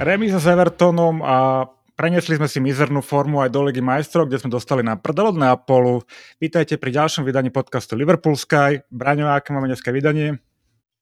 Remíza 0.00 0.40
s 0.40 0.48
Evertonom 0.48 1.20
a 1.20 1.68
preniesli 1.92 2.40
sme 2.40 2.48
si 2.48 2.56
mizernú 2.56 3.04
formu 3.04 3.44
aj 3.44 3.52
do 3.52 3.68
Ligy 3.68 3.84
majstrov, 3.84 4.32
kde 4.32 4.40
sme 4.40 4.48
dostali 4.48 4.80
na 4.80 4.96
prdel 4.96 5.28
od 5.28 5.36
Neapolu. 5.36 6.00
Vítajte 6.40 6.80
pri 6.80 6.96
ďalšom 6.96 7.20
vydaní 7.20 7.52
podcastu 7.52 8.00
Liverpool 8.00 8.32
Sky. 8.32 8.80
Braňo, 8.88 9.28
aké 9.28 9.52
máme 9.52 9.68
dneska 9.68 9.92
vydanie? 9.92 10.40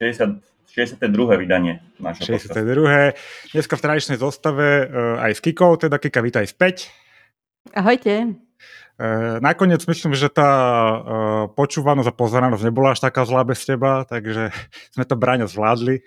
60, 0.02 0.42
62. 0.74 1.14
vydanie 1.14 1.78
nášho 2.02 2.26
62. 2.26 2.50
Podcastu. 2.50 3.54
Dneska 3.54 3.74
v 3.78 3.82
tradičnej 3.86 4.18
zostave 4.18 4.66
uh, 4.90 5.22
aj 5.22 5.30
s 5.30 5.40
Kikou, 5.46 5.78
teda 5.78 5.94
Kika, 6.02 6.18
vítaj 6.18 6.50
späť. 6.50 6.90
Ahojte. 7.70 8.34
Uh, 8.98 9.38
nakoniec 9.38 9.78
myslím, 9.86 10.18
že 10.18 10.26
tá 10.26 10.50
uh, 10.50 10.98
počúvanosť 11.54 12.10
a 12.10 12.18
pozeranosť 12.18 12.66
nebola 12.66 12.98
až 12.98 13.06
taká 13.06 13.22
zlá 13.22 13.46
bez 13.46 13.62
teba, 13.62 14.02
takže 14.10 14.50
sme 14.90 15.06
to 15.06 15.14
Braňo 15.14 15.46
zvládli. 15.46 16.02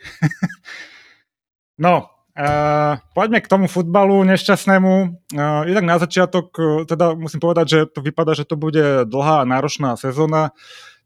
no, 1.87 2.11
Uh, 2.31 2.95
poďme 3.11 3.43
k 3.43 3.51
tomu 3.51 3.67
futbalu 3.67 4.23
nešťastnému. 4.23 4.93
Uh, 5.35 5.67
inak 5.67 5.83
na 5.83 5.99
začiatok, 5.99 6.55
uh, 6.55 6.87
teda 6.87 7.11
musím 7.11 7.43
povedať, 7.43 7.65
že 7.67 7.79
to 7.91 7.99
vypadá, 7.99 8.31
že 8.39 8.47
to 8.47 8.55
bude 8.55 9.03
dlhá 9.03 9.43
a 9.43 9.49
náročná 9.49 9.99
sezóna, 9.99 10.55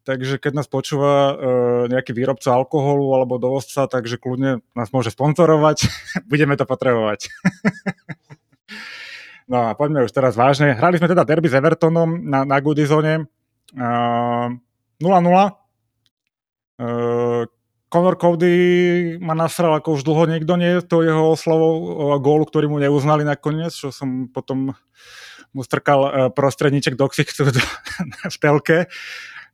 takže 0.06 0.38
keď 0.38 0.62
nás 0.62 0.70
počúva 0.70 1.34
uh, 1.34 1.34
nejaký 1.90 2.14
výrobca 2.14 2.54
alkoholu 2.54 3.18
alebo 3.18 3.42
dovozca, 3.42 3.90
takže 3.90 4.22
kľudne 4.22 4.62
nás 4.78 4.94
môže 4.94 5.10
sponzorovať. 5.10 5.90
Budeme 6.30 6.54
to 6.62 6.70
potrebovať. 6.70 7.34
no 9.52 9.66
a 9.66 9.74
poďme 9.74 10.06
už 10.06 10.14
teraz 10.14 10.38
vážne. 10.38 10.78
Hrali 10.78 11.02
sme 11.02 11.10
teda 11.10 11.26
derby 11.26 11.50
s 11.50 11.58
Evertonom 11.58 12.22
na, 12.22 12.46
na 12.46 12.62
Goodizone. 12.62 13.26
Uh, 13.74 14.54
0-0. 15.02 15.58
Uh, 16.78 17.50
Conor 17.96 18.20
Cody 18.20 18.52
ma 19.24 19.32
nasral 19.32 19.80
ako 19.80 19.96
už 19.96 20.04
dlho 20.04 20.28
niekto 20.28 20.60
nie, 20.60 20.84
to 20.84 21.00
jeho 21.00 21.32
oslavou 21.32 22.12
a 22.12 22.20
gólu, 22.20 22.44
ktorý 22.44 22.68
mu 22.68 22.76
neuznali 22.76 23.24
nakoniec, 23.24 23.72
čo 23.72 23.88
som 23.88 24.28
potom 24.28 24.76
mu 25.56 25.62
strkal 25.64 26.02
e, 26.04 26.10
prostredníček 26.36 27.00
do 27.00 27.08
ksichtu 27.08 27.48
v 28.36 28.38
telke. 28.44 28.92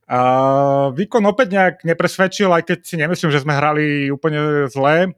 A 0.09 0.19
výkon 0.89 1.22
opäť 1.30 1.53
nejak 1.53 1.75
nepresvedčil, 1.86 2.50
aj 2.50 2.66
keď 2.66 2.80
si 2.81 2.97
nemyslím, 2.97 3.30
že 3.30 3.45
sme 3.45 3.53
hrali 3.53 4.09
úplne 4.09 4.66
zle, 4.73 5.14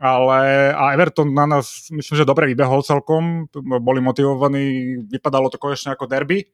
ale 0.00 0.40
a 0.72 0.96
Everton 0.96 1.36
na 1.36 1.44
nás 1.44 1.92
myslím, 1.92 2.16
že 2.16 2.24
dobre 2.24 2.48
vybehol 2.48 2.80
celkom, 2.80 3.44
boli 3.60 4.00
motivovaní, 4.00 4.96
vypadalo 5.12 5.52
to 5.52 5.60
konečne 5.60 5.92
ako 5.92 6.08
derby, 6.08 6.48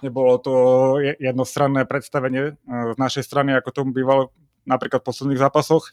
nebolo 0.00 0.40
to 0.40 0.54
jednostranné 1.20 1.84
predstavenie 1.84 2.56
e, 2.56 2.62
z 2.64 2.96
našej 2.96 3.28
strany, 3.28 3.52
ako 3.52 3.76
tomu 3.76 3.92
bývalo 3.92 4.32
napríklad 4.68 5.00
v 5.00 5.08
posledných 5.08 5.42
zápasoch. 5.42 5.92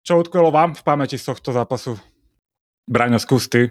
Čo 0.00 0.20
utkvelo 0.20 0.48
vám 0.48 0.72
v 0.72 0.82
pamäti 0.82 1.20
z 1.20 1.28
tohto 1.28 1.52
zápasu? 1.52 2.00
Braňo, 2.88 3.20
skús 3.20 3.46
ty. 3.46 3.70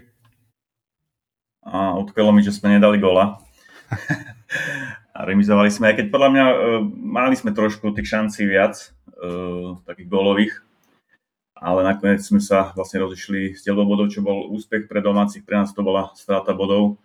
A 1.66 1.98
utkvelo 1.98 2.32
mi, 2.32 2.40
že 2.40 2.54
sme 2.54 2.78
nedali 2.78 2.96
gola. 2.96 3.42
a 5.16 5.18
remizovali 5.26 5.68
sme, 5.68 5.92
aj 5.92 5.96
keď 6.00 6.06
podľa 6.08 6.30
mňa 6.32 6.44
uh, 6.46 6.56
mali 6.94 7.34
sme 7.34 7.52
trošku 7.52 7.92
tých 7.92 8.08
šancí 8.08 8.46
viac, 8.46 8.94
uh, 9.20 9.76
takých 9.84 10.08
gólových, 10.08 10.54
ale 11.58 11.84
nakoniec 11.84 12.24
sme 12.24 12.40
sa 12.40 12.72
vlastne 12.72 13.04
rozišli 13.04 13.58
s 13.58 13.66
delbou 13.66 13.84
bodov, 13.84 14.08
čo 14.08 14.24
bol 14.24 14.48
úspech 14.48 14.88
pre 14.88 15.04
domácich, 15.04 15.44
pre 15.44 15.60
nás 15.60 15.74
to 15.76 15.84
bola 15.84 16.14
strata 16.16 16.56
bodov. 16.56 16.96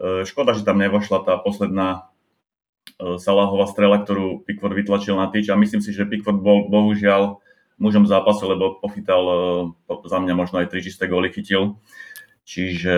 Uh, 0.00 0.24
škoda, 0.24 0.56
že 0.56 0.64
tam 0.64 0.80
nevošla 0.80 1.26
tá 1.26 1.36
posledná 1.36 2.09
E, 3.00 3.16
Salahová 3.16 3.64
strela, 3.64 4.00
ktorú 4.00 4.44
Pickford 4.44 4.76
vytlačil 4.76 5.16
na 5.16 5.32
tyč 5.32 5.48
a 5.48 5.56
myslím 5.56 5.80
si, 5.80 5.90
že 5.96 6.04
Pickford 6.04 6.40
bol 6.40 6.68
bohužiaľ 6.68 7.40
mužom 7.80 8.04
zápasu, 8.04 8.44
lebo 8.44 8.76
pochytal 8.76 9.22
e, 9.88 9.96
za 10.04 10.18
mňa 10.20 10.34
možno 10.36 10.60
aj 10.60 10.68
tri 10.68 10.84
čisté 10.84 11.08
góly 11.08 11.32
chytil. 11.32 11.80
Čiže 12.44 12.96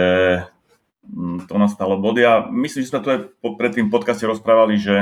mm, 1.06 1.46
to 1.46 1.54
nastalo 1.54 1.94
body 2.02 2.22
a 2.26 2.32
myslím, 2.50 2.82
že 2.82 2.90
sme 2.90 3.02
tu 3.02 3.08
aj 3.14 3.20
pred 3.58 3.72
tým 3.78 3.88
podcaste 3.94 4.26
rozprávali, 4.26 4.74
že 4.74 4.96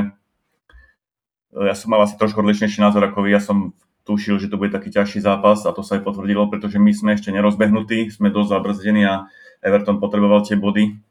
e, 1.57 1.65
ja 1.65 1.73
som 1.73 1.89
mal 1.97 2.05
asi 2.05 2.21
trošku 2.21 2.45
odlišnejší 2.45 2.85
názor 2.85 3.01
ako 3.09 3.25
vy. 3.25 3.33
Ja 3.33 3.41
som 3.41 3.73
tušil, 4.05 4.37
že 4.37 4.53
to 4.53 4.61
bude 4.61 4.73
taký 4.73 4.93
ťažší 4.93 5.25
zápas 5.25 5.65
a 5.65 5.73
to 5.73 5.81
sa 5.81 5.97
aj 5.97 6.05
potvrdilo, 6.05 6.49
pretože 6.53 6.77
my 6.77 6.93
sme 6.93 7.17
ešte 7.17 7.33
nerozbehnutí, 7.33 8.13
sme 8.13 8.33
dosť 8.33 8.49
zabrzdení 8.53 9.05
a 9.09 9.29
Everton 9.61 10.01
potreboval 10.01 10.45
tie 10.45 10.57
body 10.57 11.10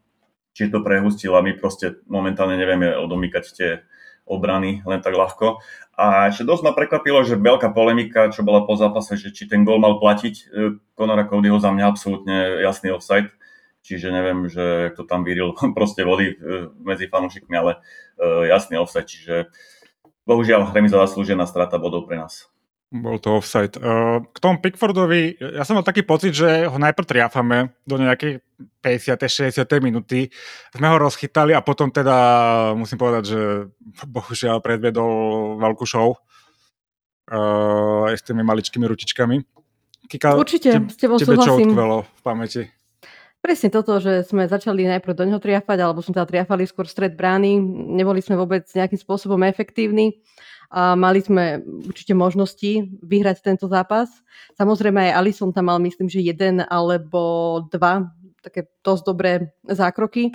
či 0.60 0.68
to 0.68 0.84
prehustil 0.84 1.32
a 1.32 1.40
my 1.40 1.56
proste 1.56 2.04
momentálne 2.04 2.60
nevieme 2.60 2.92
odomýkať 2.92 3.44
tie 3.56 3.70
obrany 4.28 4.84
len 4.84 5.00
tak 5.00 5.16
ľahko. 5.16 5.64
A 5.96 6.28
ešte 6.28 6.44
dosť 6.44 6.62
ma 6.68 6.72
prekvapilo, 6.76 7.24
že 7.24 7.40
veľká 7.40 7.72
polemika, 7.72 8.28
čo 8.28 8.44
bola 8.44 8.68
po 8.68 8.76
zápase, 8.76 9.16
že 9.16 9.32
či 9.32 9.48
ten 9.48 9.64
gól 9.64 9.80
mal 9.80 9.96
platiť 9.96 10.34
e, 10.36 10.44
Conora 10.92 11.24
Codyho 11.24 11.56
za 11.56 11.72
mňa 11.72 11.84
absolútne 11.88 12.60
jasný 12.60 12.92
offside. 12.92 13.32
Čiže 13.80 14.12
neviem, 14.12 14.44
že 14.44 14.92
to 14.92 15.08
tam 15.08 15.24
vyril 15.24 15.56
proste 15.76 16.04
vody 16.04 16.36
e, 16.36 16.68
medzi 16.84 17.08
fanúšikmi, 17.08 17.56
ale 17.56 17.80
e, 18.20 18.52
jasný 18.52 18.76
offside. 18.76 19.08
Čiže 19.08 19.48
bohužiaľ 20.28 20.76
remiza 20.76 21.00
zaslúžená 21.00 21.48
strata 21.48 21.80
bodov 21.80 22.04
pre 22.04 22.20
nás. 22.20 22.49
Bol 22.90 23.22
to 23.22 23.38
offside. 23.38 23.78
K 23.78 24.36
tomu 24.42 24.58
Pickfordovi, 24.58 25.38
ja 25.38 25.62
som 25.62 25.78
mal 25.78 25.86
taký 25.86 26.02
pocit, 26.02 26.34
že 26.34 26.66
ho 26.66 26.74
najprv 26.74 27.06
triafame 27.06 27.70
do 27.86 27.94
nejakej 27.94 28.42
50. 28.82 29.54
60. 29.54 29.62
minúty. 29.78 30.26
Sme 30.74 30.90
ho 30.90 30.98
rozchytali 30.98 31.54
a 31.54 31.62
potom 31.62 31.94
teda 31.94 32.18
musím 32.74 32.98
povedať, 32.98 33.22
že 33.30 33.40
bohužiaľ 34.10 34.58
predviedol 34.58 35.10
veľkú 35.62 35.86
show 35.86 36.18
uh, 36.18 38.10
aj 38.10 38.14
s 38.18 38.26
tými 38.26 38.42
maličkými 38.42 38.82
rutičkami. 38.82 39.38
Kika, 40.10 40.34
Určite, 40.34 40.74
te, 40.74 40.90
s 40.90 40.98
tebou 40.98 41.22
tebe 41.22 41.38
súhlasím. 41.38 41.70
čo 41.70 42.02
v 42.02 42.20
pamäti? 42.26 42.62
Presne 43.38 43.70
toto, 43.70 44.02
že 44.02 44.26
sme 44.26 44.50
začali 44.50 44.84
najprv 44.84 45.14
do 45.14 45.24
neho 45.30 45.38
triafať, 45.38 45.78
alebo 45.78 46.02
sme 46.02 46.18
teda 46.18 46.26
triafali 46.26 46.66
skôr 46.66 46.90
stred 46.90 47.14
brány. 47.14 47.56
Neboli 47.94 48.18
sme 48.18 48.34
vôbec 48.34 48.66
nejakým 48.66 48.98
spôsobom 48.98 49.40
efektívni 49.46 50.20
a 50.70 50.94
mali 50.94 51.18
sme 51.18 51.58
určite 51.82 52.14
možnosti 52.14 52.86
vyhrať 53.02 53.42
tento 53.42 53.66
zápas. 53.66 54.06
Samozrejme 54.54 55.10
aj 55.10 55.16
Alison 55.18 55.50
tam 55.50 55.66
mal 55.66 55.82
myslím, 55.82 56.06
že 56.06 56.22
jeden 56.22 56.62
alebo 56.62 57.66
dva 57.74 58.06
také 58.38 58.70
dosť 58.86 59.02
dobré 59.02 59.32
zákroky. 59.66 60.30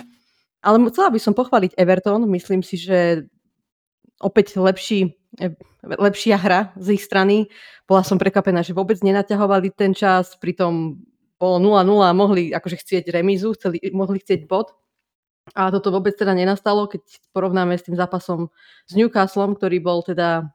Ale 0.60 0.76
chcela 0.92 1.08
by 1.08 1.20
som 1.20 1.32
pochváliť 1.32 1.72
Everton. 1.80 2.28
Myslím 2.28 2.60
si, 2.60 2.76
že 2.76 3.24
opäť 4.20 4.60
lepší, 4.60 5.16
lepšia 5.80 6.36
hra 6.36 6.76
z 6.76 7.00
ich 7.00 7.02
strany. 7.04 7.48
Bola 7.88 8.04
som 8.04 8.20
prekapená, 8.20 8.60
že 8.60 8.76
vôbec 8.76 9.00
nenaťahovali 9.00 9.72
ten 9.72 9.96
čas, 9.96 10.36
pritom 10.36 11.00
bolo 11.36 11.56
0-0 11.60 12.00
a 12.04 12.16
mohli 12.16 12.52
akože 12.52 12.80
chcieť 12.80 13.04
remízu, 13.12 13.52
chceli, 13.56 13.80
mohli 13.92 14.20
chcieť 14.20 14.48
bod. 14.48 14.72
A 15.54 15.70
toto 15.70 15.94
vôbec 15.94 16.16
teda 16.18 16.34
nenastalo, 16.34 16.90
keď 16.90 17.06
porovnáme 17.30 17.78
s 17.78 17.86
tým 17.86 17.94
zápasom 17.94 18.50
s 18.90 18.92
Newcastlom, 18.98 19.54
ktorý 19.54 19.78
bol 19.78 20.02
teda 20.02 20.50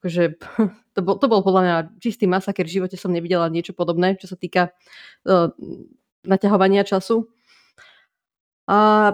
akože, 0.00 0.38
to 0.96 1.00
bol, 1.04 1.20
to 1.20 1.26
bol 1.28 1.40
podľa 1.44 1.62
mňa 1.62 1.76
čistý 2.00 2.24
masaker, 2.24 2.64
v 2.64 2.80
živote 2.80 2.96
som 2.96 3.12
nevidela 3.12 3.50
niečo 3.52 3.76
podobné, 3.76 4.16
čo 4.16 4.30
sa 4.30 4.38
týka 4.38 4.72
uh, 5.28 5.52
naťahovania 6.24 6.88
času. 6.88 7.28
A 8.68 9.12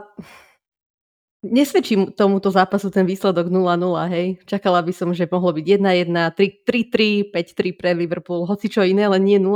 nesvedčí 1.43 1.94
tomuto 2.19 2.50
zápasu 2.50 2.91
ten 2.91 3.06
výsledok 3.06 3.50
0-0, 3.50 4.15
hej. 4.15 4.26
Čakala 4.47 4.82
by 4.82 4.93
som, 4.94 5.11
že 5.15 5.31
mohlo 5.31 5.55
byť 5.55 5.66
1-1, 5.78 6.11
3-3, 6.11 7.31
5-3 7.31 7.79
pre 7.79 7.90
Liverpool, 7.94 8.47
hoci 8.47 8.67
čo 8.67 8.82
iné, 8.82 9.06
ale 9.06 9.23
nie 9.23 9.38
0-0 9.38 9.55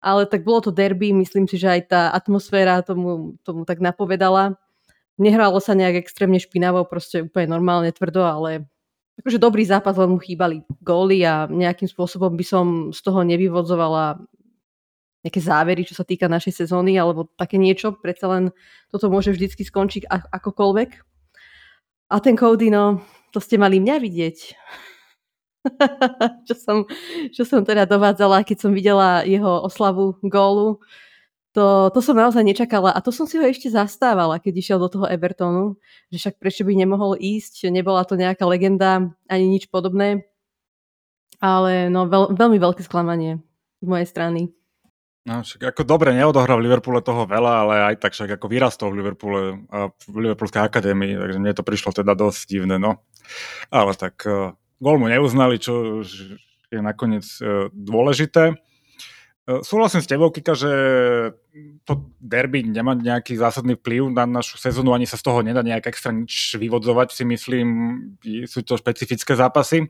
ale 0.00 0.28
tak 0.28 0.44
bolo 0.46 0.68
to 0.68 0.70
derby, 0.70 1.10
myslím 1.12 1.48
si, 1.48 1.56
že 1.56 1.68
aj 1.68 1.82
tá 1.88 2.02
atmosféra 2.12 2.84
tomu, 2.84 3.36
tomu 3.42 3.64
tak 3.64 3.80
napovedala. 3.82 4.56
Nehralo 5.16 5.58
sa 5.58 5.72
nejak 5.72 6.04
extrémne 6.04 6.36
špinavo, 6.36 6.84
proste 6.84 7.24
úplne 7.24 7.48
normálne, 7.56 7.88
tvrdo, 7.90 8.22
ale 8.22 8.68
akože 9.20 9.40
dobrý 9.40 9.64
zápas, 9.64 9.96
len 9.96 10.12
mu 10.12 10.20
chýbali 10.20 10.60
góly 10.84 11.24
a 11.24 11.48
nejakým 11.48 11.88
spôsobom 11.88 12.36
by 12.36 12.44
som 12.44 12.66
z 12.92 13.00
toho 13.00 13.24
nevyvodzovala 13.24 14.20
nejaké 15.24 15.40
závery, 15.42 15.82
čo 15.82 15.98
sa 15.98 16.06
týka 16.06 16.30
našej 16.30 16.62
sezóny, 16.62 16.94
alebo 16.94 17.26
také 17.34 17.58
niečo, 17.58 17.98
predsa 17.98 18.30
len 18.30 18.54
toto 18.92 19.10
môže 19.10 19.34
vždycky 19.34 19.66
skončiť 19.66 20.06
akokoľvek. 20.06 20.90
A 22.06 22.22
ten 22.22 22.38
Cody, 22.38 22.70
no, 22.70 23.02
to 23.34 23.42
ste 23.42 23.58
mali 23.58 23.82
mňa 23.82 23.96
vidieť. 23.98 24.38
čo, 26.48 26.54
som, 26.54 26.76
čo 27.32 27.42
som 27.42 27.62
teda 27.62 27.86
dovádzala, 27.86 28.46
keď 28.46 28.56
som 28.66 28.72
videla 28.72 29.26
jeho 29.26 29.66
oslavu 29.66 30.18
gólu. 30.24 30.80
To, 31.56 31.88
to 31.88 32.04
som 32.04 32.20
naozaj 32.20 32.44
nečakala 32.44 32.92
a 32.92 33.00
to 33.00 33.08
som 33.08 33.24
si 33.24 33.40
ho 33.40 33.44
ešte 33.44 33.72
zastávala, 33.72 34.36
keď 34.36 34.60
išiel 34.60 34.78
do 34.78 34.92
toho 34.92 35.08
Evertonu, 35.08 35.80
že 36.12 36.20
však 36.20 36.36
prečo 36.36 36.68
by 36.68 36.76
nemohol 36.76 37.16
ísť, 37.16 37.72
nebola 37.72 38.04
to 38.04 38.20
nejaká 38.20 38.44
legenda 38.44 39.16
ani 39.24 39.48
nič 39.48 39.72
podobné. 39.72 40.28
Ale 41.40 41.88
no, 41.88 42.08
veľ, 42.08 42.36
veľmi 42.36 42.60
veľké 42.60 42.84
sklamanie 42.84 43.40
z 43.80 43.86
mojej 43.88 44.08
strany. 44.08 44.52
No, 45.26 45.42
však 45.42 45.74
ako 45.74 45.82
dobre, 45.82 46.14
neodohral 46.14 46.62
v 46.62 46.70
Liverpoole 46.70 47.02
toho 47.02 47.26
veľa, 47.26 47.52
ale 47.66 47.74
aj 47.92 47.94
tak 47.98 48.14
však 48.14 48.38
ako 48.38 48.46
vyrastol 48.46 48.94
v 48.94 48.98
Liverpoole 49.02 49.40
a 49.74 49.90
v 49.90 50.16
Liverpoolskej 50.22 50.62
akadémii, 50.62 51.18
takže 51.18 51.40
mne 51.42 51.50
to 51.56 51.66
prišlo 51.66 51.90
teda 51.90 52.14
dosť 52.14 52.46
divné, 52.46 52.78
no. 52.78 53.02
Ale 53.74 53.98
tak 53.98 54.22
gól 54.80 54.96
mu 55.00 55.06
neuznali, 55.08 55.60
čo 55.60 56.04
je 56.70 56.80
nakoniec 56.82 57.26
e, 57.38 57.70
dôležité. 57.72 58.52
E, 58.52 58.54
súhlasím 59.62 60.02
s 60.02 60.10
tebou, 60.10 60.34
Kika, 60.34 60.58
že 60.58 60.72
to 61.86 62.10
derby 62.18 62.66
nemá 62.66 62.98
nejaký 62.98 63.38
zásadný 63.38 63.78
vplyv 63.78 64.10
na 64.12 64.26
našu 64.26 64.58
sezónu, 64.58 64.92
ani 64.92 65.06
sa 65.06 65.16
z 65.16 65.24
toho 65.24 65.40
nedá 65.40 65.62
nejak 65.62 65.86
extra 65.86 66.10
nič 66.10 66.58
vyvodzovať, 66.58 67.14
si 67.14 67.24
myslím, 67.24 67.66
sú 68.50 68.60
to 68.66 68.74
špecifické 68.74 69.38
zápasy. 69.38 69.86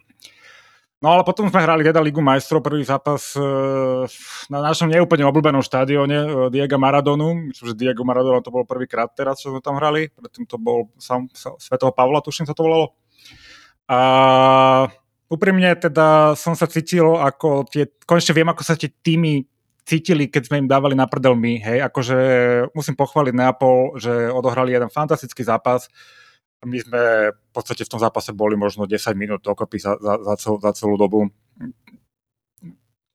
No 0.97 1.13
ale 1.13 1.29
potom 1.29 1.53
sme 1.53 1.61
hrali 1.61 1.85
teda 1.85 2.01
Ligu 2.01 2.25
majstrov, 2.25 2.65
prvý 2.65 2.81
zápas 2.81 3.37
e, 3.37 3.41
na 4.49 4.65
našom 4.65 4.89
neúplne 4.89 5.29
obľúbenom 5.29 5.61
štadióne 5.61 6.19
e, 6.25 6.29
Diego 6.49 6.81
Maradonu. 6.81 7.53
Že 7.53 7.77
Diego 7.77 8.01
Maradona 8.01 8.41
to 8.41 8.49
bol 8.49 8.65
prvýkrát 8.65 9.13
teraz, 9.13 9.45
čo 9.45 9.53
sme 9.53 9.61
tam 9.61 9.77
hrali. 9.77 10.09
Predtým 10.09 10.49
to 10.49 10.57
bol 10.57 10.89
sám 10.97 11.29
Svetého 11.37 11.93
Pavla, 11.93 12.25
tuším 12.25 12.49
sa 12.49 12.57
to 12.57 12.65
volalo. 12.65 12.97
A 13.87 13.99
úprimne 15.31 15.75
teda 15.79 16.35
som 16.35 16.59
sa 16.59 16.67
cítil 16.67 17.07
ako 17.07 17.67
tie, 17.71 17.87
konečne 18.03 18.35
viem, 18.35 18.51
ako 18.51 18.63
sa 18.67 18.75
tie 18.75 18.91
týmy 18.91 19.47
cítili, 19.87 20.27
keď 20.27 20.51
sme 20.51 20.67
im 20.67 20.71
dávali 20.71 20.99
na 20.99 21.07
prdel 21.07 21.39
my, 21.39 21.63
hej, 21.63 21.79
akože 21.87 22.19
musím 22.75 22.99
pochváliť 22.99 23.35
Neapol, 23.39 23.95
že 24.03 24.11
odohrali 24.35 24.75
jeden 24.75 24.91
fantastický 24.91 25.47
zápas, 25.47 25.87
my 26.67 26.79
sme 26.83 27.03
v 27.31 27.51
podstate 27.55 27.87
v 27.87 27.93
tom 27.95 28.03
zápase 28.03 28.35
boli 28.35 28.59
možno 28.59 28.89
10 28.89 29.15
minút 29.15 29.47
dokopy 29.47 29.79
za, 29.79 29.95
za, 30.01 30.19
za, 30.19 30.35
celú, 30.35 30.57
za 30.59 30.73
celú 30.75 30.95
dobu. 30.99 31.31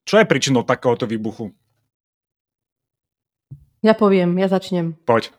Čo 0.07 0.21
je 0.21 0.29
príčinou 0.29 0.63
takéhoto 0.63 1.03
výbuchu? 1.03 1.51
Ja 3.81 3.97
poviem, 3.97 4.38
ja 4.38 4.45
začnem. 4.45 4.94
Poď. 5.09 5.33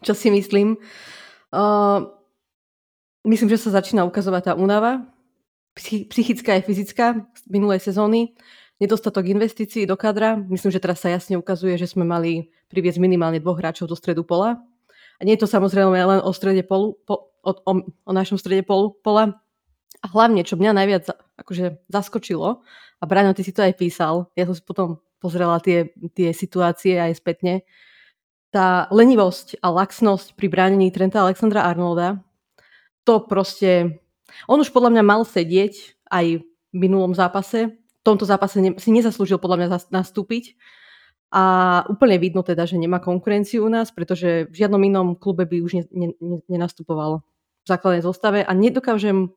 Čo 0.00 0.16
si 0.16 0.32
myslím? 0.32 0.80
Uh, 1.52 2.08
myslím, 3.26 3.48
že 3.50 3.62
sa 3.62 3.82
začína 3.82 4.06
ukazovať 4.06 4.42
tá 4.50 4.52
únava, 4.54 5.06
psychická 6.08 6.60
aj 6.60 6.68
fyzická 6.68 7.06
z 7.32 7.42
minulej 7.48 7.80
sezóny, 7.80 8.36
nedostatok 8.82 9.24
investícií 9.30 9.86
do 9.88 9.96
kadra. 9.96 10.36
Myslím, 10.36 10.74
že 10.74 10.82
teraz 10.82 11.00
sa 11.00 11.08
jasne 11.08 11.38
ukazuje, 11.38 11.78
že 11.78 11.88
sme 11.88 12.04
mali 12.04 12.52
priviesť 12.68 12.98
minimálne 13.00 13.40
dvoch 13.40 13.56
hráčov 13.56 13.88
do 13.88 13.96
stredu 13.96 14.26
pola. 14.26 14.60
A 15.16 15.22
nie 15.22 15.38
je 15.38 15.46
to 15.46 15.48
samozrejme 15.48 15.94
len 15.94 16.20
o 16.20 16.30
strede 16.34 16.66
polu, 16.66 16.98
po, 17.06 17.30
o, 17.46 17.50
o, 17.54 17.72
o 17.86 18.12
našom 18.12 18.36
strede 18.36 18.66
polu, 18.66 18.98
pola. 19.00 19.38
A 20.02 20.06
hlavne, 20.10 20.42
čo 20.42 20.58
mňa 20.58 20.72
najviac 20.74 21.14
akože 21.38 21.86
zaskočilo, 21.86 22.60
a 22.98 23.04
Braňo, 23.06 23.34
ty 23.34 23.42
si 23.46 23.54
to 23.54 23.62
aj 23.62 23.74
písal, 23.78 24.30
ja 24.38 24.46
som 24.46 24.54
si 24.54 24.62
potom 24.62 25.02
pozrela 25.22 25.58
tie, 25.62 25.94
tie 26.14 26.34
situácie 26.34 26.98
aj 26.98 27.18
spätne, 27.18 27.62
tá 28.50 28.90
lenivosť 28.90 29.62
a 29.62 29.70
laxnosť 29.70 30.38
pri 30.38 30.46
bránení 30.50 30.90
Trenta 30.90 31.22
Alexandra 31.22 31.66
Arnolda, 31.66 32.22
to 33.04 33.22
proste 33.26 34.02
on 34.48 34.58
už 34.60 34.72
podľa 34.72 34.98
mňa 34.98 35.04
mal 35.04 35.22
sedieť 35.22 35.98
aj 36.08 36.26
v 36.40 36.76
minulom 36.76 37.12
zápase. 37.12 37.76
V 37.76 38.02
tomto 38.02 38.26
zápase 38.26 38.58
si 38.58 38.90
nezaslúžil 38.90 39.38
podľa 39.38 39.56
mňa 39.62 39.68
nastúpiť. 39.92 40.56
A 41.32 41.44
úplne 41.88 42.20
vidno 42.20 42.44
teda, 42.44 42.68
že 42.68 42.76
nemá 42.76 43.00
konkurenciu 43.00 43.64
u 43.64 43.70
nás, 43.72 43.88
pretože 43.88 44.52
v 44.52 44.54
žiadnom 44.54 44.82
inom 44.84 45.08
klube 45.16 45.48
by 45.48 45.64
už 45.64 45.72
ne, 45.80 45.84
ne, 45.88 46.08
ne, 46.20 46.38
nenastupoval 46.44 47.24
v 47.64 47.66
základnej 47.66 48.04
zostave 48.04 48.44
a 48.44 48.52
nedokážem, 48.52 49.32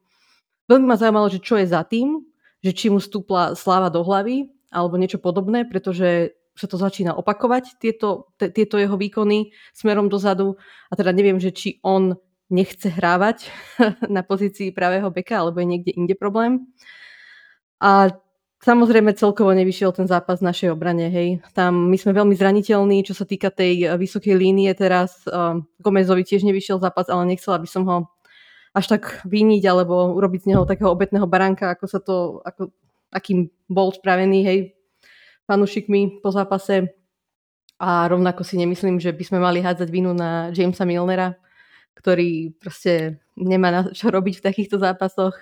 veľmi 0.67 0.85
ma 0.91 0.99
zaujímalo, 0.99 1.31
že 1.31 1.39
čo 1.39 1.55
je 1.55 1.71
za 1.71 1.87
tým, 1.87 2.19
že 2.59 2.75
či 2.75 2.91
mu 2.91 2.99
stúpla 2.99 3.55
sláva 3.55 3.87
do 3.87 4.03
hlavy 4.03 4.51
alebo 4.75 4.99
niečo 4.99 5.23
podobné, 5.23 5.63
pretože 5.63 6.35
sa 6.55 6.67
to 6.67 6.75
začína 6.75 7.15
opakovať, 7.15 7.79
tieto, 7.79 8.31
t- 8.35 8.51
tieto 8.51 8.75
jeho 8.75 8.99
výkony 8.99 9.55
smerom 9.71 10.11
dozadu 10.11 10.59
a 10.91 10.93
teda 10.99 11.15
neviem, 11.15 11.39
že 11.39 11.55
či 11.55 11.79
on 11.79 12.19
nechce 12.49 12.89
hrávať 12.89 13.49
na 14.15 14.21
pozícii 14.21 14.71
pravého 14.71 15.09
beka, 15.11 15.41
alebo 15.41 15.59
je 15.61 15.67
niekde 15.67 15.91
inde 15.93 16.15
problém. 16.15 16.67
A 17.81 18.09
Samozrejme 18.65 19.13
celkovo 19.13 19.53
nevyšiel 19.53 19.93
ten 19.93 20.09
zápas 20.09 20.41
v 20.41 20.49
našej 20.49 20.73
obrane, 20.73 21.05
hej. 21.13 21.37
Tam 21.53 21.85
my 21.85 22.01
sme 22.01 22.17
veľmi 22.17 22.33
zraniteľní, 22.33 23.05
čo 23.05 23.13
sa 23.13 23.21
týka 23.21 23.53
tej 23.53 23.93
vysokej 23.93 24.33
línie 24.33 24.73
teraz. 24.73 25.21
Gomezovi 25.77 26.25
tiež 26.25 26.41
nevyšiel 26.41 26.81
zápas, 26.81 27.05
ale 27.05 27.29
nechcela 27.29 27.61
by 27.61 27.69
som 27.69 27.85
ho 27.85 28.09
až 28.73 28.97
tak 28.97 29.21
vyniť 29.21 29.61
alebo 29.69 30.17
urobiť 30.17 30.49
z 30.49 30.49
neho 30.49 30.65
takého 30.65 30.89
obetného 30.89 31.29
baránka, 31.29 31.77
ako 31.77 31.85
sa 31.85 32.01
to, 32.01 32.41
ako, 32.41 32.73
akým 33.13 33.53
bol 33.69 33.93
spravený, 33.93 34.41
hej, 34.41 34.59
fanúšikmi 35.45 36.25
po 36.25 36.33
zápase. 36.33 36.89
A 37.77 38.09
rovnako 38.09 38.41
si 38.41 38.57
nemyslím, 38.57 38.97
že 38.97 39.13
by 39.13 39.23
sme 39.29 39.39
mali 39.45 39.61
hádzať 39.61 39.93
vinu 39.93 40.09
na 40.17 40.49
Jamesa 40.49 40.89
Milnera, 40.89 41.37
ktorý 41.95 42.53
proste 42.59 43.23
nemá 43.39 43.71
na 43.71 43.81
čo 43.91 44.11
robiť 44.11 44.39
v 44.39 44.45
takýchto 44.45 44.77
zápasoch. 44.77 45.35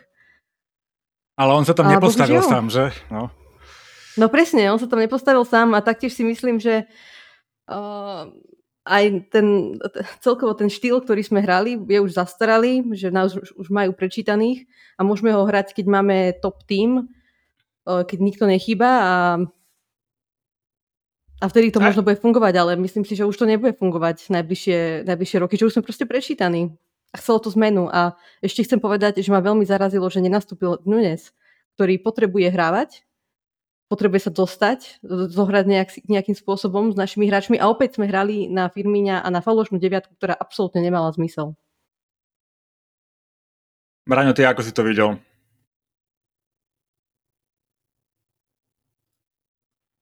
Ale 1.34 1.52
on 1.54 1.66
sa 1.66 1.74
tam 1.74 1.90
a 1.90 1.98
nepostavil 1.98 2.40
bohužiaľ. 2.40 2.54
sám, 2.54 2.66
že? 2.70 2.86
No. 3.10 3.34
no 4.22 4.26
presne, 4.30 4.70
on 4.70 4.78
sa 4.78 4.86
tam 4.86 5.02
nepostavil 5.02 5.44
sám 5.44 5.74
a 5.74 5.82
taktiež 5.82 6.14
si 6.14 6.22
myslím, 6.22 6.62
že 6.62 6.86
uh, 7.68 8.30
aj 8.84 9.04
ten, 9.32 9.80
celkovo 10.20 10.54
ten 10.54 10.68
štýl, 10.68 11.02
ktorý 11.02 11.24
sme 11.24 11.40
hrali, 11.40 11.80
je 11.80 12.00
už 12.04 12.14
zastaralý, 12.20 12.84
že 12.94 13.10
nás 13.10 13.32
už, 13.34 13.56
už 13.56 13.68
majú 13.72 13.96
prečítaných 13.96 14.68
a 15.00 15.08
môžeme 15.08 15.32
ho 15.32 15.48
hrať, 15.48 15.72
keď 15.72 15.86
máme 15.88 16.18
top 16.44 16.68
tým, 16.68 17.08
keď 17.84 18.18
nikto 18.20 18.44
nechýba 18.48 18.90
a 18.92 19.14
a 21.44 21.52
vtedy 21.52 21.76
to 21.76 21.84
a... 21.84 21.92
možno 21.92 22.08
bude 22.08 22.16
fungovať, 22.24 22.54
ale 22.56 22.72
myslím 22.80 23.04
si, 23.04 23.20
že 23.20 23.28
už 23.28 23.36
to 23.36 23.44
nebude 23.44 23.76
fungovať 23.76 24.32
najbližšie, 24.32 25.04
najbližšie 25.04 25.38
roky, 25.44 25.60
že 25.60 25.68
už 25.68 25.76
sme 25.76 25.84
proste 25.84 26.08
prečítaní. 26.08 26.72
A 27.12 27.20
chcelo 27.20 27.44
to 27.44 27.52
zmenu. 27.52 27.92
A 27.92 28.16
ešte 28.40 28.64
chcem 28.64 28.80
povedať, 28.80 29.20
že 29.20 29.28
ma 29.28 29.44
veľmi 29.44 29.68
zarazilo, 29.68 30.08
že 30.08 30.24
nenastúpil 30.24 30.80
Nunes, 30.88 31.36
ktorý 31.76 32.00
potrebuje 32.00 32.48
hrávať, 32.48 33.04
potrebuje 33.92 34.26
sa 34.26 34.32
dostať, 34.32 35.04
zohrať 35.06 35.66
nejak, 35.68 35.90
nejakým 36.08 36.34
spôsobom 36.34 36.90
s 36.90 36.98
našimi 36.98 37.28
hráčmi 37.28 37.60
a 37.60 37.68
opäť 37.70 38.00
sme 38.00 38.08
hrali 38.08 38.48
na 38.48 38.72
Firmíňa 38.72 39.22
a 39.22 39.28
na 39.28 39.44
falošnú 39.44 39.78
deviatku, 39.78 40.16
ktorá 40.16 40.34
absolútne 40.34 40.80
nemala 40.80 41.12
zmysel. 41.12 41.60
Braňo, 44.08 44.34
ty 44.34 44.48
ako 44.48 44.64
si 44.64 44.72
to 44.72 44.82
videl? 44.88 45.20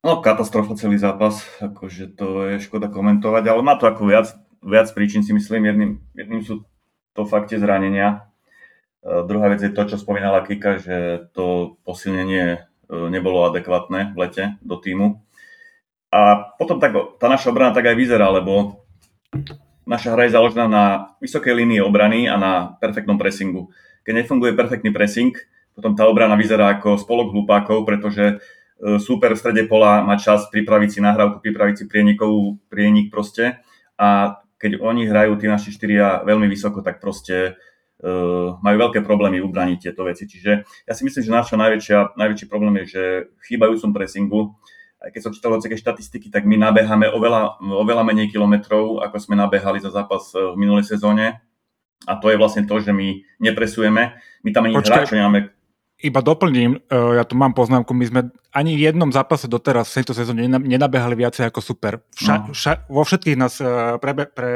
No, 0.01 0.17
katastrofa 0.17 0.73
celý 0.73 0.97
zápas, 0.97 1.45
akože 1.61 2.17
to 2.17 2.49
je 2.49 2.57
škoda 2.57 2.89
komentovať, 2.89 3.43
ale 3.45 3.61
má 3.61 3.77
to 3.77 3.85
ako 3.85 4.09
viac, 4.09 4.33
viac 4.65 4.89
príčin, 4.97 5.21
si 5.21 5.29
myslím. 5.29 5.69
Jedným, 5.69 5.91
jedným 6.17 6.41
sú 6.41 6.65
to 7.13 7.21
fakte 7.21 7.61
zranenia. 7.61 8.25
Uh, 9.05 9.21
druhá 9.21 9.53
vec 9.53 9.61
je 9.61 9.69
to, 9.69 9.85
čo 9.85 10.01
spomínala 10.01 10.41
Kika, 10.41 10.81
že 10.81 11.29
to 11.37 11.77
posilnenie 11.85 12.65
uh, 12.89 13.13
nebolo 13.13 13.45
adekvátne 13.45 14.17
v 14.17 14.25
lete 14.25 14.57
do 14.65 14.81
týmu. 14.81 15.21
A 16.09 16.49
potom 16.57 16.81
tak, 16.81 16.97
tá 17.21 17.29
naša 17.29 17.53
obrana 17.53 17.69
tak 17.69 17.93
aj 17.93 17.93
vyzerá, 17.93 18.25
lebo 18.33 18.81
naša 19.85 20.17
hra 20.17 20.25
je 20.25 20.33
založená 20.33 20.65
na 20.65 21.13
vysokej 21.21 21.53
línii 21.53 21.77
obrany 21.77 22.25
a 22.25 22.41
na 22.41 22.73
perfektnom 22.81 23.21
pressingu. 23.21 23.69
Keď 24.01 24.25
nefunguje 24.25 24.57
perfektný 24.57 24.89
pressing, 24.89 25.37
potom 25.77 25.93
tá 25.93 26.09
obrana 26.09 26.33
vyzerá 26.33 26.73
ako 26.73 26.97
spolok 26.97 27.37
hlupákov, 27.37 27.85
pretože 27.85 28.41
E, 28.41 28.60
super 28.97 29.37
v 29.37 29.41
strede 29.41 29.63
pola 29.69 30.01
má 30.01 30.17
čas 30.17 30.49
pripraviť 30.49 30.89
si 30.89 30.99
nahrávku, 31.05 31.37
pripraviť 31.41 31.75
si 31.77 31.85
prienikovú 31.85 32.57
prienik 32.65 33.13
proste 33.13 33.61
a 34.01 34.41
keď 34.61 34.77
oni 34.77 35.09
hrajú 35.09 35.37
tí 35.41 35.49
naši 35.49 35.73
štyria 35.73 36.21
veľmi 36.21 36.45
vysoko, 36.45 36.85
tak 36.85 37.01
proste 37.01 37.57
uh, 37.57 38.57
majú 38.61 38.77
veľké 38.77 39.01
problémy 39.01 39.41
ubraniť 39.41 39.89
tieto 39.89 40.05
veci. 40.05 40.29
Čiže 40.29 40.51
ja 40.85 40.93
si 40.93 41.01
myslím, 41.01 41.21
že 41.25 41.33
naša 41.33 41.55
najväčšia, 41.57 41.97
najväčší 42.13 42.45
problém 42.45 42.85
je, 42.85 42.85
že 42.93 43.03
v 43.25 43.43
chýbajúcom 43.49 43.89
pressingu, 43.89 44.53
aj 45.01 45.09
keď 45.17 45.21
som 45.25 45.33
čítal 45.33 45.57
také 45.57 45.81
štatistiky, 45.81 46.29
tak 46.29 46.45
my 46.45 46.61
nabehame 46.61 47.09
oveľa, 47.09 47.57
oveľa 47.57 48.05
menej 48.05 48.29
kilometrov, 48.29 49.01
ako 49.01 49.17
sme 49.17 49.33
nabehali 49.33 49.81
za 49.81 49.89
zápas 49.89 50.29
v 50.29 50.53
minulej 50.53 50.85
sezóne. 50.85 51.41
A 52.05 52.17
to 52.17 52.29
je 52.29 52.37
vlastne 52.37 52.65
to, 52.69 52.81
že 52.81 52.93
my 52.93 53.21
nepresujeme. 53.41 54.13
My 54.45 54.49
tam 54.53 54.69
ani 54.69 54.77
hráčov 54.77 55.17
nemáme 55.17 55.53
iba 56.01 56.19
doplním, 56.25 56.81
uh, 56.89 57.15
ja 57.15 57.23
tu 57.23 57.37
mám 57.37 57.53
poznámku, 57.53 57.93
my 57.93 58.05
sme 58.09 58.21
ani 58.51 58.75
v 58.75 58.91
jednom 58.91 59.13
zápase 59.13 59.45
doteraz 59.45 59.93
v 59.93 60.01
tejto 60.01 60.13
sezóne 60.17 60.49
nenabehali 60.49 61.13
viacej 61.15 61.47
ako 61.53 61.61
super. 61.61 62.01
Vša, 62.17 62.35
no. 62.35 62.51
vša, 62.51 62.71
vo 62.89 63.01
všetkých 63.05 63.37
nás 63.37 63.61
uh, 63.61 64.01
prebe, 64.01 64.25
pre, 64.25 64.51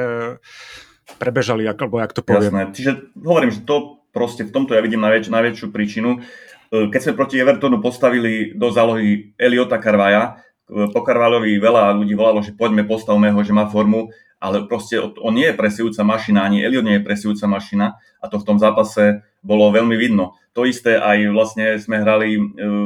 prebežali, 1.21 1.69
alebo 1.69 2.01
jak 2.01 2.11
to 2.11 2.25
poviem. 2.25 2.51
Jasné, 2.51 2.63
čiže 2.73 2.91
hovorím, 3.21 3.53
že 3.53 3.61
to 3.63 4.03
proste 4.09 4.47
v 4.47 4.51
tomto 4.51 4.73
ja 4.73 4.81
vidím 4.81 5.05
najväč, 5.05 5.29
najväčšiu 5.29 5.67
príčinu. 5.69 6.19
Uh, 6.73 6.89
keď 6.89 6.99
sme 6.99 7.17
proti 7.17 7.37
Evertonu 7.37 7.77
postavili 7.79 8.57
do 8.57 8.73
zálohy 8.73 9.37
Eliota 9.37 9.77
Karvaja, 9.77 10.41
po 10.65 11.05
Karvalovi 11.05 11.61
veľa 11.61 11.93
ľudí 11.93 12.17
volalo, 12.17 12.41
že 12.41 12.57
poďme, 12.57 12.89
postavme 12.89 13.29
ho, 13.29 13.39
že 13.45 13.53
má 13.53 13.69
formu, 13.69 14.09
ale 14.41 14.65
proste 14.65 14.97
on 14.97 15.33
nie 15.37 15.45
je 15.49 15.57
presujúca 15.57 16.01
mašina, 16.01 16.41
ani 16.41 16.65
Eliot 16.65 16.85
nie 16.85 16.97
je 16.97 17.05
presujúca 17.05 17.45
mašina 17.45 18.01
a 18.17 18.25
to 18.25 18.41
v 18.41 18.47
tom 18.49 18.57
zápase 18.57 19.21
bolo 19.45 19.69
veľmi 19.69 19.93
vidno. 19.93 20.33
To 20.55 20.63
isté 20.63 20.95
aj 20.95 21.35
vlastne 21.35 21.75
sme 21.77 21.99
hrali 21.99 22.39
e, 22.39 22.41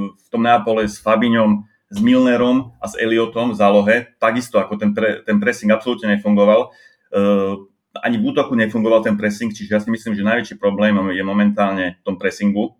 v 0.09 0.27
tom 0.33 0.41
Neapole 0.41 0.89
s 0.89 0.97
Fabiňom, 0.97 1.69
s 1.89 1.97
Milnerom 2.01 2.77
a 2.77 2.85
s 2.85 2.93
Eliotom 2.97 3.53
v 3.53 3.57
zálohe, 3.57 3.95
takisto 4.21 4.61
ako 4.61 4.77
ten, 4.77 4.93
pre, 4.93 5.25
ten 5.25 5.41
pressing 5.41 5.73
absolútne 5.73 6.13
nefungoval. 6.13 6.69
Uh, 7.09 7.65
ani 7.97 8.21
v 8.21 8.29
útoku 8.29 8.53
nefungoval 8.53 9.01
ten 9.01 9.17
pressing, 9.17 9.49
čiže 9.49 9.73
ja 9.73 9.81
si 9.81 9.89
myslím, 9.89 10.13
že 10.13 10.21
najväčší 10.21 10.55
problém 10.61 10.93
je 11.09 11.25
momentálne 11.25 11.97
v 11.97 12.01
tom 12.05 12.21
pressingu. 12.21 12.77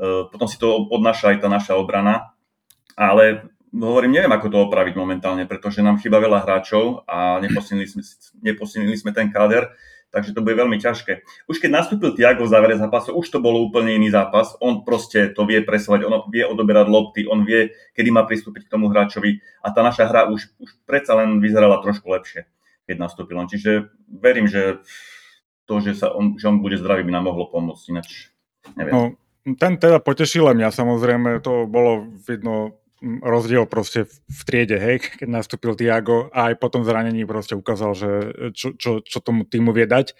Uh, 0.00 0.24
potom 0.32 0.48
si 0.48 0.56
to 0.56 0.88
odnáša 0.88 1.36
aj 1.36 1.44
tá 1.44 1.48
naša 1.52 1.76
obrana, 1.76 2.32
ale 2.96 3.52
hovorím, 3.76 4.16
neviem, 4.16 4.32
ako 4.32 4.48
to 4.48 4.58
opraviť 4.72 4.96
momentálne, 4.96 5.44
pretože 5.44 5.84
nám 5.84 6.00
chýba 6.00 6.16
veľa 6.16 6.40
hráčov 6.40 7.04
a 7.04 7.44
neposilnili 7.44 7.92
sme, 7.92 8.02
neposilnili 8.40 8.96
sme 8.96 9.12
ten 9.12 9.28
káder, 9.28 9.68
takže 10.10 10.34
to 10.34 10.42
bude 10.42 10.58
veľmi 10.58 10.76
ťažké. 10.82 11.22
Už 11.46 11.62
keď 11.62 11.70
nastúpil 11.70 12.14
Tiago 12.18 12.44
v 12.46 12.52
závere 12.52 12.74
zápasu, 12.76 13.14
už 13.14 13.30
to 13.30 13.38
bolo 13.38 13.62
úplne 13.62 13.94
iný 13.94 14.10
zápas. 14.10 14.58
On 14.58 14.82
proste 14.82 15.30
to 15.30 15.46
vie 15.46 15.62
presovať, 15.62 16.06
on 16.06 16.26
vie 16.30 16.42
odoberať 16.42 16.86
lopty, 16.90 17.22
on 17.30 17.46
vie, 17.46 17.70
kedy 17.94 18.10
má 18.10 18.26
pristúpiť 18.26 18.66
k 18.66 18.72
tomu 18.74 18.90
hráčovi 18.90 19.38
a 19.62 19.70
tá 19.70 19.86
naša 19.86 20.10
hra 20.10 20.28
už, 20.34 20.50
už 20.58 20.70
predsa 20.84 21.14
len 21.14 21.38
vyzerala 21.38 21.78
trošku 21.78 22.10
lepšie, 22.10 22.50
keď 22.90 22.96
nastúpil 22.98 23.38
on. 23.38 23.46
Čiže 23.46 23.90
verím, 24.10 24.50
že 24.50 24.82
to, 25.70 25.78
že, 25.78 25.94
sa 25.94 26.10
on, 26.10 26.34
že 26.34 26.50
on 26.50 26.58
bude 26.58 26.74
zdravý, 26.74 27.06
by 27.06 27.14
nám 27.14 27.30
mohlo 27.30 27.46
pomôcť, 27.46 27.84
ináč 27.94 28.34
neviem. 28.74 28.90
No, 28.90 29.00
ten 29.54 29.78
teda 29.78 30.02
potešil 30.02 30.50
mňa, 30.50 30.74
samozrejme, 30.74 31.38
to 31.38 31.70
bolo 31.70 32.10
vidno 32.26 32.79
rozdiel 33.00 33.64
proste 33.64 34.04
v 34.08 34.40
triede, 34.44 34.76
hej, 34.76 35.00
keď 35.16 35.28
nastúpil 35.28 35.72
Tiago 35.72 36.28
a 36.30 36.52
aj 36.52 36.60
potom 36.60 36.84
zranení 36.84 37.24
proste 37.24 37.56
ukázal, 37.56 37.96
že 37.96 38.10
čo, 38.52 38.76
čo, 38.76 39.00
čo 39.00 39.18
tomu 39.24 39.48
týmu 39.48 39.72
vie 39.72 39.88
dať. 39.88 40.12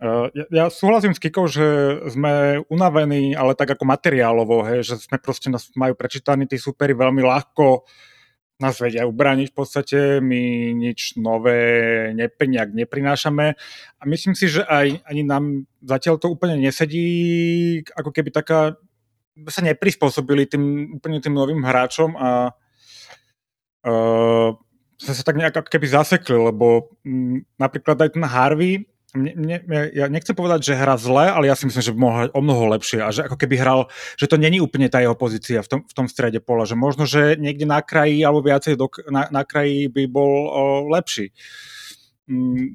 Uh, 0.00 0.32
ja, 0.32 0.44
ja 0.48 0.64
súhlasím 0.72 1.12
s 1.12 1.20
Kikou, 1.20 1.44
že 1.44 2.00
sme 2.08 2.64
unavení, 2.72 3.36
ale 3.36 3.52
tak 3.52 3.76
ako 3.76 3.84
materiálovo, 3.84 4.64
hej, 4.64 4.80
že 4.80 4.96
sme 4.96 5.20
proste 5.20 5.52
nás 5.52 5.68
majú 5.76 5.92
prečítaní 5.92 6.48
tí 6.48 6.56
superi 6.56 6.96
veľmi 6.96 7.20
ľahko, 7.20 7.84
nás 8.60 8.76
vedia 8.80 9.08
ubraniť 9.08 9.52
v 9.52 9.56
podstate, 9.56 9.98
my 10.24 10.72
nič 10.72 11.16
nové 11.16 12.12
nejak 12.16 12.76
neprinášame 12.76 13.56
a 13.96 14.02
myslím 14.04 14.36
si, 14.36 14.52
že 14.52 14.64
aj 14.64 15.04
ani 15.04 15.22
nám 15.24 15.64
zatiaľ 15.80 16.20
to 16.20 16.32
úplne 16.32 16.60
nesedí, 16.60 17.80
ako 17.96 18.12
keby 18.12 18.32
taká 18.32 18.76
sa 19.48 19.62
neprispôsobili 19.64 20.46
tým, 20.50 20.96
úplne 20.98 21.22
tým 21.22 21.34
novým 21.34 21.62
hráčom 21.62 22.16
a 22.18 22.52
uh, 23.86 24.50
sa 25.00 25.12
sa 25.16 25.22
tak 25.24 25.40
nejak 25.40 25.64
keby 25.64 25.86
zasekli, 25.88 26.36
lebo 26.36 26.92
m, 27.06 27.40
napríklad 27.56 27.96
aj 28.04 28.10
ten 28.12 28.24
Harvey, 28.26 28.84
mne, 29.10 29.66
mne, 29.66 29.90
ja 29.90 30.06
nechcem 30.06 30.38
povedať, 30.38 30.70
že 30.70 30.78
hra 30.78 30.94
zle, 30.94 31.26
ale 31.26 31.50
ja 31.50 31.58
si 31.58 31.66
myslím, 31.66 31.82
že 31.82 31.98
mohol 31.98 32.30
o 32.30 32.40
mnoho 32.44 32.70
lepšie 32.78 33.02
a 33.02 33.10
že 33.10 33.26
ako 33.26 33.42
keby 33.42 33.58
hral, 33.58 33.90
že 34.14 34.30
to 34.30 34.38
není 34.38 34.62
úplne 34.62 34.86
tá 34.86 35.02
jeho 35.02 35.18
pozícia 35.18 35.66
v 35.66 35.68
tom, 35.68 35.80
v 35.82 35.94
tom 35.96 36.06
strede 36.06 36.38
pola, 36.38 36.62
že 36.62 36.78
možno, 36.78 37.10
že 37.10 37.34
niekde 37.34 37.66
na 37.66 37.82
kraji 37.82 38.22
alebo 38.22 38.46
viacej 38.46 38.78
do, 38.78 38.86
na, 39.10 39.26
na 39.34 39.42
kraji 39.42 39.90
by 39.90 40.06
bol 40.06 40.46
o, 40.46 40.62
lepší. 40.94 41.34
Mm, 41.34 41.79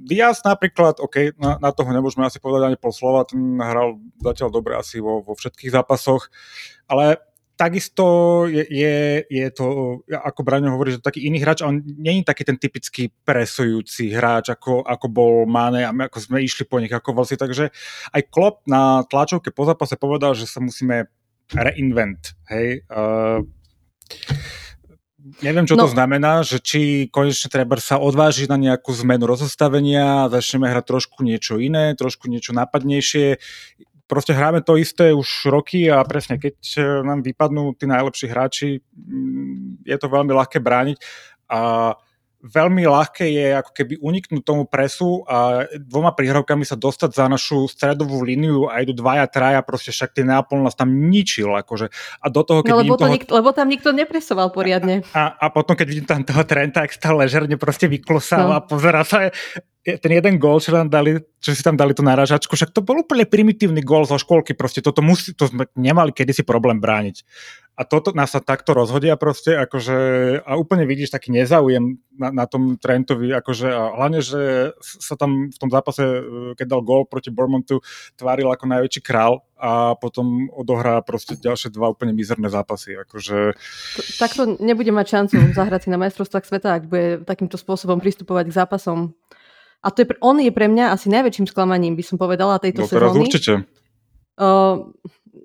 Diaz 0.04 0.44
napríklad, 0.44 1.00
OK, 1.00 1.40
na, 1.40 1.56
na 1.64 1.72
toho 1.72 1.88
nemôžeme 1.96 2.28
asi 2.28 2.44
povedať 2.44 2.76
ani 2.76 2.78
pol 2.78 2.92
slova, 2.92 3.24
ten 3.24 3.40
hral 3.56 4.04
zatiaľ 4.20 4.52
dobre 4.52 4.76
asi 4.76 5.00
vo, 5.00 5.24
vo 5.24 5.32
všetkých 5.32 5.72
zápasoch, 5.72 6.28
ale 6.92 7.24
takisto 7.56 8.06
je, 8.52 8.68
je, 8.68 9.24
je 9.32 9.48
to, 9.56 9.66
ako 10.12 10.44
Braňo 10.44 10.76
hovorí, 10.76 10.92
že 10.92 11.00
taký 11.00 11.24
iný 11.24 11.40
hráč, 11.40 11.64
on 11.64 11.80
je 11.80 12.12
taký 12.28 12.44
ten 12.44 12.60
typický 12.60 13.16
presujúci 13.24 14.12
hráč, 14.12 14.52
ako, 14.52 14.84
ako 14.84 15.08
bol 15.08 15.34
Mane 15.48 15.88
a 15.88 15.96
my 15.96 16.12
ako 16.12 16.20
sme 16.20 16.44
išli 16.44 16.68
po 16.68 16.84
nich 16.84 16.92
ako 16.92 17.16
vlci, 17.16 17.40
takže 17.40 17.72
aj 18.12 18.22
Klopp 18.28 18.68
na 18.68 19.08
tlačovke 19.08 19.56
po 19.56 19.64
zápase 19.64 19.96
povedal, 19.96 20.36
že 20.36 20.52
sa 20.52 20.60
musíme 20.60 21.08
reinvent, 21.56 22.36
hej. 22.52 22.84
Uh, 22.92 23.48
neviem, 25.42 25.66
čo 25.66 25.74
no. 25.74 25.86
to 25.86 25.94
znamená, 25.94 26.46
že 26.46 26.62
či 26.62 27.10
konečne 27.10 27.50
treba 27.50 27.82
sa 27.82 27.98
odvážiť 27.98 28.46
na 28.46 28.58
nejakú 28.62 28.94
zmenu 29.02 29.26
rozostavenia, 29.26 30.30
začneme 30.30 30.70
hrať 30.70 30.86
trošku 30.86 31.26
niečo 31.26 31.58
iné, 31.58 31.98
trošku 31.98 32.30
niečo 32.30 32.54
nápadnejšie. 32.54 33.42
Proste 34.06 34.38
hráme 34.38 34.62
to 34.62 34.78
isté 34.78 35.18
už 35.18 35.50
roky 35.50 35.90
a 35.90 36.06
presne, 36.06 36.38
keď 36.38 36.58
e, 36.78 36.82
nám 37.02 37.26
vypadnú 37.26 37.74
tí 37.74 37.90
najlepší 37.90 38.28
hráči, 38.30 38.70
mm, 38.94 39.82
je 39.82 39.98
to 39.98 40.08
veľmi 40.14 40.30
ľahké 40.30 40.62
brániť. 40.62 40.98
A 41.50 41.94
veľmi 42.46 42.86
ľahké 42.86 43.26
je 43.26 43.48
ako 43.58 43.72
keby 43.74 43.94
uniknúť 43.98 44.44
tomu 44.46 44.70
presu 44.70 45.26
a 45.26 45.66
dvoma 45.82 46.14
prihrávkami 46.14 46.62
sa 46.62 46.78
dostať 46.78 47.12
za 47.18 47.26
našu 47.26 47.66
stredovú 47.66 48.22
líniu 48.22 48.70
a 48.70 48.86
idú 48.86 48.94
dvaja, 48.94 49.26
traja, 49.26 49.66
proste 49.66 49.90
však 49.90 50.14
tie 50.14 50.24
Neapol 50.24 50.62
nás 50.62 50.78
tam 50.78 50.94
ničil. 51.10 51.50
Akože. 51.58 51.90
A 52.22 52.26
do 52.30 52.46
toho, 52.46 52.62
keď 52.62 52.72
no, 52.72 52.80
lebo, 52.86 52.96
to 52.96 53.10
toho... 53.10 53.14
nik- 53.18 53.32
lebo 53.34 53.50
tam 53.50 53.68
nikto 53.68 53.90
nepresoval 53.90 54.54
poriadne. 54.54 55.02
A, 55.18 55.34
a, 55.42 55.50
a 55.50 55.54
potom, 55.54 55.74
keď 55.74 55.88
vidím 55.90 56.06
tam 56.06 56.22
toho 56.22 56.46
Trenta, 56.46 56.86
ak 56.86 56.94
stále 56.94 57.26
ležerne 57.26 57.58
proste 57.58 57.90
vyklosáva 57.90 58.54
no. 58.54 58.58
a 58.62 58.66
pozera 58.66 59.02
sa, 59.02 59.34
ten 59.86 60.12
jeden 60.18 60.42
gól, 60.42 60.58
čo, 60.58 60.74
tam 60.74 60.90
dali, 60.90 61.22
čo 61.38 61.54
si 61.54 61.62
tam 61.62 61.78
dali 61.78 61.94
tú 61.94 62.02
náražačku, 62.02 62.58
však 62.58 62.74
to 62.74 62.82
bol 62.82 63.06
úplne 63.06 63.30
primitívny 63.30 63.86
gól 63.86 64.10
zo 64.10 64.18
školky, 64.18 64.58
proste 64.58 64.82
toto 64.82 65.06
musí, 65.06 65.38
to 65.38 65.46
sme 65.46 65.70
nemali 65.78 66.10
kedysi 66.10 66.42
problém 66.42 66.82
brániť. 66.82 67.22
A 67.76 67.84
toto 67.84 68.16
nás 68.16 68.32
sa 68.32 68.40
takto 68.40 68.72
rozhodia 68.72 69.20
proste, 69.20 69.52
akože, 69.60 69.98
a 70.48 70.52
úplne 70.56 70.88
vidíš 70.88 71.12
taký 71.12 71.36
nezáujem 71.36 72.00
na, 72.16 72.32
na 72.32 72.46
tom 72.48 72.80
Trentovi, 72.80 73.36
akože, 73.36 73.68
a 73.68 74.00
hlavne, 74.00 74.24
že 74.24 74.72
sa 74.80 75.20
tam 75.20 75.52
v 75.52 75.58
tom 75.60 75.68
zápase, 75.68 76.04
e, 76.04 76.20
keď 76.56 76.66
dal 76.72 76.82
gól 76.88 77.04
proti 77.04 77.36
Bormontu, 77.36 77.84
tváril 78.16 78.48
ako 78.48 78.66
najväčší 78.72 79.02
král 79.04 79.44
a 79.60 80.00
potom 80.00 80.48
odohrá 80.56 81.04
proste 81.04 81.36
ďalšie 81.36 81.76
dva 81.76 81.92
úplne 81.92 82.16
mizerné 82.16 82.48
zápasy. 82.48 82.96
Akože... 82.96 83.60
Takto 84.24 84.56
nebude 84.64 84.96
mať 84.96 85.06
šancu 85.12 85.36
zahrať 85.52 85.88
si 85.88 85.90
na 85.92 86.00
majstrovstvách 86.00 86.48
sveta, 86.48 86.80
ak 86.80 86.88
bude 86.88 87.28
takýmto 87.28 87.60
spôsobom 87.60 88.00
pristupovať 88.00 88.56
k 88.56 88.58
zápasom 88.64 89.12
a 89.86 89.94
to 89.94 90.02
je, 90.02 90.18
on 90.18 90.42
je 90.42 90.50
pre 90.50 90.66
mňa 90.66 90.98
asi 90.98 91.14
najväčším 91.14 91.46
sklamaním, 91.46 91.94
by 91.94 92.02
som 92.02 92.18
povedala, 92.18 92.58
tejto 92.58 92.82
no, 92.82 92.90
teraz 92.90 93.14
sezóny. 93.14 93.22
určite. 93.30 93.54
Uh, 94.36 94.92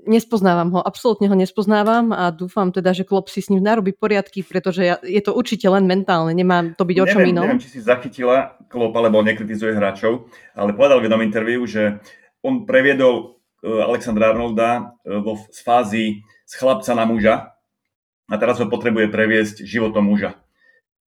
nespoznávam 0.07 0.75
ho, 0.75 0.81
absolútne 0.83 1.31
ho 1.31 1.37
nespoznávam 1.39 2.11
a 2.11 2.35
dúfam 2.35 2.75
teda, 2.75 2.91
že 2.91 3.07
Klopp 3.07 3.31
si 3.31 3.39
s 3.39 3.51
ním 3.51 3.63
narobí 3.63 3.95
poriadky, 3.95 4.43
pretože 4.43 4.83
ja, 4.83 4.97
je 5.03 5.23
to 5.23 5.31
určite 5.31 5.67
len 5.71 5.87
mentálne, 5.87 6.35
nemá 6.35 6.75
to 6.75 6.83
byť 6.83 6.99
o 6.99 7.07
čom 7.07 7.23
inom. 7.23 7.47
Neviem, 7.47 7.63
či 7.63 7.79
si 7.79 7.81
zachytila 7.83 8.59
Klopp, 8.67 8.95
alebo 8.99 9.23
nekritizuje 9.23 9.79
hráčov, 9.79 10.27
ale 10.59 10.75
povedal 10.75 10.99
v 10.99 11.07
jednom 11.07 11.23
interviu, 11.23 11.63
že 11.67 12.03
on 12.43 12.67
previedol 12.67 13.39
uh, 13.63 13.87
Alexandra 13.87 14.35
Arnolda 14.35 14.99
uh, 15.07 15.23
vo, 15.23 15.39
z 15.51 15.61
fázy 15.63 16.05
z 16.51 16.53
chlapca 16.59 16.99
na 16.99 17.07
muža 17.07 17.55
a 18.27 18.35
teraz 18.35 18.59
ho 18.59 18.67
potrebuje 18.67 19.07
previesť 19.07 19.63
životom 19.63 20.11
muža. 20.11 20.35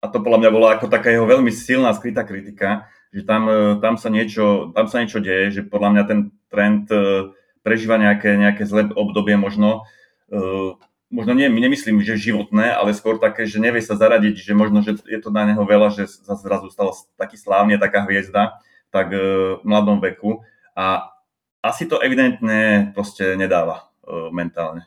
A 0.00 0.08
to 0.08 0.24
podľa 0.24 0.48
mňa 0.48 0.50
bola 0.52 0.68
ako 0.76 0.88
taká 0.88 1.12
jeho 1.12 1.28
veľmi 1.28 1.52
silná 1.52 1.92
skrytá 1.92 2.24
kritika, 2.24 2.88
že 3.12 3.24
tam, 3.24 3.48
e, 3.48 3.76
tam, 3.80 4.00
sa 4.00 4.08
niečo, 4.08 4.72
tam 4.72 4.88
sa 4.88 5.04
niečo 5.04 5.20
deje, 5.20 5.60
že 5.60 5.62
podľa 5.68 5.88
mňa 5.92 6.02
ten 6.08 6.20
trend 6.48 6.88
e, 6.88 7.32
prežíva 7.66 7.98
nejaké, 7.98 8.38
nejaké 8.38 8.62
zlé 8.62 8.86
obdobie 8.94 9.34
možno, 9.34 9.82
e, 10.30 10.78
možno 11.10 11.34
nie, 11.34 11.50
nemyslím, 11.50 11.98
že 12.06 12.14
životné, 12.14 12.70
ale 12.70 12.94
skôr 12.94 13.18
také, 13.18 13.42
že 13.42 13.58
nevie 13.58 13.82
sa 13.82 13.98
zaradiť, 13.98 14.38
že 14.38 14.54
možno, 14.54 14.86
že 14.86 14.94
je 15.02 15.18
to 15.18 15.34
na 15.34 15.50
neho 15.50 15.66
veľa, 15.66 15.90
že 15.90 16.06
zrazu 16.22 16.70
stal 16.70 16.94
taký 17.18 17.34
slávny, 17.34 17.74
taká 17.82 18.06
hviezda, 18.06 18.62
tak 18.94 19.10
v 19.10 19.66
mladom 19.66 19.98
veku 19.98 20.46
a 20.78 21.10
asi 21.58 21.90
to 21.90 21.98
evidentne 21.98 22.94
proste 22.94 23.34
nedáva 23.34 23.90
mentálne. 24.30 24.86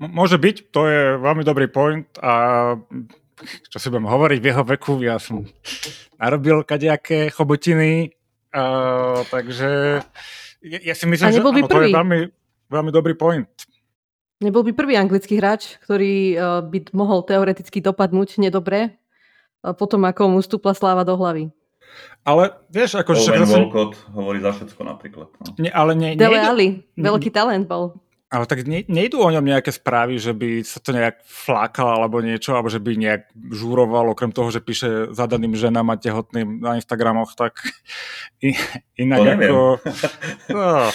Môže 0.00 0.40
byť, 0.40 0.56
to 0.72 0.80
je 0.88 1.02
veľmi 1.20 1.44
dobrý 1.44 1.68
point 1.68 2.08
a 2.20 2.32
čo 3.68 3.76
si 3.76 3.92
budem 3.92 4.08
hovoriť, 4.08 4.38
v 4.40 4.48
jeho 4.48 4.64
veku 4.64 4.92
ja 5.04 5.20
som 5.20 5.44
narobil 6.16 6.64
kadejaké 6.64 7.28
chobotiny, 7.28 8.12
uh, 8.52 9.20
takže 9.28 10.00
ja, 10.66 10.78
ja 10.82 10.94
si 10.98 11.06
myslím, 11.06 11.30
že 11.30 11.38
áno, 11.38 11.54
to 11.70 11.78
je 11.86 11.94
veľmi, 11.94 12.18
veľmi 12.66 12.90
dobrý 12.90 13.14
point. 13.14 13.46
Nebol 14.42 14.66
by 14.66 14.72
prvý 14.76 15.00
anglický 15.00 15.40
hráč, 15.40 15.80
ktorý 15.86 16.36
uh, 16.36 16.60
by 16.60 16.92
mohol 16.92 17.24
teoreticky 17.24 17.80
dopadnúť 17.80 18.36
nedobre, 18.42 18.92
uh, 19.64 19.72
potom 19.72 20.04
ako 20.04 20.36
mu 20.36 20.40
stúpla 20.44 20.76
sláva 20.76 21.06
do 21.06 21.16
hlavy. 21.16 21.48
Ale 22.26 22.52
vieš, 22.68 22.98
ako... 23.00 23.16
Owen 23.16 23.46
Walcott 23.46 23.94
hovorí 24.12 24.42
za 24.42 24.52
všetko 24.52 24.82
napríklad. 24.82 25.30
No. 25.40 25.56
Nie, 25.56 25.72
ale 25.72 25.94
nie, 25.94 26.18
Dele 26.18 26.42
Ali, 26.42 26.68
veľký 26.98 27.30
talent 27.32 27.64
bol. 27.64 27.96
Ale 28.36 28.44
tak 28.44 28.68
ne, 28.68 28.84
nejdú 28.84 29.24
o 29.24 29.32
ňom 29.32 29.40
nejaké 29.40 29.72
správy, 29.72 30.20
že 30.20 30.36
by 30.36 30.60
sa 30.60 30.76
to 30.76 30.92
nejak 30.92 31.24
flákal 31.24 31.88
alebo 31.88 32.20
niečo, 32.20 32.52
alebo 32.52 32.68
že 32.68 32.76
by 32.76 32.92
nejak 32.92 33.32
žúroval, 33.32 34.12
okrem 34.12 34.28
toho, 34.28 34.52
že 34.52 34.60
píše 34.60 35.08
zadaným 35.16 35.56
ženám 35.56 35.88
a 35.88 35.96
tehotným 35.96 36.60
na 36.60 36.76
Instagramoch, 36.76 37.32
tak 37.32 37.64
inak 39.00 39.24
to 39.24 39.32
ako... 39.32 39.60
No, 40.52 40.92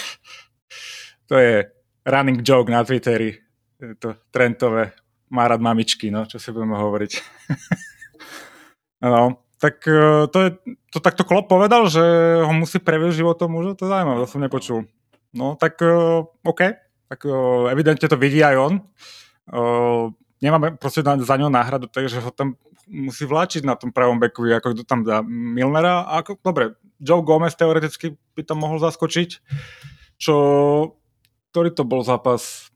to 1.26 1.34
je 1.34 1.66
running 2.06 2.46
joke 2.46 2.70
na 2.70 2.86
Twitteri. 2.86 3.34
Je 3.82 3.98
to 3.98 4.14
trendové. 4.30 4.94
Má 5.26 5.50
rád 5.50 5.58
mamičky, 5.58 6.14
no, 6.14 6.22
čo 6.30 6.38
si 6.38 6.54
budeme 6.54 6.78
hovoriť. 6.78 7.12
no, 9.10 9.42
tak 9.58 9.82
e, 9.90 10.30
to, 10.30 10.38
je, 10.46 10.50
to 10.94 10.98
takto 11.02 11.26
Klopp 11.26 11.50
povedal, 11.50 11.90
že 11.90 12.06
ho 12.38 12.54
musí 12.54 12.78
previesť 12.78 13.18
životom 13.18 13.50
muža, 13.50 13.74
to 13.74 13.90
je 13.90 13.90
zaujímavé, 13.90 14.18
to 14.22 14.30
som 14.30 14.44
nepočul. 14.46 14.86
No, 15.32 15.56
tak 15.56 15.80
uh, 15.80 16.28
OK, 16.44 16.76
tak 17.12 17.28
o, 17.28 17.68
evidentne 17.68 18.08
to 18.08 18.16
vidí 18.16 18.40
aj 18.40 18.56
on. 18.56 18.74
Nemáme 20.40 20.80
proste 20.80 21.04
na, 21.04 21.20
za 21.20 21.36
ňo 21.36 21.52
náhradu, 21.52 21.92
takže 21.92 22.24
ho 22.24 22.32
tam 22.32 22.56
musí 22.88 23.28
vláčiť 23.28 23.68
na 23.68 23.76
tom 23.76 23.92
pravom 23.92 24.16
beku, 24.16 24.48
ako 24.48 24.72
kto 24.72 24.82
tam 24.88 25.04
dá 25.04 25.20
Milnera. 25.22 26.08
A 26.08 26.24
ako, 26.24 26.40
dobre, 26.40 26.74
Joe 26.96 27.20
Gomez 27.20 27.52
teoreticky 27.52 28.16
by 28.32 28.42
tam 28.48 28.64
mohol 28.64 28.80
zaskočiť, 28.80 29.44
čo, 30.16 30.34
ktorý 31.52 31.70
to 31.76 31.84
bol 31.84 32.00
zápas? 32.00 32.72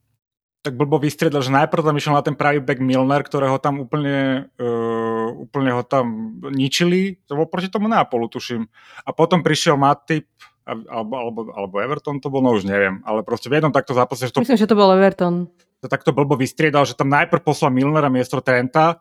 tak 0.66 0.74
blbo 0.74 0.98
vystriedal, 0.98 1.46
že 1.46 1.54
najprv 1.54 1.86
tam 1.86 1.94
išiel 1.94 2.18
na 2.18 2.26
ten 2.26 2.34
pravý 2.34 2.58
back 2.58 2.82
Milner, 2.82 3.22
ktorého 3.22 3.54
tam 3.62 3.78
úplne, 3.78 4.50
uh, 4.58 5.30
úplne 5.46 5.70
ho 5.70 5.86
tam 5.86 6.34
ničili, 6.42 7.22
to 7.30 7.38
bol 7.38 7.46
proti 7.46 7.70
tomu 7.70 7.86
Neapolu, 7.86 8.26
tuším. 8.26 8.66
A 9.06 9.14
potom 9.14 9.46
prišiel 9.46 9.78
Matip, 9.78 10.26
alebo, 10.66 11.14
alebo, 11.14 11.40
alebo 11.54 11.74
Everton 11.78 12.18
to 12.18 12.26
bol, 12.26 12.42
no 12.42 12.58
už 12.58 12.66
neviem, 12.66 12.98
ale 13.06 13.22
proste 13.22 13.46
v 13.46 13.62
jednom 13.62 13.70
takto 13.70 13.94
zápase... 13.94 14.26
Že 14.26 14.34
to, 14.34 14.42
Myslím, 14.42 14.58
že 14.58 14.66
to 14.66 14.74
bol 14.74 14.90
Everton. 14.90 15.46
To 15.78 15.86
takto 15.86 16.10
blbo 16.10 16.34
vystriedal, 16.34 16.82
že 16.82 16.98
tam 16.98 17.06
najprv 17.14 17.38
poslal 17.46 17.70
Milnera 17.70 18.10
miesto 18.10 18.42
Trenta 18.42 18.98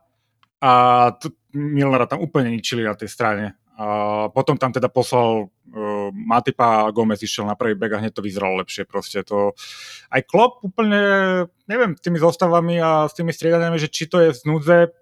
a 0.61 0.71
t- 1.17 1.33
Milnera 1.57 2.05
tam 2.05 2.21
úplne 2.21 2.53
ničili 2.53 2.85
na 2.85 2.93
tej 2.93 3.09
strane. 3.09 3.57
A 3.75 4.29
potom 4.29 4.55
tam 4.55 4.71
teda 4.71 4.87
poslal 4.87 5.49
uh, 5.49 6.07
Matipa 6.13 6.87
a 6.87 6.93
Gomez 6.93 7.19
išiel 7.19 7.43
na 7.43 7.59
prvý 7.59 7.75
back 7.75 7.97
a 7.97 7.99
hneď 7.99 8.13
to 8.15 8.23
vyzeralo 8.23 8.61
lepšie. 8.63 8.87
Proste 8.87 9.25
to... 9.25 9.51
Aj 10.07 10.21
Klopp 10.23 10.63
úplne, 10.63 11.01
neviem, 11.67 11.97
s 11.97 12.01
tými 12.05 12.21
zostavami 12.21 12.79
a 12.79 13.09
s 13.09 13.17
tými 13.17 13.35
striedaniami, 13.35 13.75
že 13.81 13.91
či 13.91 14.07
to 14.07 14.21
je 14.21 14.31
z 14.31 14.41
núdze, 14.47 14.95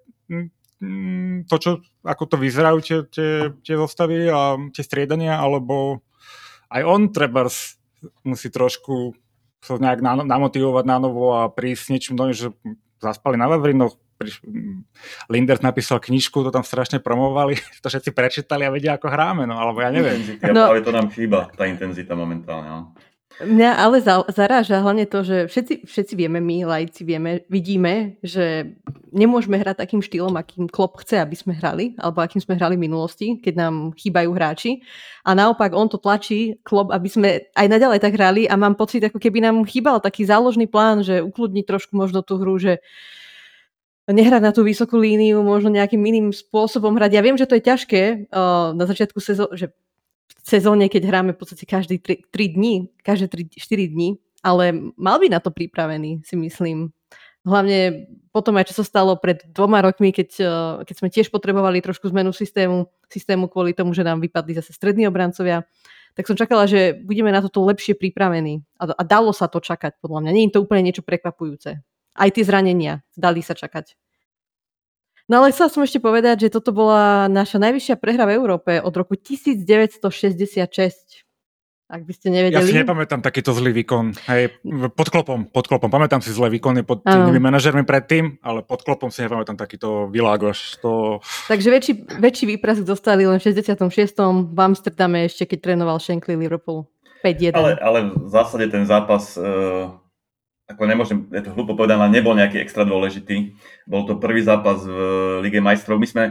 to, 1.47 1.55
čo, 1.61 1.79
ako 2.01 2.23
to 2.27 2.35
vyzerajú 2.39 2.77
tie, 2.81 2.97
tie, 3.07 3.31
tie 3.61 3.75
zostavy 3.77 4.25
a 4.27 4.57
tie 4.73 4.83
striedania, 4.83 5.37
alebo 5.37 6.01
aj 6.73 6.81
on 6.81 7.01
treba 7.13 7.45
musí 8.25 8.49
trošku 8.49 9.13
sa 9.63 9.79
nejak 9.79 10.03
namotivovať 10.27 10.85
na 10.89 10.97
novo 10.99 11.31
a 11.39 11.47
prísť 11.47 11.95
niečím 11.95 12.19
do 12.19 12.27
že 12.35 12.51
zaspali 12.99 13.39
na 13.39 13.47
Vavrinoch, 13.47 13.95
Linders 15.27 15.59
napísal 15.59 15.99
knižku, 15.99 16.43
to 16.43 16.51
tam 16.51 16.63
strašne 16.63 16.99
promovali, 17.03 17.59
to 17.83 17.87
všetci 17.87 18.11
prečítali 18.11 18.63
a 18.63 18.71
vedia, 18.71 18.95
ako 18.95 19.07
hráme, 19.07 19.43
no 19.47 19.55
alebo 19.59 19.83
ja 19.83 19.91
neviem. 19.91 20.19
Intenzita, 20.19 20.51
no. 20.55 20.63
Ale 20.71 20.83
to 20.83 20.91
nám 20.91 21.07
chýba, 21.11 21.51
tá 21.53 21.67
intenzita 21.67 22.15
momentálne. 22.15 22.67
No. 22.67 22.79
Mňa 23.41 23.71
ale 23.81 23.97
zaráža 24.29 24.85
hlavne 24.85 25.09
to, 25.09 25.25
že 25.25 25.49
všetci, 25.49 25.89
všetci 25.89 26.13
vieme, 26.13 26.37
my 26.37 26.69
lajci 26.69 27.01
vieme, 27.01 27.41
vidíme, 27.49 28.21
že 28.21 28.77
nemôžeme 29.09 29.57
hrať 29.57 29.81
takým 29.81 30.05
štýlom, 30.05 30.37
akým 30.37 30.69
Klopp 30.69 31.01
chce, 31.01 31.17
aby 31.17 31.33
sme 31.33 31.57
hrali, 31.57 31.97
alebo 31.97 32.21
akým 32.21 32.37
sme 32.37 32.53
hrali 32.53 32.77
v 32.77 32.85
minulosti, 32.85 33.41
keď 33.41 33.53
nám 33.57 33.75
chýbajú 33.97 34.29
hráči. 34.37 34.85
A 35.25 35.33
naopak 35.33 35.73
on 35.73 35.89
to 35.89 35.97
tlačí, 35.97 36.61
Klopp, 36.61 36.93
aby 36.93 37.09
sme 37.09 37.29
aj 37.57 37.67
naďalej 37.73 37.99
tak 38.05 38.13
hrali 38.13 38.45
a 38.45 38.53
mám 38.53 38.77
pocit, 38.77 39.01
ako 39.01 39.17
keby 39.17 39.41
nám 39.41 39.65
chýbal 39.65 39.97
taký 39.97 40.29
záložný 40.29 40.69
plán, 40.69 41.01
že 41.01 41.25
ukludniť 41.25 41.65
trošku 41.65 41.97
možno 41.97 42.21
tú 42.21 42.37
hru, 42.37 42.61
že 42.61 42.85
nehrať 44.05 44.41
na 44.43 44.51
tú 44.51 44.67
vysokú 44.67 44.99
líniu, 44.99 45.39
možno 45.41 45.71
nejakým 45.71 46.01
iným 46.03 46.27
spôsobom 46.35 46.91
hrať. 46.99 47.11
Ja 47.15 47.21
viem, 47.23 47.39
že 47.39 47.47
to 47.47 47.55
je 47.55 47.63
ťažké 47.63 48.01
uh, 48.29 48.75
na 48.75 48.83
začiatku 48.83 49.17
sezóny, 49.23 49.55
že 49.55 49.67
sezóne, 50.41 50.89
keď 50.89 51.03
hráme 51.05 51.31
v 51.35 51.39
podstate 51.39 51.69
každý 51.69 52.01
3, 52.01 52.33
3 52.33 52.55
dní, 52.57 52.73
každé 53.05 53.27
3, 53.29 53.59
4 53.59 53.93
dní, 53.93 54.17
ale 54.41 54.93
mal 54.97 55.21
by 55.21 55.27
na 55.29 55.39
to 55.39 55.53
pripravený, 55.53 56.25
si 56.25 56.35
myslím. 56.35 56.89
Hlavne 57.43 58.07
potom 58.31 58.55
aj, 58.55 58.71
čo 58.71 58.81
sa 58.81 58.87
stalo 58.87 59.19
pred 59.19 59.43
dvoma 59.51 59.83
rokmi, 59.83 60.15
keď, 60.15 60.29
uh, 60.39 60.47
keď 60.87 60.95
sme 60.95 61.09
tiež 61.11 61.27
potrebovali 61.27 61.83
trošku 61.83 62.07
zmenu 62.09 62.31
systému, 62.31 62.87
systému 63.11 63.51
kvôli 63.51 63.75
tomu, 63.75 63.91
že 63.91 64.07
nám 64.07 64.23
vypadli 64.23 64.55
zase 64.55 64.71
strední 64.71 65.05
obrancovia, 65.11 65.67
tak 66.15 66.23
som 66.23 66.39
čakala, 66.39 66.65
že 66.65 66.95
budeme 67.03 67.35
na 67.35 67.43
toto 67.43 67.59
lepšie 67.67 67.99
pripravení. 67.99 68.63
A, 68.79 68.95
a 68.95 69.03
dalo 69.03 69.35
sa 69.35 69.51
to 69.51 69.59
čakať, 69.59 69.99
podľa 69.99 70.23
mňa. 70.23 70.31
Nie 70.31 70.43
je 70.47 70.55
to 70.55 70.63
úplne 70.63 70.87
niečo 70.87 71.03
prekvapujúce 71.03 71.83
aj 72.17 72.29
tie 72.33 72.43
zranenia 72.45 73.01
dali 73.17 73.41
sa 73.41 73.57
čakať. 73.57 73.97
No 75.31 75.39
ale 75.39 75.55
chcela 75.55 75.71
som 75.71 75.87
ešte 75.87 76.03
povedať, 76.03 76.47
že 76.47 76.49
toto 76.51 76.75
bola 76.75 77.31
naša 77.31 77.55
najvyššia 77.55 77.95
prehra 77.95 78.27
v 78.27 78.35
Európe 78.35 78.83
od 78.83 78.91
roku 78.91 79.15
1966. 79.15 81.23
Ak 81.93 82.09
by 82.09 82.13
ste 82.15 82.33
nevedeli. 82.33 82.57
Ja 82.57 82.65
si 82.65 82.73
nepamätám 82.73 83.21
takýto 83.21 83.53
zlý 83.53 83.69
výkon. 83.71 84.17
Hej, 84.27 84.59
pod 84.97 85.13
klopom, 85.13 85.45
pod 85.47 85.69
klopom. 85.69 85.93
Pamätám 85.93 86.25
si 86.25 86.33
zlé 86.33 86.49
výkony 86.57 86.81
pod 86.81 87.05
tými 87.05 87.37
manažermi 87.37 87.85
predtým, 87.85 88.41
ale 88.41 88.65
pod 88.65 88.81
klopom 88.81 89.13
si 89.13 89.21
nepamätám 89.23 89.55
takýto 89.55 90.09
vylágoš. 90.09 90.81
To... 90.81 91.21
Takže 91.47 91.69
väčší, 91.69 91.93
väčší 92.17 92.45
výprask 92.57 92.81
dostali 92.81 93.29
len 93.29 93.37
v 93.37 93.45
66. 93.45 93.77
v 94.49 94.57
Amsterdame 94.57 95.29
ešte, 95.29 95.45
keď 95.45 95.69
trénoval 95.69 96.01
Shankly 96.01 96.35
Liverpool. 96.35 96.89
5-1. 97.23 97.55
Ale, 97.55 97.71
ale 97.79 97.99
v 98.11 98.27
zásade 98.27 98.67
ten 98.67 98.83
zápas 98.83 99.39
uh 99.39 100.02
ako 100.73 100.83
nemôžem, 100.89 101.17
je 101.29 101.41
to 101.45 101.53
hlúpo 101.53 101.77
povedať, 101.77 102.01
ale 102.01 102.09
nebol 102.09 102.33
nejaký 102.33 102.57
extra 102.57 102.81
dôležitý. 102.83 103.53
Bol 103.85 104.09
to 104.09 104.17
prvý 104.17 104.41
zápas 104.41 104.81
v 104.81 104.97
Lige 105.45 105.61
majstrov. 105.61 106.01
My 106.01 106.09
sme, 106.09 106.23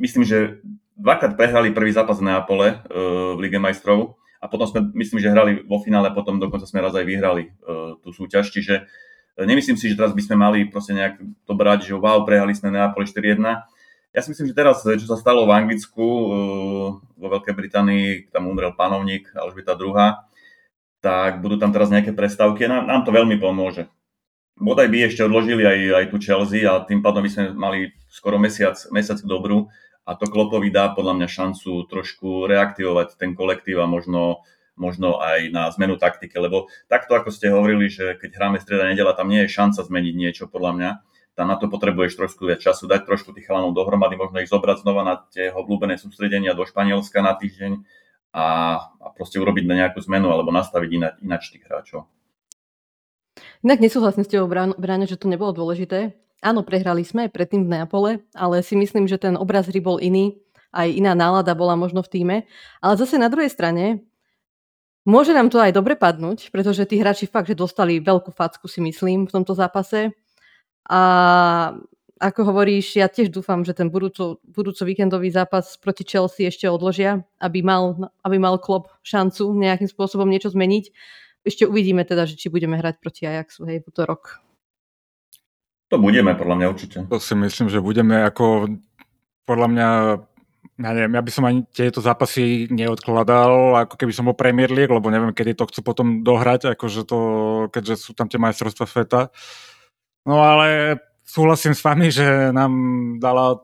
myslím, 0.00 0.24
že 0.24 0.64
dvakrát 0.96 1.36
prehrali 1.36 1.72
prvý 1.72 1.92
zápas 1.92 2.16
v 2.16 2.32
Neapole 2.32 2.80
uh, 2.80 3.36
v 3.36 3.40
Lige 3.44 3.60
majstrov 3.60 4.16
a 4.40 4.48
potom 4.48 4.64
sme, 4.64 4.88
myslím, 4.96 5.20
že 5.20 5.28
hrali 5.28 5.60
vo 5.68 5.80
finále 5.84 6.12
potom 6.16 6.40
dokonca 6.40 6.64
sme 6.64 6.80
raz 6.80 6.96
aj 6.96 7.04
vyhrali 7.04 7.52
uh, 7.64 7.96
tú 8.00 8.12
súťaž, 8.12 8.48
čiže 8.48 8.88
nemyslím 9.36 9.76
si, 9.76 9.88
že 9.88 9.96
teraz 9.96 10.12
by 10.16 10.22
sme 10.24 10.36
mali 10.36 10.58
proste 10.68 10.96
nejak 10.96 11.20
to 11.48 11.52
brať, 11.52 11.92
že 11.92 11.94
wow, 11.96 12.24
prehrali 12.24 12.52
sme 12.56 12.72
Neapole 12.72 13.04
4-1. 13.08 13.40
Ja 14.10 14.20
si 14.26 14.34
myslím, 14.34 14.50
že 14.50 14.58
teraz, 14.58 14.82
čo 14.82 15.06
sa 15.06 15.14
stalo 15.14 15.46
v 15.46 15.54
Anglicku, 15.54 16.06
vo 17.14 17.26
Veľkej 17.30 17.54
Británii, 17.54 18.34
tam 18.34 18.50
umrel 18.50 18.74
panovník 18.74 19.30
Alžbeta 19.38 19.78
II, 19.78 19.94
tak 21.00 21.40
budú 21.40 21.56
tam 21.56 21.72
teraz 21.72 21.88
nejaké 21.88 22.12
prestávky 22.12 22.68
nám, 22.68 22.84
nám 22.84 23.02
to 23.08 23.10
veľmi 23.10 23.40
pomôže. 23.40 23.88
Bodaj 24.60 24.92
by 24.92 25.08
ešte 25.08 25.24
odložili 25.24 25.64
aj, 25.64 25.78
aj 25.96 26.04
tu 26.12 26.16
Chelsea 26.20 26.68
a 26.68 26.84
tým 26.84 27.00
pádom 27.00 27.24
by 27.24 27.30
sme 27.32 27.44
mali 27.56 27.78
skoro 28.12 28.36
mesiac, 28.36 28.76
mesiac 28.92 29.16
dobrú 29.24 29.72
a 30.04 30.12
to 30.12 30.28
Klopovi 30.28 30.68
dá 30.68 30.92
podľa 30.92 31.16
mňa 31.16 31.28
šancu 31.32 31.88
trošku 31.88 32.44
reaktivovať 32.44 33.16
ten 33.16 33.32
kolektív 33.32 33.80
a 33.80 33.88
možno, 33.88 34.44
možno 34.76 35.16
aj 35.16 35.48
na 35.48 35.72
zmenu 35.72 35.96
taktike, 35.96 36.36
lebo 36.36 36.68
takto 36.92 37.16
ako 37.16 37.32
ste 37.32 37.48
hovorili, 37.48 37.88
že 37.88 38.20
keď 38.20 38.36
hráme 38.36 38.58
streda 38.60 38.84
nedela, 38.84 39.16
tam 39.16 39.32
nie 39.32 39.48
je 39.48 39.56
šanca 39.56 39.80
zmeniť 39.80 40.14
niečo 40.16 40.44
podľa 40.44 40.72
mňa, 40.76 40.90
tam 41.40 41.46
na 41.48 41.56
to 41.56 41.72
potrebuješ 41.72 42.20
trošku 42.20 42.44
viac 42.44 42.60
času, 42.60 42.84
dať 42.84 43.08
trošku 43.08 43.32
tých 43.32 43.48
chalanov 43.48 43.72
dohromady, 43.72 44.20
možno 44.20 44.44
ich 44.44 44.52
zobrať 44.52 44.84
znova 44.84 45.08
na 45.08 45.14
tie 45.32 45.48
obľúbené 45.48 45.96
sústredenia 45.96 46.52
do 46.52 46.68
Španielska 46.68 47.24
na 47.24 47.32
týždeň 47.32 47.80
a, 48.30 48.46
a 48.86 49.06
proste 49.14 49.42
urobiť 49.42 49.64
na 49.66 49.74
nejakú 49.84 49.98
zmenu 50.06 50.30
alebo 50.30 50.54
nastaviť 50.54 50.90
ináč, 50.90 51.14
ináč 51.22 51.42
tých 51.50 51.66
hráčov. 51.66 52.06
Inak 53.60 53.82
nesúhlasím 53.82 54.24
s 54.24 54.30
tebou, 54.30 54.48
Bráňo, 54.50 55.06
že 55.06 55.20
to 55.20 55.28
nebolo 55.28 55.52
dôležité. 55.52 56.16
Áno, 56.40 56.64
prehrali 56.64 57.04
sme 57.04 57.28
predtým 57.28 57.68
v 57.68 57.70
Neapole, 57.76 58.10
ale 58.32 58.64
si 58.64 58.72
myslím, 58.72 59.04
že 59.04 59.20
ten 59.20 59.36
obraz 59.36 59.68
hry 59.68 59.76
bol 59.84 60.00
iný, 60.00 60.40
aj 60.72 60.88
iná 60.88 61.12
nálada 61.12 61.52
bola 61.52 61.76
možno 61.76 62.00
v 62.00 62.08
týme. 62.08 62.36
Ale 62.80 62.94
zase 62.96 63.20
na 63.20 63.28
druhej 63.28 63.52
strane, 63.52 64.00
môže 65.04 65.36
nám 65.36 65.52
to 65.52 65.60
aj 65.60 65.76
dobre 65.76 66.00
padnúť, 66.00 66.48
pretože 66.48 66.88
tí 66.88 66.96
hráči 66.96 67.28
fakt, 67.28 67.52
že 67.52 67.58
dostali 67.58 68.00
veľkú 68.00 68.32
facku, 68.32 68.64
si 68.70 68.80
myslím, 68.80 69.28
v 69.28 69.34
tomto 69.36 69.52
zápase. 69.52 70.16
A 70.88 71.00
ako 72.20 72.52
hovoríš, 72.52 73.00
ja 73.00 73.08
tiež 73.08 73.32
dúfam, 73.32 73.64
že 73.64 73.72
ten 73.72 73.88
budúco, 73.88 74.44
budúco 74.44 74.84
víkendový 74.84 75.32
zápas 75.32 75.80
proti 75.80 76.04
Chelsea 76.04 76.44
ešte 76.44 76.68
odložia, 76.68 77.24
aby 77.40 77.64
mal, 77.64 78.12
aby 78.20 78.36
mal 78.36 78.60
klub 78.60 78.92
šancu 79.00 79.56
nejakým 79.56 79.88
spôsobom 79.88 80.28
niečo 80.28 80.52
zmeniť. 80.52 80.92
Ešte 81.48 81.64
uvidíme 81.64 82.04
teda, 82.04 82.28
že 82.28 82.36
či 82.36 82.52
budeme 82.52 82.76
hrať 82.76 83.00
proti 83.00 83.24
Ajaxu, 83.24 83.64
hej, 83.64 83.80
v 83.80 83.88
útorok. 83.88 84.36
To 85.88 85.96
budeme, 85.96 86.36
podľa 86.36 86.56
mňa 86.60 86.66
určite. 86.68 86.96
To 87.08 87.16
si 87.16 87.32
myslím, 87.32 87.72
že 87.72 87.80
budeme 87.80 88.20
ako, 88.20 88.68
podľa 89.48 89.68
mňa, 89.72 89.88
ja 90.76 90.90
neviem, 90.92 91.16
ja 91.16 91.22
by 91.24 91.30
som 91.32 91.48
ani 91.48 91.64
tieto 91.72 92.04
zápasy 92.04 92.68
neodkladal, 92.68 93.80
ako 93.88 93.96
keby 93.96 94.12
som 94.12 94.28
bol 94.28 94.36
Premier 94.36 94.68
League, 94.68 94.92
lebo 94.92 95.08
neviem, 95.08 95.32
kedy 95.32 95.56
to 95.56 95.64
chcú 95.72 95.80
potom 95.80 96.20
dohrať, 96.20 96.76
akože 96.76 97.08
to, 97.08 97.18
keďže 97.72 97.96
sú 97.96 98.10
tam 98.12 98.28
tie 98.28 98.36
majstrovstvá 98.36 98.84
sveta. 98.84 99.20
No 100.28 100.44
ale 100.44 101.00
súhlasím 101.30 101.78
s 101.78 101.82
vami, 101.86 102.10
že 102.10 102.50
nám 102.50 102.72
dala 103.22 103.62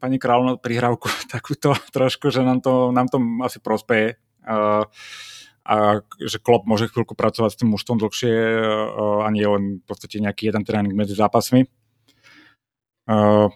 pani 0.00 0.16
kráľovna 0.16 0.56
prihrávku 0.56 1.12
takúto 1.34 1.76
trošku, 1.92 2.32
že 2.32 2.40
nám 2.40 2.64
to, 2.64 2.90
nám 2.96 3.12
to 3.12 3.20
asi 3.44 3.60
prospeje. 3.60 4.16
A, 4.46 4.88
a 5.66 5.76
že 6.22 6.38
Klopp 6.40 6.64
môže 6.64 6.88
chvíľku 6.88 7.12
pracovať 7.18 7.50
s 7.52 7.58
tým 7.60 7.74
mužstvom 7.74 7.98
dlhšie 8.00 8.32
a 8.96 9.28
nie 9.34 9.44
len 9.44 9.82
v 9.82 9.84
podstate 9.84 10.22
nejaký 10.22 10.48
jeden 10.48 10.62
tréning 10.64 10.94
medzi 10.94 11.18
zápasmi. 11.18 11.68
A, 13.10 13.50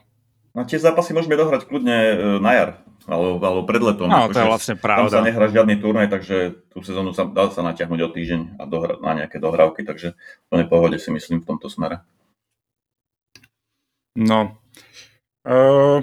No 0.50 0.66
tie 0.66 0.82
zápasy 0.82 1.14
môžeme 1.14 1.38
dohrať 1.38 1.70
kľudne 1.70 1.94
e, 1.94 2.14
na 2.42 2.50
jar, 2.58 2.70
alebo, 3.06 3.38
alebo 3.38 3.62
pred 3.70 3.78
letom. 3.78 4.10
No, 4.10 4.26
to 4.26 4.34
je 4.34 4.50
vlastne 4.50 4.74
pravda. 4.74 5.06
Tam 5.06 5.22
sa 5.22 5.22
nehrá 5.22 5.46
žiadny 5.46 5.78
turnaj, 5.78 6.10
takže 6.10 6.66
tú 6.74 6.82
sezónu 6.82 7.14
sa 7.14 7.22
dá 7.22 7.46
sa 7.54 7.62
natiahnuť 7.62 8.00
o 8.02 8.08
týždeň 8.10 8.40
a 8.58 8.66
dohra, 8.66 8.98
na 8.98 9.22
nejaké 9.22 9.38
dohrávky, 9.38 9.86
takže 9.86 10.18
to 10.50 10.54
nepohode 10.58 10.98
si 10.98 11.14
myslím 11.14 11.38
v 11.38 11.54
tomto 11.54 11.70
smere. 11.70 12.02
No. 14.16 14.58
Uh, 15.46 16.02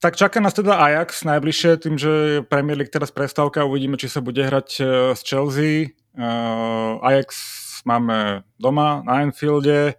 tak 0.00 0.16
čaká 0.16 0.40
nás 0.40 0.56
teda 0.56 0.80
Ajax 0.80 1.28
najbližšie, 1.28 1.76
tým, 1.76 2.00
že 2.00 2.40
Premier 2.48 2.76
League 2.76 2.92
teraz 2.92 3.12
prestávka, 3.12 3.68
uvidíme, 3.68 4.00
či 4.00 4.08
sa 4.08 4.24
bude 4.24 4.40
hrať 4.40 4.68
uh, 4.80 4.86
s 5.12 5.20
Chelsea. 5.20 5.92
Uh, 6.16 6.96
Ajax 7.04 7.36
máme 7.84 8.44
doma 8.60 9.04
na 9.04 9.24
Anfielde. 9.24 9.96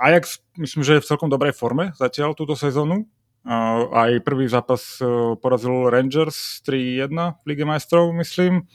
Ajax 0.00 0.40
myslím, 0.56 0.82
že 0.82 0.98
je 0.98 1.02
v 1.04 1.08
celkom 1.08 1.28
dobrej 1.28 1.52
forme 1.52 1.92
zatiaľ 1.94 2.34
túto 2.34 2.58
sezónu. 2.58 3.06
Uh, 3.42 3.90
aj 3.90 4.22
prvý 4.22 4.46
zápas 4.46 5.02
uh, 5.02 5.34
porazil 5.34 5.90
Rangers 5.90 6.62
3-1 6.62 7.10
v 7.42 7.44
Lige 7.50 7.66
majstrov, 7.66 8.14
myslím, 8.14 8.70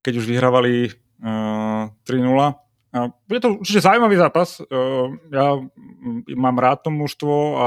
keď 0.00 0.12
už 0.20 0.24
vyhrávali 0.24 0.88
uh, 1.20 1.92
3-0. 2.08 2.63
Bude 3.26 3.40
to 3.42 3.58
určite 3.58 3.82
zaujímavý 3.82 4.14
zápas. 4.14 4.62
Ja 5.34 5.58
mám 6.30 6.56
rád 6.62 6.86
to 6.86 6.90
mužstvo 6.94 7.34
a 7.58 7.66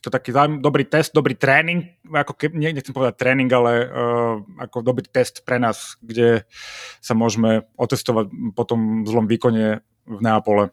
to 0.00 0.08
je 0.08 0.16
taký 0.16 0.32
záujem, 0.32 0.64
dobrý 0.64 0.88
test, 0.88 1.12
dobrý 1.12 1.36
tréning, 1.36 2.00
ako 2.08 2.32
ke, 2.32 2.48
nie, 2.56 2.72
nechcem 2.72 2.96
povedať 2.96 3.20
tréning, 3.20 3.52
ale 3.52 3.84
uh, 3.84 4.40
ako 4.56 4.80
dobrý 4.80 5.04
test 5.04 5.44
pre 5.44 5.60
nás, 5.60 6.00
kde 6.00 6.48
sa 7.04 7.12
môžeme 7.12 7.68
otestovať 7.76 8.32
po 8.56 8.64
tom 8.64 9.04
zlom 9.04 9.28
výkone 9.28 9.84
v 10.08 10.18
Neapole. 10.24 10.72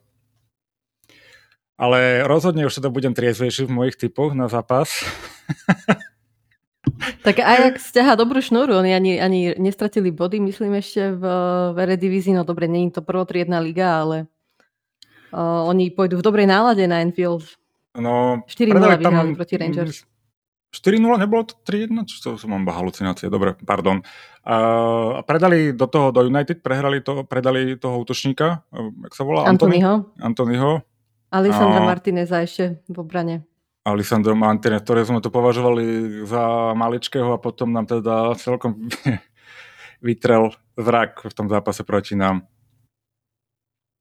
Ale 1.76 2.24
rozhodne 2.24 2.66
už 2.66 2.80
teda 2.80 2.88
budem 2.88 3.12
triezvejší 3.12 3.68
v 3.68 3.76
mojich 3.76 4.00
typoch 4.00 4.32
na 4.32 4.48
zápas. 4.48 5.04
Tak 7.26 7.40
Ajax 7.44 7.92
stiaha 7.92 8.16
dobrú 8.16 8.40
šnúru, 8.40 8.80
oni 8.80 8.92
ani, 8.96 9.12
ani 9.20 9.40
nestratili 9.60 10.12
body, 10.12 10.40
myslím 10.40 10.80
ešte 10.80 11.14
v, 11.14 11.24
v 11.74 11.78
Eredivizi, 11.84 12.32
no 12.32 12.48
dobre, 12.48 12.66
není 12.72 12.92
to 12.92 13.04
prvotriedná 13.04 13.60
liga, 13.60 14.02
ale 14.02 14.32
uh, 15.36 15.68
oni 15.68 15.92
pôjdu 15.92 16.20
v 16.20 16.26
dobrej 16.26 16.48
nálade 16.48 16.84
na 16.88 17.04
Enfield. 17.04 17.58
No, 17.98 18.46
4-0 18.46 18.78
vyhrali 18.78 19.34
proti 19.36 19.56
Rangers. 19.58 20.06
4-0, 20.78 21.00
nebolo 21.18 21.48
to 21.48 21.56
3-1? 21.64 22.06
Čo 22.06 22.36
som 22.36 22.50
mám 22.52 22.68
halucinácie, 22.68 23.32
dobre, 23.32 23.56
pardon. 23.64 24.04
A 24.44 25.24
predali 25.24 25.72
do 25.74 25.88
toho, 25.88 26.12
do 26.12 26.28
United, 26.28 26.60
prehrali 26.60 27.00
to, 27.02 27.24
predali 27.24 27.80
toho 27.80 28.04
útočníka, 28.04 28.68
jak 29.08 29.14
sa 29.16 29.24
volá? 29.24 29.48
Antonyho. 29.48 30.12
Antonyho. 30.20 30.84
Alessandra 31.32 31.82
a... 31.84 31.88
Martineza 31.88 32.44
ešte 32.44 32.84
v 32.88 32.98
obrane. 33.00 33.48
Alessandro 33.88 34.36
Martinez, 34.36 34.84
ktoré 34.84 35.08
sme 35.08 35.24
to 35.24 35.32
považovali 35.32 36.20
za 36.28 36.76
maličkého 36.76 37.32
a 37.32 37.40
potom 37.40 37.72
nám 37.72 37.88
teda 37.88 38.36
celkom 38.36 38.92
vytrel 40.08 40.52
zrak 40.76 41.32
v 41.32 41.34
tom 41.34 41.48
zápase 41.48 41.88
proti 41.88 42.20
nám. 42.20 42.44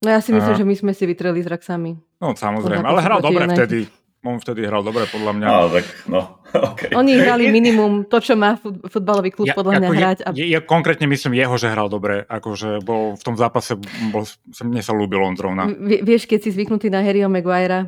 No 0.02 0.12
ja 0.12 0.20
si 0.20 0.34
myslím, 0.34 0.54
a... 0.54 0.60
že 0.60 0.66
my 0.66 0.74
sme 0.74 0.92
si 0.92 1.06
vytreli 1.06 1.40
zrak 1.40 1.62
sami. 1.62 1.96
No 2.18 2.34
samozrejme, 2.34 2.84
ale 2.84 3.00
hral 3.00 3.22
dobre 3.22 3.46
vtedy. 3.48 3.86
On 4.26 4.42
vtedy 4.42 4.66
hral 4.66 4.82
dobre, 4.82 5.06
podľa 5.06 5.32
mňa. 5.38 5.46
No, 5.46 5.70
tak, 5.70 5.84
no, 6.10 6.20
okay. 6.74 6.90
Oni 6.98 7.14
hrali 7.14 7.46
minimum 7.46 8.10
to, 8.10 8.18
čo 8.18 8.34
má 8.34 8.58
futbalový 8.90 9.30
klub, 9.30 9.46
ja, 9.46 9.54
podľa 9.54 9.78
mňa 9.78 9.88
hrať. 9.94 10.18
A... 10.26 10.28
Ja, 10.34 10.58
ja 10.58 10.60
konkrétne 10.66 11.06
myslím 11.06 11.38
jeho, 11.38 11.54
že 11.54 11.70
hral 11.70 11.86
dobre. 11.86 12.26
Akože 12.26 12.82
bol 12.82 13.14
v 13.14 13.22
tom 13.22 13.38
zápase, 13.38 13.78
bol, 14.10 14.26
mne 14.66 14.82
sa 14.82 14.90
ľúbil 14.98 15.22
on 15.22 15.38
zrovna. 15.38 15.70
V, 15.70 16.02
vieš, 16.02 16.26
keď 16.26 16.42
si 16.42 16.50
zvyknutý 16.50 16.90
na 16.90 17.06
Harryho 17.06 17.30
Maguirea. 17.30 17.86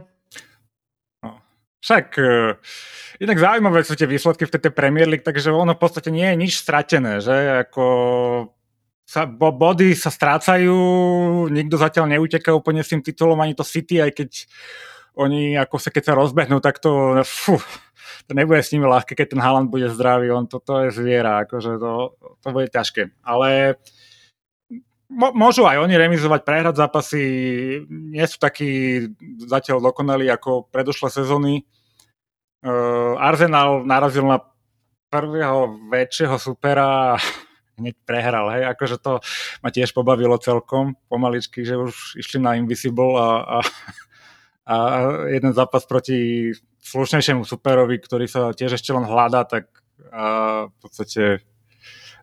No. 1.79 1.83
Však 1.83 2.07
uh, 2.19 2.59
inak 3.23 3.39
zaujímavé 3.39 3.87
sú 3.87 3.95
tie 3.95 4.11
výsledky 4.11 4.51
v 4.51 4.55
tej 4.59 4.75
Premier 4.75 5.07
League, 5.07 5.23
takže 5.23 5.55
ono 5.55 5.79
v 5.79 5.83
podstate 5.83 6.11
nie 6.11 6.27
je 6.27 6.37
nič 6.37 6.59
stratené, 6.59 7.23
že 7.23 7.63
ako 7.63 7.85
sa, 9.09 9.25
bo, 9.25 9.55
body 9.55 9.95
sa 9.95 10.11
strácajú, 10.11 10.77
nikto 11.49 11.81
zatiaľ 11.81 12.19
neuteká 12.19 12.53
úplne 12.53 12.83
s 12.85 12.93
tým 12.93 13.01
titulom, 13.01 13.41
ani 13.41 13.57
to 13.57 13.65
City, 13.65 14.03
aj 14.03 14.11
keď 14.11 14.31
oni 15.19 15.57
ako 15.57 15.81
sa 15.81 15.91
keď 15.95 16.03
sa 16.13 16.19
rozbehnú, 16.19 16.61
tak 16.61 16.83
to, 16.83 17.23
fú, 17.25 17.57
to 18.29 18.33
nebude 18.37 18.61
s 18.61 18.75
nimi 18.75 18.85
ľahké, 18.85 19.17
keď 19.17 19.39
ten 19.39 19.43
Haaland 19.43 19.73
bude 19.73 19.89
zdravý, 19.89 20.29
on 20.29 20.45
to, 20.45 20.61
to 20.61 20.87
je 20.87 20.99
zviera, 20.99 21.47
akože 21.49 21.81
to, 21.81 21.93
to 22.43 22.49
bude 22.53 22.69
ťažké. 22.69 23.17
Ale 23.25 23.81
môžu 25.13 25.65
aj 25.65 25.81
oni 25.81 25.95
remizovať, 25.97 26.41
prehrať 26.45 26.75
zápasy, 26.79 27.23
nie 27.89 28.27
sú 28.29 28.37
takí 28.37 29.03
zatiaľ 29.45 29.81
dokonalí 29.81 30.29
ako 30.29 30.69
predošlé 30.69 31.09
sezóny. 31.09 31.65
Uh, 32.59 33.15
Arsenal 33.17 33.87
narazil 33.87 34.27
na 34.27 34.43
prvého 35.09 35.79
väčšieho 35.89 36.37
supera 36.37 37.17
hneď 37.79 37.95
prehral, 38.05 38.51
hej, 38.53 38.69
akože 38.75 38.97
to 38.99 39.23
ma 39.63 39.71
tiež 39.71 39.95
pobavilo 39.95 40.37
celkom 40.43 40.99
pomaličky, 41.07 41.63
že 41.63 41.79
už 41.79 42.19
išli 42.19 42.43
na 42.43 42.59
Invisible 42.59 43.15
a, 43.15 43.29
a, 43.41 43.59
a 44.67 44.77
jeden 45.31 45.55
zápas 45.55 45.87
proti 45.87 46.51
slušnejšiemu 46.83 47.47
superovi, 47.47 48.03
ktorý 48.03 48.27
sa 48.27 48.51
tiež 48.51 48.77
ešte 48.77 48.91
len 48.91 49.07
hľadá, 49.07 49.47
tak 49.47 49.71
a 50.13 50.25
v 50.71 50.77
podstate 50.81 51.23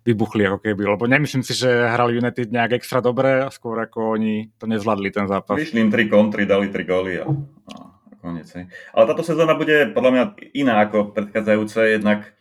vybuchli 0.05 0.45
ako 0.45 0.61
keby, 0.61 0.85
lebo 0.85 1.09
nemyslím 1.09 1.41
si, 1.41 1.57
že 1.57 1.67
hrali 1.67 2.21
United 2.21 2.53
nejak 2.53 2.77
extra 2.77 3.01
dobre, 3.01 3.41
skôr 3.49 3.81
ako 3.81 4.15
oni 4.15 4.53
to 4.61 4.69
nezvládli 4.69 5.09
ten 5.09 5.25
zápas. 5.25 5.57
Vyšli 5.57 5.81
im 5.81 5.89
tri 5.89 6.05
kontry, 6.05 6.45
dali 6.45 6.69
tri 6.69 6.85
góly 6.85 7.17
a, 7.17 7.25
a 7.25 7.75
konec. 8.21 8.45
Ale 8.93 9.03
táto 9.09 9.25
sezóna 9.25 9.57
bude 9.57 9.89
podľa 9.89 10.11
mňa 10.13 10.23
iná 10.53 10.85
ako 10.85 11.11
predchádzajúce, 11.11 11.97
jednak 11.97 12.35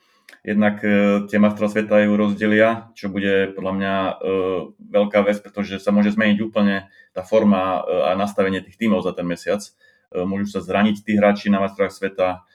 Jednak 0.44 0.84
e, 0.84 1.24
tie 1.24 1.40
majstrov 1.40 1.72
sveta 1.72 2.04
ju 2.04 2.20
rozdelia, 2.20 2.92
čo 2.92 3.08
bude 3.08 3.56
podľa 3.56 3.72
mňa 3.80 3.94
e, 3.96 4.12
veľká 4.92 5.24
vec, 5.24 5.40
pretože 5.40 5.80
sa 5.80 5.88
môže 5.88 6.12
zmeniť 6.12 6.38
úplne 6.44 6.92
tá 7.16 7.24
forma 7.24 7.80
e, 7.80 8.12
a 8.12 8.12
nastavenie 8.12 8.60
tých 8.60 8.76
tímov 8.76 9.00
za 9.00 9.16
ten 9.16 9.24
mesiac. 9.24 9.64
Môžu 10.14 10.46
sa 10.46 10.60
zraniť 10.62 11.02
tí 11.02 11.18
hráči 11.18 11.50
na 11.50 11.58
majstrovách 11.58 11.90
sveta, 11.90 12.46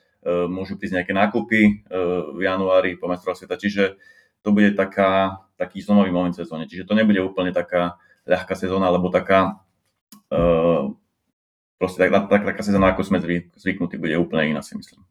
môžu 0.48 0.80
prísť 0.80 0.96
nejaké 0.96 1.12
nákupy 1.12 1.84
v 2.32 2.40
januári 2.40 2.96
po 2.96 3.04
majstrovách 3.04 3.44
sveta, 3.44 3.60
čiže 3.60 4.00
to 4.40 4.48
bude 4.52 4.72
taká, 4.76 5.42
taký 5.60 5.84
zlomový 5.84 6.10
moment 6.10 6.32
v 6.32 6.42
sezóne. 6.42 6.64
Čiže 6.64 6.88
to 6.88 6.96
nebude 6.96 7.20
úplne 7.20 7.52
taká 7.52 8.00
ľahká 8.24 8.56
sezóna, 8.56 8.88
alebo 8.88 9.12
taká 9.12 9.60
proste 11.80 11.98
tak, 12.06 12.28
tak, 12.28 12.42
taká 12.44 12.62
sezóna, 12.62 12.92
ako 12.92 13.02
sme 13.02 13.18
zvyknutí, 13.56 13.96
bude 13.96 14.14
úplne 14.20 14.54
iná, 14.54 14.62
si 14.62 14.76
myslím. 14.76 15.02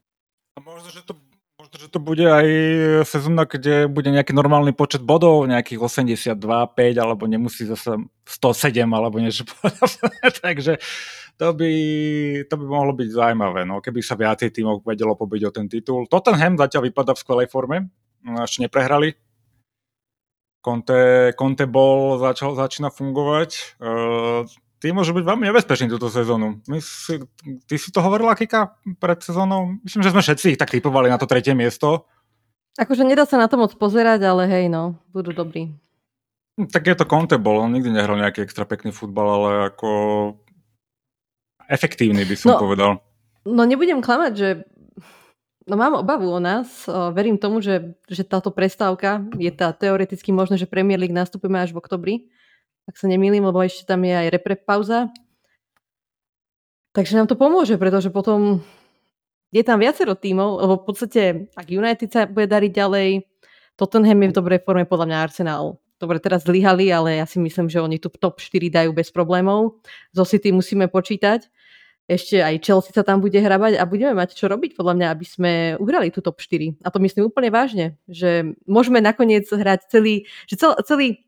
A 0.55 0.63
možno, 0.63 0.89
že 0.93 1.03
to 1.03 1.17
že 1.69 1.91
to 1.91 2.01
bude 2.01 2.25
aj 2.25 2.47
sezóna, 3.05 3.45
kde 3.45 3.85
bude 3.85 4.09
nejaký 4.09 4.33
normálny 4.33 4.73
počet 4.73 5.05
bodov, 5.05 5.45
nejakých 5.45 5.77
82, 5.77 6.33
5, 6.33 6.97
alebo 6.97 7.29
nemusí 7.29 7.67
zase 7.69 7.93
107, 8.25 8.89
alebo 8.89 9.21
niečo 9.21 9.45
Takže 10.43 10.81
to 11.37 11.53
by, 11.53 11.71
to 12.49 12.53
by 12.57 12.65
mohlo 12.65 12.97
byť 12.97 13.09
zaujímavé, 13.13 13.69
no, 13.69 13.85
keby 13.85 14.01
sa 14.01 14.17
viacej 14.17 14.49
tímov 14.49 14.81
vedelo 14.81 15.13
pobiť 15.13 15.41
o 15.45 15.51
ten 15.53 15.69
titul. 15.69 16.09
Tottenham 16.09 16.57
zatiaľ 16.57 16.89
vypadá 16.89 17.13
v 17.13 17.21
skvelej 17.21 17.47
forme, 17.53 17.93
ešte 18.23 18.65
neprehrali. 18.65 19.15
Conte, 20.60 21.32
Conte 21.39 21.65
bol, 21.65 22.19
začal, 22.19 22.53
začína 22.53 22.91
fungovať. 22.91 23.79
Uh, 23.79 24.43
ty 24.84 24.91
môže 24.91 25.15
byť 25.15 25.23
veľmi 25.23 25.47
nebezpečný 25.47 25.88
túto 25.88 26.12
sezónu. 26.12 26.60
My 26.67 26.84
si, 26.84 27.19
ty 27.67 27.75
si 27.79 27.89
to 27.95 28.03
hovorila, 28.03 28.36
Kika, 28.36 28.75
pred 28.99 29.19
sezónou? 29.23 29.79
Myslím, 29.88 30.03
že 30.03 30.12
sme 30.12 30.23
všetci 30.23 30.60
tak 30.60 30.71
typovali 30.71 31.08
na 31.08 31.15
to 31.15 31.27
tretie 31.27 31.55
miesto. 31.55 32.08
Akože 32.75 33.08
nedá 33.08 33.23
sa 33.23 33.39
na 33.39 33.47
to 33.47 33.60
moc 33.60 33.75
pozerať, 33.75 34.23
ale 34.23 34.47
hej, 34.47 34.65
no, 34.71 34.99
budú 35.12 35.32
dobrí. 35.32 35.75
Hm, 36.60 36.67
tak 36.71 36.91
je 36.91 36.95
to 36.95 37.08
Conte 37.08 37.39
bol, 37.39 37.63
on 37.63 37.71
nikdy 37.71 37.91
nehral 37.91 38.19
nejaký 38.19 38.43
extra 38.43 38.67
pekný 38.67 38.91
futbal, 38.91 39.27
ale 39.27 39.49
ako 39.71 39.89
efektívny 41.71 42.27
by 42.27 42.36
som 42.36 42.55
no, 42.55 42.60
povedal. 42.60 42.91
No 43.47 43.63
nebudem 43.63 44.03
klamať, 44.03 44.32
že 44.36 44.47
no 45.69 45.77
mám 45.77 46.01
obavu 46.01 46.27
o 46.27 46.41
nás. 46.41 46.89
Verím 47.13 47.38
tomu, 47.38 47.62
že, 47.62 47.95
že 48.10 48.25
táto 48.25 48.49
prestávka 48.49 49.21
je 49.38 49.53
tá 49.53 49.69
teoreticky 49.71 50.34
možné, 50.34 50.58
že 50.58 50.65
Premier 50.65 50.97
League 50.97 51.15
nastúpime 51.15 51.62
až 51.62 51.71
v 51.71 51.79
oktobri 51.79 52.15
ak 52.89 52.97
sa 52.97 53.05
nemýlim, 53.05 53.45
lebo 53.45 53.62
ešte 53.62 53.86
tam 53.86 54.01
je 54.01 54.17
aj 54.17 54.27
repre 54.34 54.58
pauza. 54.58 55.13
Takže 56.97 57.13
nám 57.21 57.29
to 57.29 57.38
pomôže, 57.38 57.77
pretože 57.77 58.10
potom 58.10 58.65
je 59.53 59.62
tam 59.62 59.77
viacero 59.77 60.17
tímov, 60.17 60.65
lebo 60.65 60.73
v 60.82 60.86
podstate, 60.89 61.21
ak 61.53 61.69
United 61.69 62.10
sa 62.10 62.25
bude 62.25 62.49
dariť 62.49 62.73
ďalej, 62.73 63.10
Tottenham 63.77 64.25
je 64.25 64.29
v 64.34 64.36
dobrej 64.36 64.60
forme, 64.65 64.89
podľa 64.89 65.05
mňa 65.05 65.17
Arsenal. 65.21 65.77
Dobre, 66.01 66.17
teraz 66.17 66.43
zlyhali, 66.49 66.89
ale 66.89 67.21
ja 67.21 67.29
si 67.29 67.38
myslím, 67.38 67.69
že 67.69 67.79
oni 67.79 68.01
tu 68.01 68.10
top 68.10 68.41
4 68.41 68.73
dajú 68.73 68.91
bez 68.91 69.13
problémov. 69.13 69.77
Zo 70.12 70.25
City 70.25 70.49
musíme 70.49 70.89
počítať. 70.89 71.45
Ešte 72.09 72.41
aj 72.41 72.65
Chelsea 72.65 72.89
sa 72.89 73.05
tam 73.05 73.21
bude 73.21 73.37
hrabať 73.37 73.77
a 73.77 73.85
budeme 73.85 74.17
mať 74.17 74.33
čo 74.33 74.49
robiť, 74.49 74.73
podľa 74.73 74.97
mňa, 74.97 75.07
aby 75.13 75.25
sme 75.29 75.51
uhrali 75.77 76.09
tú 76.09 76.25
top 76.25 76.41
4. 76.41 76.81
A 76.81 76.89
to 76.89 76.97
myslím 76.97 77.29
úplne 77.29 77.53
vážne, 77.53 78.01
že 78.09 78.57
môžeme 78.65 78.97
nakoniec 78.97 79.45
hrať 79.45 79.93
celý, 79.93 80.25
že 80.49 80.57
cel, 80.57 80.73
celý 80.81 81.21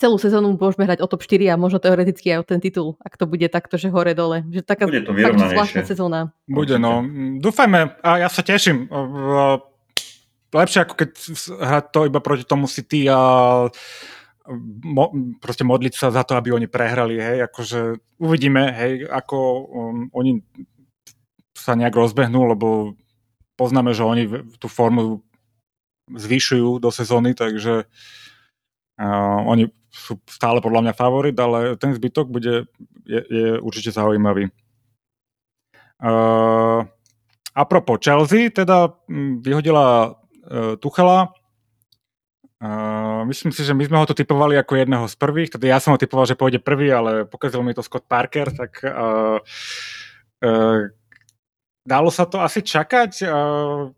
celú 0.00 0.16
sezónu 0.16 0.56
môžeme 0.56 0.88
hrať 0.88 1.04
o 1.04 1.06
top 1.06 1.22
4 1.22 1.52
a 1.52 1.60
možno 1.60 1.78
teoreticky 1.78 2.32
aj 2.32 2.38
o 2.40 2.48
ten 2.48 2.58
titul, 2.58 2.96
ak 3.04 3.20
to 3.20 3.28
bude 3.28 3.44
takto, 3.52 3.76
že 3.76 3.92
hore-dole. 3.92 4.48
Že 4.48 4.60
taká 4.64 4.88
bude 4.88 5.04
to 5.04 5.12
zvláštna 5.14 5.84
sezóna. 5.84 6.32
Bude, 6.48 6.80
no. 6.80 7.04
Dúfajme 7.38 8.00
a 8.00 8.10
ja 8.24 8.28
sa 8.32 8.40
teším. 8.40 8.88
Lepšie 10.50 10.82
ako 10.82 10.94
keď 10.98 11.10
hrať 11.62 11.84
to 11.94 12.00
iba 12.10 12.18
proti 12.18 12.42
tomu 12.42 12.66
City 12.66 13.06
a 13.06 13.20
mo, 14.84 15.14
proste 15.38 15.62
modliť 15.62 15.94
sa 15.94 16.10
za 16.10 16.26
to, 16.26 16.34
aby 16.34 16.50
oni 16.50 16.66
prehrali, 16.66 17.16
hej, 17.16 17.46
akože 17.46 17.80
uvidíme, 18.18 18.74
hej, 18.74 19.06
ako 19.06 19.38
um, 19.38 19.98
oni 20.10 20.42
sa 21.54 21.78
nejak 21.78 21.94
rozbehnú, 21.94 22.50
lebo 22.50 22.98
poznáme, 23.54 23.94
že 23.94 24.02
oni 24.02 24.24
tú 24.58 24.66
formu 24.66 25.22
zvyšujú 26.10 26.82
do 26.82 26.90
sezóny, 26.90 27.36
takže 27.36 27.86
uh, 28.98 29.38
oni 29.46 29.70
sú 29.90 30.18
stále 30.30 30.62
podľa 30.62 30.90
mňa 30.90 30.94
favorit, 30.94 31.36
ale 31.38 31.74
ten 31.78 31.94
zbytok 31.94 32.30
bude, 32.30 32.70
je, 33.06 33.20
je 33.26 33.48
určite 33.58 33.90
zaujímavý. 33.94 34.50
Uh, 36.00 36.86
apropo 37.52 38.00
Chelsea, 38.00 38.48
teda 38.48 38.94
vyhodila 39.44 40.14
uh, 40.14 40.74
Tuchela, 40.80 41.34
Myslím 43.24 43.56
si, 43.56 43.64
že 43.64 43.72
my 43.72 43.88
sme 43.88 43.96
ho 43.96 44.04
tu 44.04 44.12
typovali 44.12 44.52
ako 44.60 44.76
jedného 44.76 45.08
z 45.08 45.16
prvých, 45.16 45.56
teda 45.56 45.64
ja 45.64 45.78
som 45.80 45.96
ho 45.96 45.98
typoval, 46.00 46.28
že 46.28 46.36
pôjde 46.36 46.60
prvý, 46.60 46.92
ale 46.92 47.24
pokazil 47.24 47.64
mi 47.64 47.72
to 47.72 47.80
Scott 47.80 48.04
Parker, 48.04 48.52
tak 48.52 48.84
uh, 48.84 49.40
uh, 50.44 50.80
dalo 51.88 52.10
sa 52.12 52.28
to 52.28 52.36
asi 52.44 52.60
čakať. 52.60 53.24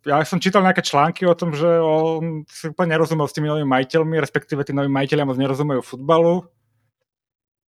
Ja 0.07 0.23
som 0.23 0.39
čítal 0.39 0.63
nejaké 0.63 0.87
články 0.87 1.27
o 1.27 1.35
tom, 1.35 1.59
že 1.59 1.67
on 1.67 2.47
si 2.47 2.71
úplne 2.71 2.95
nerozumel 2.95 3.27
s 3.27 3.35
tými 3.35 3.51
novými 3.51 3.67
majiteľmi, 3.67 4.23
respektíve 4.23 4.63
tí 4.63 4.71
noví 4.71 4.87
majiteľia 4.87 5.27
moc 5.27 5.43
nerozumejú 5.43 5.83
futbalu. 5.83 6.47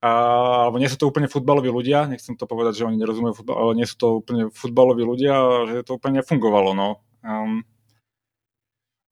Uh, 0.04 0.70
alebo 0.70 0.78
nie 0.78 0.92
sú 0.92 1.00
to 1.00 1.10
úplne 1.10 1.32
futbaloví 1.32 1.74
ľudia, 1.74 2.06
nechcem 2.06 2.38
to 2.38 2.46
povedať, 2.46 2.84
že 2.84 2.86
oni 2.86 3.02
nerozumejú 3.02 3.34
futbal, 3.40 3.56
ale 3.56 3.82
nie 3.82 3.88
sú 3.88 3.96
to 3.98 4.08
úplne 4.22 4.52
futbaloví 4.54 5.02
ľudia, 5.02 5.34
že 5.74 5.88
to 5.88 5.98
úplne 5.98 6.22
nefungovalo. 6.22 6.76
No. 6.76 7.02
Um, 7.24 7.64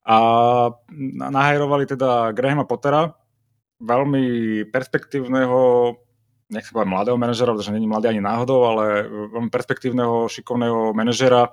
a 0.02 0.18
nahajrovali 1.18 1.86
teda 1.86 2.34
Grahama 2.34 2.66
Pottera, 2.66 3.14
veľmi 3.82 4.24
perspektívneho, 4.70 5.94
nech 6.54 6.66
sa 6.66 6.74
povedať 6.74 6.90
mladého 6.90 7.18
manažera, 7.18 7.54
pretože 7.54 7.74
není 7.74 7.90
mladý 7.90 8.14
ani 8.14 8.22
náhodou, 8.22 8.66
ale 8.66 9.06
veľmi 9.08 9.50
perspektívneho, 9.50 10.30
šikovného 10.30 10.94
manažera 10.94 11.50
e, 11.50 11.52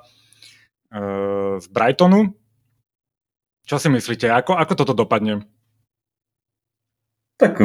z 1.60 1.66
Brightonu. 1.72 2.32
Čo 3.68 3.76
si 3.76 3.88
myslíte? 3.92 4.32
Ako, 4.32 4.56
ako 4.56 4.72
toto 4.76 4.96
dopadne? 4.96 5.44
Tak 7.36 7.60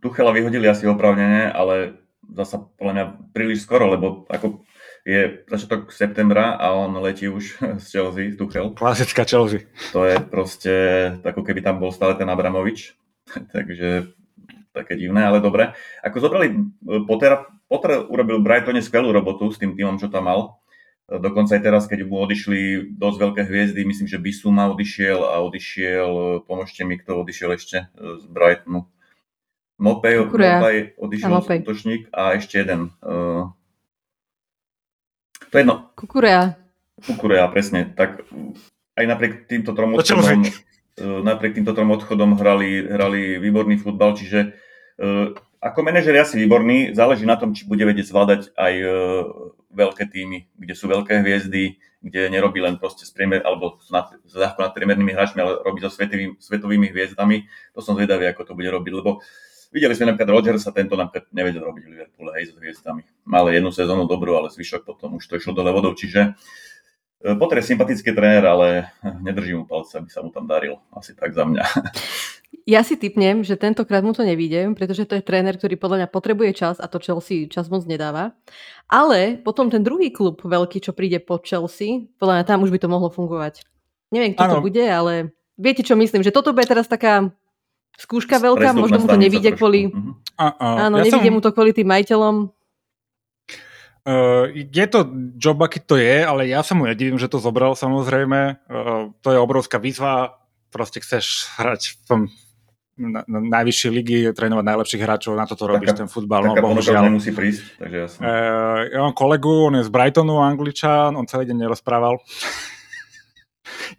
Tuchela 0.00 0.30
vyhodili 0.30 0.70
asi 0.70 0.86
opravnene, 0.86 1.50
ale 1.50 1.98
zasa 2.32 2.62
podľa 2.78 2.92
mňa 2.94 3.04
príliš 3.34 3.66
skoro, 3.66 3.90
lebo 3.90 4.24
ako 4.30 4.64
je 5.04 5.44
začiatok 5.44 5.92
septembra 5.92 6.56
a 6.56 6.72
on 6.72 6.96
letí 7.04 7.28
už 7.28 7.60
z 7.84 7.86
Chelsea, 7.92 8.32
z 8.32 8.36
Tuchel. 8.40 8.72
Klasická 8.72 9.28
Chelsea. 9.28 9.68
To 9.92 10.08
je 10.08 10.16
proste, 10.20 10.74
ako 11.20 11.44
keby 11.44 11.60
tam 11.60 11.76
bol 11.76 11.92
stále 11.92 12.16
ten 12.16 12.26
Abramovič. 12.26 12.96
Takže 13.54 14.10
také 14.74 14.98
divné, 14.98 15.22
ale 15.22 15.38
dobre. 15.38 15.76
Ako 16.02 16.18
zobrali 16.18 16.56
Potter, 17.06 17.46
Potter 17.70 18.02
urobil 18.10 18.42
Brightone 18.42 18.82
skvelú 18.82 19.14
robotu 19.14 19.52
s 19.52 19.60
tým 19.60 19.78
týmom, 19.78 20.00
čo 20.00 20.10
tam 20.10 20.26
mal. 20.26 20.40
Dokonca 21.04 21.52
aj 21.54 21.62
teraz, 21.62 21.84
keď 21.84 22.08
mu 22.08 22.24
odišli 22.24 22.90
dosť 22.96 23.18
veľké 23.20 23.42
hviezdy, 23.44 23.84
myslím, 23.84 24.08
že 24.08 24.16
Bisuma 24.16 24.72
odišiel 24.72 25.20
a 25.20 25.44
odišiel, 25.44 26.42
pomôžte 26.48 26.80
mi, 26.88 26.96
kto 26.96 27.20
odišiel 27.20 27.52
ešte 27.54 27.92
z 27.92 28.24
Brightonu. 28.24 28.88
Mopej, 29.76 30.32
Mopej 30.32 30.96
odišiel 30.96 31.60
útočník 31.60 32.08
a 32.08 32.40
ešte 32.40 32.64
jeden. 32.64 32.88
To 35.54 35.62
je 35.62 35.62
jedno. 35.62 35.86
Kukurea. 35.94 36.58
Kukurea, 37.06 37.46
presne. 37.46 37.94
Tak 37.94 38.26
aj 38.98 39.04
napriek 39.06 39.46
týmto 39.46 39.70
trom 39.70 39.94
odchodom, 39.94 40.42
e, 40.42 40.50
napriek 41.22 41.54
týmto 41.54 41.70
trom 41.78 41.94
odchodom 41.94 42.34
hrali, 42.34 42.82
hrali 42.82 43.38
výborný 43.38 43.78
futbal, 43.78 44.18
čiže 44.18 44.50
uh, 44.98 45.30
ako 45.62 45.78
manažer 45.86 46.18
je 46.18 46.26
asi 46.26 46.36
výborný, 46.42 46.90
záleží 46.90 47.22
na 47.22 47.38
tom, 47.38 47.54
či 47.54 47.70
bude 47.70 47.86
vedieť 47.86 48.10
zvládať 48.10 48.50
aj 48.58 48.74
uh, 48.82 48.90
veľké 49.70 50.10
týmy, 50.10 50.50
kde 50.58 50.74
sú 50.74 50.90
veľké 50.90 51.22
hviezdy, 51.22 51.78
kde 52.02 52.34
nerobí 52.34 52.58
len 52.58 52.74
proste 52.74 53.06
s 53.06 53.14
priemer, 53.14 53.46
alebo 53.46 53.78
s 53.78 53.94
nad, 53.94 54.10
nad 54.34 54.72
priemernými 54.74 55.14
hráčmi, 55.14 55.38
ale 55.38 55.62
robí 55.62 55.78
so 55.78 55.86
svetovými, 55.86 56.34
svetovými 56.42 56.90
hviezdami. 56.90 57.46
To 57.78 57.80
som 57.80 57.94
zvedavý, 57.94 58.26
ako 58.26 58.42
to 58.42 58.58
bude 58.58 58.74
robiť, 58.74 58.90
lebo 58.90 59.22
Videli 59.74 59.90
sme 59.98 60.14
napríklad 60.14 60.30
Rodgersa, 60.30 60.70
tento 60.70 60.94
napríklad 60.94 61.34
nevedel 61.34 61.66
robiť 61.66 61.82
v 61.82 61.90
Liverpoole, 61.98 62.30
hej, 62.38 62.46
s 62.46 62.52
hviezdami. 62.54 63.02
Mal 63.26 63.50
jednu 63.50 63.74
sezónu 63.74 64.06
dobrú, 64.06 64.38
ale 64.38 64.46
zvyšok 64.46 64.86
potom 64.86 65.18
už 65.18 65.26
to 65.26 65.34
išlo 65.34 65.50
dole 65.50 65.74
vodou, 65.74 65.90
čiže 65.98 66.38
e, 67.18 67.34
Potter 67.34 67.58
je 67.58 67.74
sympatický 67.74 68.14
tréner, 68.14 68.46
ale 68.46 68.94
nedržím 69.02 69.60
mu 69.60 69.64
palce, 69.66 69.98
aby 69.98 70.06
sa 70.06 70.22
mu 70.22 70.30
tam 70.30 70.46
daril. 70.46 70.78
Asi 70.94 71.18
tak 71.18 71.34
za 71.34 71.42
mňa. 71.42 71.66
Ja 72.64 72.80
si 72.80 72.96
typnem, 72.96 73.44
že 73.44 73.60
tentokrát 73.60 74.00
mu 74.00 74.16
to 74.16 74.24
nevíde, 74.24 74.72
pretože 74.72 75.04
to 75.04 75.18
je 75.20 75.26
tréner, 75.26 75.52
ktorý 75.58 75.76
podľa 75.76 75.98
mňa 76.00 76.08
potrebuje 76.08 76.50
čas 76.56 76.80
a 76.80 76.88
to 76.88 76.96
Chelsea 76.96 77.44
čas 77.44 77.68
moc 77.68 77.84
nedáva. 77.84 78.32
Ale 78.88 79.36
potom 79.36 79.68
ten 79.68 79.84
druhý 79.84 80.08
klub 80.08 80.40
veľký, 80.40 80.80
čo 80.80 80.96
príde 80.96 81.20
po 81.20 81.36
Chelsea, 81.44 82.08
podľa 82.16 82.40
mňa 82.40 82.44
tam 82.48 82.64
už 82.64 82.72
by 82.72 82.80
to 82.80 82.88
mohlo 82.88 83.12
fungovať. 83.12 83.68
Neviem, 84.08 84.32
kto 84.32 84.44
ano. 84.48 84.52
to 84.56 84.64
bude, 84.64 84.80
ale 84.80 85.36
viete, 85.60 85.84
čo 85.84 85.92
myslím, 85.92 86.24
že 86.24 86.32
toto 86.32 86.56
bude 86.56 86.64
teraz 86.64 86.88
taká 86.88 87.36
skúška 87.98 88.42
veľká, 88.42 88.74
možno 88.74 89.02
mu 89.02 89.06
to 89.06 89.18
nevíde 89.18 89.54
kvôli... 89.54 89.90
Uh-huh. 89.90 90.14
A, 90.34 90.46
a, 90.50 90.66
áno, 90.90 90.98
ja 90.98 91.06
nevíde 91.06 91.30
som... 91.30 91.36
mu 91.38 91.40
to 91.42 91.50
kvôli 91.54 91.70
tým 91.70 91.86
majiteľom. 91.90 92.50
Uh, 94.04 94.52
je 94.52 94.84
to 94.84 95.08
job, 95.40 95.56
aký 95.64 95.80
to 95.80 95.96
je, 95.96 96.20
ale 96.20 96.44
ja 96.44 96.60
sa 96.60 96.76
mu 96.76 96.84
nedivím, 96.84 97.16
že 97.16 97.30
to 97.30 97.40
zobral 97.40 97.72
samozrejme. 97.72 98.60
Uh, 98.68 99.16
to 99.24 99.32
je 99.32 99.38
obrovská 99.40 99.80
výzva. 99.80 100.44
Proste 100.68 101.00
chceš 101.00 101.48
hrať 101.56 102.04
v 102.04 102.28
na, 102.94 103.26
na 103.26 103.38
najvyššej 103.42 103.90
ligy, 103.90 104.18
trénovať 104.30 104.64
najlepších 104.70 105.02
hráčov, 105.02 105.34
na 105.34 105.50
toto 105.50 105.66
robíš 105.66 105.90
taká, 105.94 106.06
ten 106.06 106.08
futbal. 106.10 106.46
No, 106.46 106.54
bohužiaľ. 106.54 107.10
nemusí 107.10 107.34
prísť, 107.34 107.82
takže 107.82 107.96
jasne. 107.96 108.22
Uh, 108.22 108.78
ja 108.86 108.98
mám 109.02 109.14
kolegu, 109.18 109.50
on 109.50 109.82
je 109.82 109.86
z 109.86 109.90
Brightonu, 109.90 110.38
angličan, 110.38 111.18
on 111.18 111.26
celý 111.26 111.50
deň 111.50 111.66
nerozprával. 111.66 112.22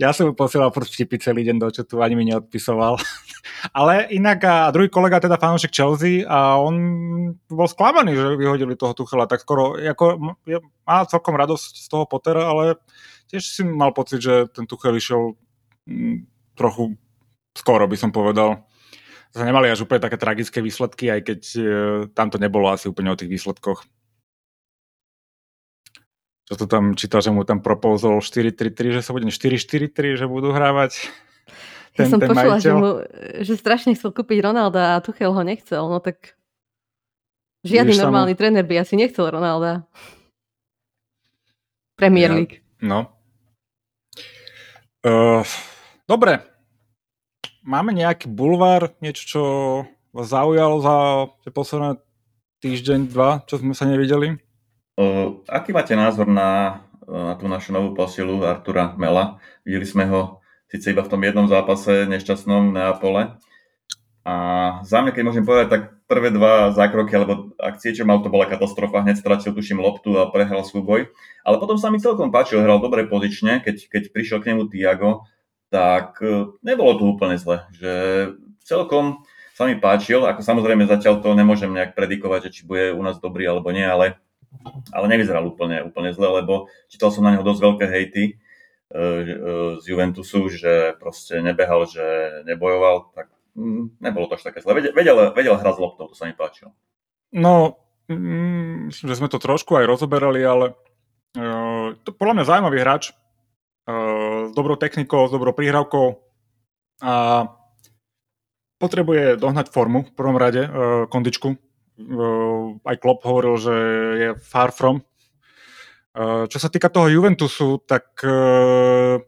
Ja 0.01 0.13
som 0.13 0.29
mu 0.29 0.33
posielal 0.37 0.69
furt 0.69 0.89
celý 0.91 1.41
deň 1.45 1.57
do 1.57 1.69
četu, 1.73 2.01
ani 2.01 2.13
mi 2.13 2.25
neodpisoval. 2.29 2.97
Ale 3.77 4.09
inak 4.13 4.39
a 4.45 4.55
druhý 4.69 4.89
kolega, 4.89 5.21
teda 5.21 5.41
fanúšik 5.41 5.73
Chelsea, 5.73 6.25
a 6.25 6.57
on 6.57 6.75
bol 7.49 7.65
sklamaný, 7.65 8.13
že 8.13 8.37
vyhodili 8.37 8.77
toho 8.77 8.93
Tuchela 8.93 9.25
tak 9.25 9.41
skoro. 9.41 9.77
Ako, 9.77 10.37
má 10.85 10.97
celkom 11.09 11.33
radosť 11.33 11.73
z 11.81 11.87
toho 11.89 12.05
Pottera, 12.05 12.49
ale 12.49 12.77
tiež 13.29 13.41
si 13.41 13.61
mal 13.65 13.93
pocit, 13.93 14.21
že 14.21 14.45
ten 14.53 14.69
Tuchel 14.69 14.97
išiel 14.97 15.33
trochu 16.57 16.97
skoro, 17.55 17.85
by 17.89 17.97
som 17.97 18.11
povedal. 18.13 18.65
Zase 19.35 19.51
nemali 19.51 19.67
až 19.67 19.83
úplne 19.83 19.99
také 19.99 20.15
tragické 20.15 20.63
výsledky, 20.63 21.11
aj 21.11 21.21
keď 21.27 21.41
e, 21.59 21.61
tam 22.15 22.31
to 22.31 22.39
nebolo 22.39 22.71
asi 22.71 22.87
úplne 22.87 23.11
o 23.11 23.19
tých 23.19 23.27
výsledkoch. 23.27 23.83
Čo 26.45 26.53
to 26.61 26.65
tam 26.69 26.93
čítal, 26.93 27.25
že 27.25 27.33
mu 27.33 27.41
tam 27.41 27.57
propozol 27.57 28.21
4-3-3, 28.21 28.97
že 28.97 29.01
sa 29.01 29.17
bude 29.17 29.25
4-4-3, 29.25 30.21
že 30.21 30.25
budú 30.29 30.53
hrávať 30.53 31.09
ten, 31.95 32.05
ja 32.05 32.11
som 32.11 32.19
ten 32.19 32.27
počula, 32.27 32.59
že, 32.59 32.71
mu, 32.75 33.01
že 33.39 33.55
strašne 33.55 33.95
chcel 33.95 34.11
kúpiť 34.11 34.43
Ronalda 34.43 34.99
a 34.99 35.01
Tuchel 35.01 35.31
ho 35.31 35.43
nechcel, 35.47 35.79
no 35.87 36.03
tak 36.03 36.35
žiadny 37.63 37.95
Vidíš 37.95 38.03
normálny 38.03 38.35
mu... 38.35 38.37
tréner 38.37 38.67
by 38.67 38.83
asi 38.83 38.99
nechcel 38.99 39.31
Ronalda. 39.31 39.87
Premier 41.95 42.29
ja, 42.29 42.35
League. 42.35 42.55
No. 42.83 43.07
Uh, 45.07 45.47
dobre. 46.03 46.43
Máme 47.63 47.95
nejaký 47.95 48.27
bulvár, 48.27 48.93
niečo, 48.99 49.23
čo 49.23 49.41
vás 50.11 50.29
zaujalo 50.29 50.83
za 50.83 50.95
posledné 51.49 51.97
týždeň, 52.59 52.99
dva, 53.07 53.41
čo 53.47 53.57
sme 53.57 53.71
sa 53.71 53.87
nevideli? 53.87 54.35
Aký 55.51 55.75
máte 55.75 55.91
názor 55.91 56.31
na, 56.31 56.81
na 57.03 57.35
tú 57.35 57.51
našu 57.51 57.75
novú 57.75 57.91
posilu 57.91 58.39
Artura 58.47 58.95
Mela? 58.95 59.43
Videli 59.67 59.83
sme 59.83 60.07
ho 60.07 60.39
síce 60.71 60.95
iba 60.95 61.03
v 61.03 61.11
tom 61.11 61.21
jednom 61.23 61.47
zápase 61.51 62.07
nešťastnom 62.07 62.71
Neapole. 62.71 63.35
A 64.25 64.35
za 64.81 65.05
mňa, 65.05 65.11
keď 65.13 65.23
môžem 65.23 65.45
povedať, 65.45 65.67
tak 65.69 65.81
prvé 66.09 66.33
dva 66.33 66.73
zákroky 66.73 67.13
alebo 67.13 67.53
akcie, 67.61 67.93
čo 67.93 68.09
mal, 68.09 68.25
to 68.25 68.33
bola 68.33 68.49
katastrofa. 68.49 69.05
Hneď 69.05 69.21
stratil, 69.21 69.53
tuším, 69.53 69.77
loptu 69.77 70.17
a 70.17 70.33
prehral 70.33 70.65
súboj. 70.65 71.13
Ale 71.45 71.55
potom 71.61 71.77
sa 71.77 71.93
mi 71.93 72.01
celkom 72.01 72.33
páčil, 72.33 72.65
hral 72.65 72.81
dobre 72.81 73.05
pozične. 73.05 73.61
Keď, 73.61 73.89
keď 73.89 74.03
prišiel 74.09 74.41
k 74.41 74.53
nemu 74.53 74.65
Tiago, 74.73 75.29
tak 75.69 76.17
e, 76.25 76.57
nebolo 76.65 76.97
to 76.97 77.03
úplne 77.05 77.37
zle. 77.37 77.69
Že 77.77 77.93
celkom 78.65 79.21
sa 79.53 79.69
mi 79.69 79.77
páčil. 79.77 80.25
Ako 80.25 80.41
samozrejme 80.41 80.89
zatiaľ 80.89 81.21
to 81.21 81.37
nemôžem 81.37 81.69
nejak 81.69 81.93
predikovať, 81.93 82.49
že 82.49 82.53
či 82.53 82.61
bude 82.65 82.97
u 82.97 83.01
nás 83.05 83.21
dobrý 83.21 83.45
alebo 83.45 83.69
nie, 83.69 83.85
ale, 83.85 84.17
ale 84.91 85.05
nevyzeral 85.07 85.45
úplne, 85.45 85.83
úplne 85.85 86.11
zle, 86.11 86.41
lebo 86.43 86.71
čítal 86.89 87.09
som 87.09 87.25
na 87.25 87.35
neho 87.35 87.45
dosť 87.45 87.61
veľké 87.61 87.85
hejty 87.89 88.23
E, 88.85 89.01
e, 89.01 89.25
z 89.81 89.83
Juventusu, 89.89 90.45
že 90.47 90.93
proste 91.01 91.41
nebehal, 91.41 91.89
že 91.89 92.05
nebojoval, 92.45 93.09
tak 93.17 93.33
mm, 93.57 93.97
nebolo 93.97 94.29
to 94.29 94.37
až 94.37 94.45
také 94.45 94.61
zle. 94.61 94.77
Vedel, 94.77 94.93
vedel, 94.93 95.17
vedel 95.33 95.57
hrať 95.57 95.75
s 95.75 95.81
loptou, 95.81 96.05
to 96.05 96.15
sa 96.15 96.29
mi 96.29 96.37
páčilo. 96.37 96.69
No, 97.33 97.81
mm, 98.05 98.93
myslím, 98.93 99.07
že 99.09 99.17
sme 99.17 99.27
to 99.27 99.41
trošku 99.41 99.73
aj 99.73 99.89
rozoberali, 99.89 100.45
ale 100.45 100.77
uh, 101.35 101.97
to 102.05 102.13
podľa 102.13 102.33
mňa 102.37 102.45
zaujímavý 102.45 102.77
hráč 102.81 103.11
s 103.85 104.51
dobrou 104.57 104.81
technikou, 104.81 105.29
s 105.29 105.33
dobrou 105.33 105.53
príhravkou 105.53 106.17
a 107.05 107.45
potrebuje 108.81 109.37
dohnať 109.37 109.69
formu 109.69 110.09
v 110.09 110.13
prvom 110.13 110.37
rade, 110.41 110.65
uh, 110.65 111.05
kondičku. 111.09 111.57
Uh, 111.95 112.75
aj 112.83 112.99
Klopp 112.99 113.23
hovoril, 113.23 113.55
že 113.55 113.75
je 114.19 114.29
far 114.35 114.75
from. 114.75 114.99
Eh, 116.15 116.47
čo 116.47 116.57
sa 116.63 116.71
týka 116.71 116.87
toho 116.87 117.11
Juventusu, 117.11 117.83
tak 117.83 118.23
eh, 118.23 119.19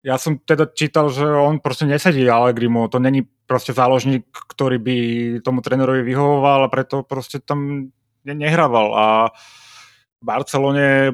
ja 0.00 0.16
som 0.16 0.40
teda 0.40 0.72
čítal, 0.72 1.12
že 1.12 1.28
on 1.28 1.60
proste 1.60 1.84
nesedí 1.84 2.24
Allegrimu, 2.24 2.88
to 2.88 2.96
není 2.96 3.28
proste 3.44 3.76
záložník, 3.76 4.24
ktorý 4.32 4.80
by 4.80 4.96
tomu 5.44 5.60
trénerovi 5.60 6.00
vyhovoval 6.00 6.64
a 6.64 6.72
preto 6.72 7.04
proste 7.04 7.44
tam 7.44 7.92
nehrával. 8.24 8.88
A 8.96 9.06
v 10.16 10.22
Barcelone 10.24 11.12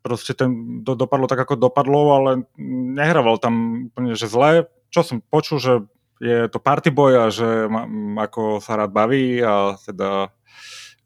proste 0.00 0.32
ten 0.32 0.80
do, 0.80 0.96
dopadlo 0.96 1.28
tak, 1.28 1.44
ako 1.44 1.60
dopadlo, 1.60 2.16
ale 2.16 2.30
nehrával 2.96 3.36
tam 3.36 3.86
úplne, 3.92 4.16
že 4.16 4.24
zle, 4.24 4.72
čo 4.88 5.04
som 5.04 5.20
počul, 5.20 5.60
že 5.60 5.84
je 6.22 6.46
to 6.50 6.58
party 6.62 6.90
boy 6.94 7.14
a 7.16 7.26
že 7.30 7.66
ako 8.20 8.62
sa 8.62 8.78
rád 8.78 8.94
baví 8.94 9.42
a 9.42 9.74
teda, 9.82 10.30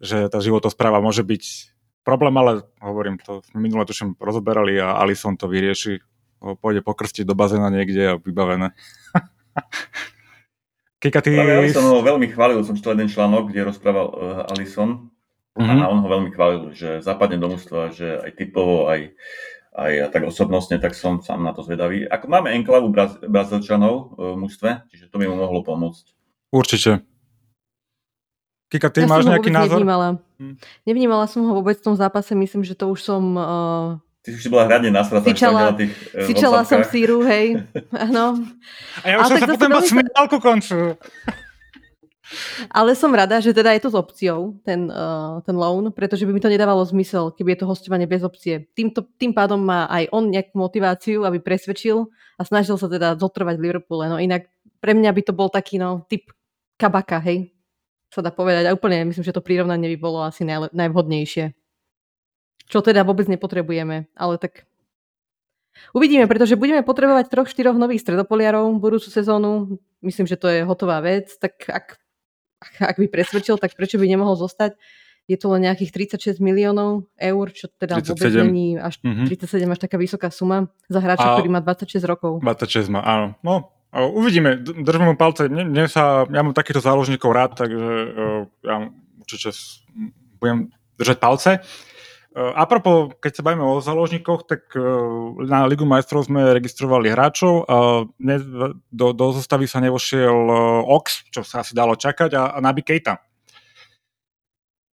že 0.00 0.28
tá 0.28 0.38
životospráva 0.40 1.00
môže 1.00 1.24
byť 1.24 1.44
problém, 2.04 2.32
ale 2.40 2.64
hovorím, 2.80 3.20
to 3.20 3.44
minule 3.52 3.84
tuším 3.84 4.16
rozoberali 4.16 4.80
a 4.80 4.96
Alison 4.96 5.36
to 5.36 5.44
vyrieši. 5.44 6.00
Pôjde 6.40 6.80
pokrstiť 6.80 7.26
do 7.26 7.34
bazéna 7.34 7.68
niekde 7.68 8.14
a 8.14 8.20
vybavené. 8.20 8.72
Kika, 11.02 11.20
ty... 11.20 11.36
Alison 11.36 11.84
ho 11.84 12.00
veľmi 12.02 12.30
chválil, 12.32 12.64
som 12.64 12.74
čítal 12.74 12.98
jeden 12.98 13.10
článok, 13.10 13.50
kde 13.52 13.68
rozprával 13.68 14.06
uh, 14.08 14.50
Alison 14.50 15.10
mm-hmm. 15.54 15.80
a 15.82 15.90
on 15.90 15.98
ho 16.02 16.08
veľmi 16.08 16.30
chválil, 16.34 16.74
že 16.74 17.02
západne 17.02 17.38
do 17.38 17.50
mústva, 17.50 17.90
že 17.90 18.18
aj 18.18 18.34
typovo, 18.34 18.86
aj, 18.90 19.14
aj 19.74 20.12
tak 20.14 20.22
osobnostne, 20.26 20.80
tak 20.80 20.96
som 20.96 21.20
sám 21.20 21.44
na 21.44 21.52
to 21.52 21.60
zvedavý. 21.62 22.08
Ako 22.08 22.26
máme 22.30 22.52
enklavu 22.54 22.88
Braz- 22.88 23.20
Brazílčanov 23.20 24.16
v 24.16 24.34
mústve, 24.38 24.82
čiže 24.88 25.12
to 25.12 25.20
by 25.20 25.28
mu 25.28 25.36
mohlo 25.36 25.60
pomôcť. 25.60 26.16
Určite. 26.48 27.04
Kika, 28.68 28.92
ty 28.92 29.04
ja 29.04 29.08
máš 29.08 29.24
nejaký 29.24 29.48
názor? 29.48 29.80
Nevnímala. 29.80 30.08
Hm. 30.38 30.54
nevnímala 30.86 31.26
som 31.26 31.42
ho 31.48 31.52
vôbec 31.56 31.80
v 31.80 31.84
tom 31.88 31.96
zápase, 31.98 32.36
myslím, 32.36 32.62
že 32.62 32.76
to 32.76 32.92
už 32.92 33.00
som... 33.00 33.22
Uh... 33.34 33.98
Ty 34.22 34.36
už 34.36 34.40
si 34.44 34.48
bola 34.52 34.68
hradne 34.68 34.92
nasratá. 34.92 35.24
Sičala, 35.24 35.72
tých, 35.72 35.90
uh, 36.12 36.28
sičala 36.28 36.60
som 36.68 36.84
síru, 36.84 37.24
hej. 37.24 37.64
Áno. 38.06 38.44
A 39.02 39.06
ja 39.08 39.14
už 39.24 39.34
som 39.34 39.38
sa 39.40 39.48
potom 39.48 39.72
veľmi... 39.72 39.88
smial 39.88 40.24
ku 40.28 40.38
koncu. 40.38 41.00
Ale 42.68 42.92
som 42.92 43.08
rada, 43.10 43.40
že 43.40 43.56
teda 43.56 43.72
je 43.72 43.82
to 43.88 43.90
s 43.92 43.96
opciou, 43.96 44.60
ten, 44.60 44.92
uh, 44.92 45.40
ten 45.42 45.56
loan, 45.56 45.88
pretože 45.92 46.28
by 46.28 46.32
mi 46.36 46.42
to 46.44 46.52
nedávalo 46.52 46.84
zmysel, 46.84 47.32
keby 47.32 47.56
je 47.56 47.64
to 47.64 47.70
hostovanie 47.70 48.04
bez 48.04 48.20
opcie. 48.20 48.68
Týmto, 48.76 49.04
tým 49.16 49.32
pádom 49.32 49.56
má 49.60 49.88
aj 49.88 50.12
on 50.12 50.28
nejakú 50.28 50.56
motiváciu, 50.56 51.24
aby 51.24 51.40
presvedčil 51.40 52.08
a 52.36 52.42
snažil 52.44 52.76
sa 52.76 52.86
teda 52.86 53.16
zotrvať 53.16 53.56
v 53.56 53.64
Liverpoole. 53.64 54.12
No 54.12 54.20
inak 54.20 54.52
pre 54.78 54.92
mňa 54.92 55.10
by 55.10 55.22
to 55.24 55.32
bol 55.32 55.48
taký 55.48 55.80
no, 55.80 56.04
typ 56.06 56.28
kabaka, 56.76 57.18
hej, 57.24 57.50
sa 58.12 58.20
dá 58.20 58.28
povedať. 58.28 58.68
A 58.68 58.76
úplne 58.76 59.08
myslím, 59.08 59.24
že 59.24 59.34
to 59.34 59.44
prirovnanie 59.44 59.88
by 59.96 59.98
bolo 59.98 60.20
asi 60.22 60.44
najle- 60.44 60.72
najvhodnejšie. 60.72 61.56
Čo 62.68 62.84
teda 62.84 63.00
vôbec 63.02 63.24
nepotrebujeme, 63.26 64.12
ale 64.12 64.34
tak 64.36 64.68
Uvidíme, 65.94 66.26
pretože 66.26 66.58
budeme 66.58 66.82
potrebovať 66.82 67.30
troch, 67.30 67.48
štyroch 67.48 67.78
nových 67.78 68.02
stredopoliarov 68.02 68.82
budúcu 68.82 69.08
sezónu. 69.08 69.78
Myslím, 70.02 70.26
že 70.26 70.34
to 70.34 70.50
je 70.50 70.66
hotová 70.66 70.98
vec. 70.98 71.30
Tak 71.38 71.54
ak 71.70 71.86
ak 72.90 72.96
by 72.98 73.06
presvedčil, 73.06 73.56
tak 73.58 73.74
prečo 73.74 73.98
by 73.98 74.06
nemohol 74.06 74.34
zostať? 74.34 74.78
Je 75.28 75.36
to 75.36 75.52
len 75.52 75.68
nejakých 75.68 76.16
36 76.16 76.40
miliónov 76.40 77.04
eur, 77.20 77.46
čo 77.52 77.68
teda 77.68 78.00
37. 78.00 78.16
vôbec 78.16 78.32
není 78.48 78.80
až 78.80 78.96
mm-hmm. 79.04 79.28
37 79.28 79.74
až 79.76 79.78
taká 79.84 80.00
vysoká 80.00 80.32
suma 80.32 80.72
za 80.88 81.04
hráča, 81.04 81.20
a... 81.20 81.36
ktorý 81.36 81.52
má 81.52 81.60
26 81.60 82.00
rokov. 82.08 82.40
26 82.40 82.88
má, 82.88 83.04
áno. 83.04 83.36
No, 83.44 83.68
uvidíme, 83.92 84.56
držme 84.56 85.12
mu 85.12 85.14
palce. 85.20 85.52
Mne, 85.52 85.68
mne 85.68 85.84
sa, 85.84 86.24
ja 86.24 86.40
mám 86.40 86.56
takýchto 86.56 86.80
záložníkov 86.80 87.28
rád, 87.28 87.60
takže 87.60 87.84
uh, 87.84 88.42
ja 88.64 88.88
určite 89.20 89.52
budem 90.40 90.72
držať 90.96 91.16
palce. 91.20 91.50
A 91.60 91.64
propos, 92.68 93.16
keď 93.18 93.32
sa 93.34 93.42
bavíme 93.42 93.64
o 93.64 93.80
záložníkoch, 93.80 94.44
tak 94.44 94.68
e, 94.76 94.82
na 95.48 95.64
Ligu 95.64 95.88
majstrov 95.88 96.28
sme 96.28 96.54
registrovali 96.54 97.08
hráčov 97.08 97.64
do, 98.92 99.06
do 99.16 99.26
zostavy 99.32 99.64
sa 99.64 99.80
nevošiel 99.80 100.36
e, 100.36 100.54
Ox, 100.86 101.24
čo 101.32 101.40
sa 101.42 101.64
asi 101.64 101.72
dalo 101.72 101.96
čakať, 101.96 102.30
a, 102.36 102.42
a 102.54 102.58
Naby 102.60 102.84
Keita. 102.84 103.18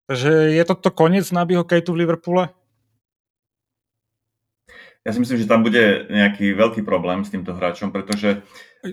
Takže 0.07 0.55
je 0.55 0.63
toto 0.63 0.89
koniec 0.95 1.27
Nabyho 1.29 1.67
Keitu 1.67 1.91
v 1.91 2.07
Liverpoole? 2.07 2.55
Ja 5.05 5.13
si 5.13 5.21
myslím, 5.21 5.37
že 5.37 5.49
tam 5.49 5.61
bude 5.61 6.09
nejaký 6.09 6.57
veľký 6.57 6.81
problém 6.81 7.21
s 7.21 7.29
týmto 7.29 7.53
hráčom, 7.53 7.93
pretože 7.93 8.41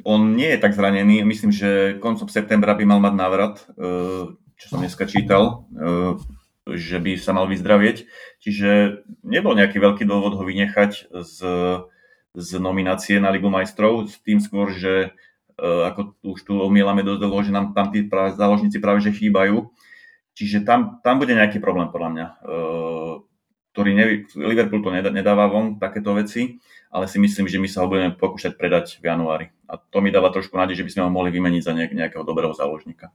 on 0.04 0.36
nie 0.36 0.50
je 0.52 0.60
tak 0.60 0.76
zranený. 0.76 1.24
Myslím, 1.24 1.54
že 1.54 1.96
koncom 2.04 2.28
septembra 2.28 2.76
by 2.76 2.84
mal 2.84 3.00
mať 3.00 3.14
návrat, 3.16 3.54
e, 3.64 3.64
čo 4.60 4.66
som 4.66 4.82
dneska 4.82 5.08
čítal 5.08 5.64
že 6.66 7.02
by 7.02 7.18
sa 7.18 7.34
mal 7.34 7.50
vyzdravieť. 7.50 8.06
Čiže 8.38 9.02
nebol 9.26 9.58
nejaký 9.58 9.82
veľký 9.82 10.04
dôvod 10.06 10.38
ho 10.38 10.44
vynechať 10.46 11.10
z, 11.10 11.36
z 12.34 12.48
nominácie 12.62 13.18
na 13.18 13.34
Ligu 13.34 13.50
majstrov, 13.50 14.06
s 14.06 14.18
tým 14.22 14.38
skôr, 14.38 14.70
že 14.70 15.10
e, 15.58 15.60
ako 15.62 16.14
už 16.22 16.38
tu 16.46 16.52
omielame 16.58 17.02
dosť 17.02 17.20
dlho, 17.22 17.40
že 17.42 17.52
nám 17.54 17.74
tam 17.74 17.90
tí 17.90 18.06
práve, 18.06 18.38
záložníci 18.38 18.78
práve 18.78 19.02
že 19.02 19.10
chýbajú. 19.10 19.74
Čiže 20.32 20.64
tam, 20.64 21.02
tam 21.04 21.20
bude 21.20 21.36
nejaký 21.36 21.60
problém 21.60 21.92
podľa 21.92 22.10
mňa, 22.14 22.26
e, 22.26 22.34
ktorý 23.72 23.90
nevy, 23.96 24.14
Liverpool 24.36 24.84
to 24.84 24.92
nedáva 24.92 25.48
von, 25.48 25.80
takéto 25.80 26.14
veci, 26.16 26.62
ale 26.92 27.08
si 27.08 27.16
myslím, 27.16 27.48
že 27.48 27.58
my 27.58 27.68
sa 27.68 27.84
ho 27.84 27.88
budeme 27.88 28.12
pokúšať 28.12 28.54
predať 28.60 29.00
v 29.00 29.08
januári. 29.08 29.46
A 29.64 29.80
to 29.80 30.04
mi 30.04 30.12
dáva 30.12 30.28
trošku 30.28 30.54
nádej, 30.56 30.80
že 30.80 30.84
by 30.84 30.90
sme 30.92 31.02
ho 31.08 31.10
mohli 31.10 31.32
vymeniť 31.32 31.62
za 31.64 31.72
nejakého 31.72 32.20
dobrého 32.22 32.52
záložníka. 32.52 33.10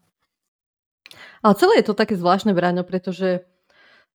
Ale 1.41 1.53
celé 1.55 1.73
je 1.81 1.87
to 1.87 1.97
také 1.97 2.15
zvláštne, 2.17 2.51
Bráňo, 2.51 2.83
pretože 2.87 3.45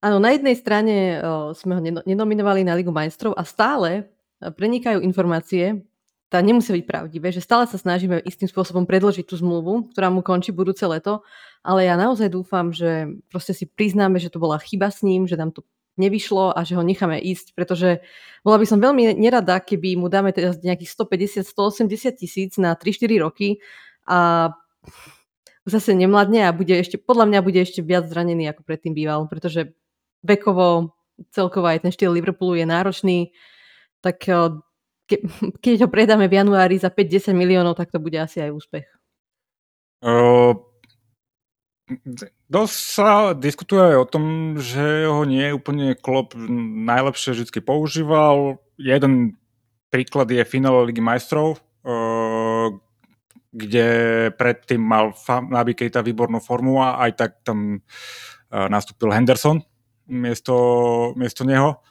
áno, 0.03 0.19
na 0.19 0.35
jednej 0.35 0.57
strane 0.59 1.19
o, 1.19 1.55
sme 1.57 1.79
ho 1.79 1.83
nenominovali 1.83 2.67
na 2.67 2.75
Ligu 2.75 2.91
majstrov 2.91 3.33
a 3.37 3.47
stále 3.47 4.11
prenikajú 4.43 4.99
informácie, 5.03 5.87
tá 6.33 6.41
nemusia 6.41 6.73
byť 6.73 6.89
pravdivé, 6.89 7.29
že 7.29 7.45
stále 7.45 7.69
sa 7.69 7.77
snažíme 7.77 8.17
istým 8.25 8.49
spôsobom 8.49 8.89
predložiť 8.89 9.29
tú 9.29 9.37
zmluvu, 9.37 9.93
ktorá 9.93 10.09
mu 10.09 10.25
končí 10.25 10.49
budúce 10.49 10.81
leto, 10.89 11.21
ale 11.61 11.85
ja 11.85 11.95
naozaj 12.01 12.33
dúfam, 12.33 12.73
že 12.73 13.21
proste 13.29 13.53
si 13.53 13.69
priznáme, 13.69 14.17
že 14.17 14.33
to 14.33 14.41
bola 14.41 14.57
chyba 14.57 14.89
s 14.89 15.05
ním, 15.05 15.29
že 15.29 15.37
nám 15.37 15.53
to 15.53 15.61
nevyšlo 16.01 16.57
a 16.57 16.65
že 16.65 16.73
ho 16.73 16.81
necháme 16.81 17.21
ísť, 17.21 17.53
pretože 17.53 18.01
bola 18.41 18.57
by 18.57 18.65
som 18.65 18.81
veľmi 18.81 19.13
nerada, 19.13 19.61
keby 19.61 20.01
mu 20.01 20.09
dáme 20.09 20.33
teraz 20.33 20.57
nejakých 20.65 20.89
150-180 21.45 22.17
tisíc 22.17 22.57
na 22.57 22.73
3-4 22.73 23.21
roky 23.21 23.61
a 24.09 24.51
zase 25.67 25.95
nemladne 25.95 26.47
a 26.49 26.55
bude 26.55 26.75
ešte, 26.75 26.99
podľa 26.99 27.27
mňa 27.31 27.41
bude 27.43 27.61
ešte 27.63 27.81
viac 27.83 28.11
zranený, 28.11 28.51
ako 28.51 28.67
predtým 28.67 28.95
býval, 28.95 29.27
pretože 29.31 29.75
vekovo 30.23 30.95
celkovo 31.31 31.71
aj 31.71 31.87
ten 31.87 31.93
štýl 31.95 32.15
Liverpoolu 32.15 32.59
je 32.59 32.67
náročný, 32.67 33.19
tak 34.03 34.27
eh, 34.27 34.51
ke, 35.07 35.17
keď 35.65 35.87
ho 35.87 35.89
predáme 35.89 36.27
v 36.27 36.43
januári 36.43 36.77
za 36.81 36.91
5-10 36.91 37.37
miliónov, 37.37 37.79
tak 37.79 37.95
to 37.95 38.03
bude 38.03 38.17
asi 38.19 38.43
aj 38.43 38.51
úspech. 38.51 38.87
Uh, 40.03 40.59
dosť 42.51 42.75
sa 42.75 43.09
diskutuje 43.39 43.95
aj 43.95 43.99
o 44.03 44.11
tom, 44.11 44.25
že 44.59 45.07
ho 45.07 45.23
nie 45.23 45.47
je 45.47 45.55
úplne 45.55 45.95
klop 45.95 46.35
najlepšie 46.35 47.39
vždy 47.39 47.63
používal. 47.63 48.59
Jeden 48.75 49.39
príklad 49.95 50.27
je 50.27 50.43
finále 50.43 50.91
Ligy 50.91 50.99
majstrov, 50.99 51.63
uh, 51.87 52.75
kde 53.53 53.87
predtým 54.35 54.81
mal 54.81 55.13
Naby 55.29 55.77
Keita 55.77 56.01
výbornú 56.01 56.41
formu 56.41 56.81
a 56.81 57.05
aj 57.05 57.11
tak 57.15 57.31
tam 57.45 57.79
uh, 57.79 58.67
nastúpil 58.73 59.13
Henderson 59.13 59.61
miesto, 60.09 60.57
miesto 61.15 61.45
neho. 61.45 61.85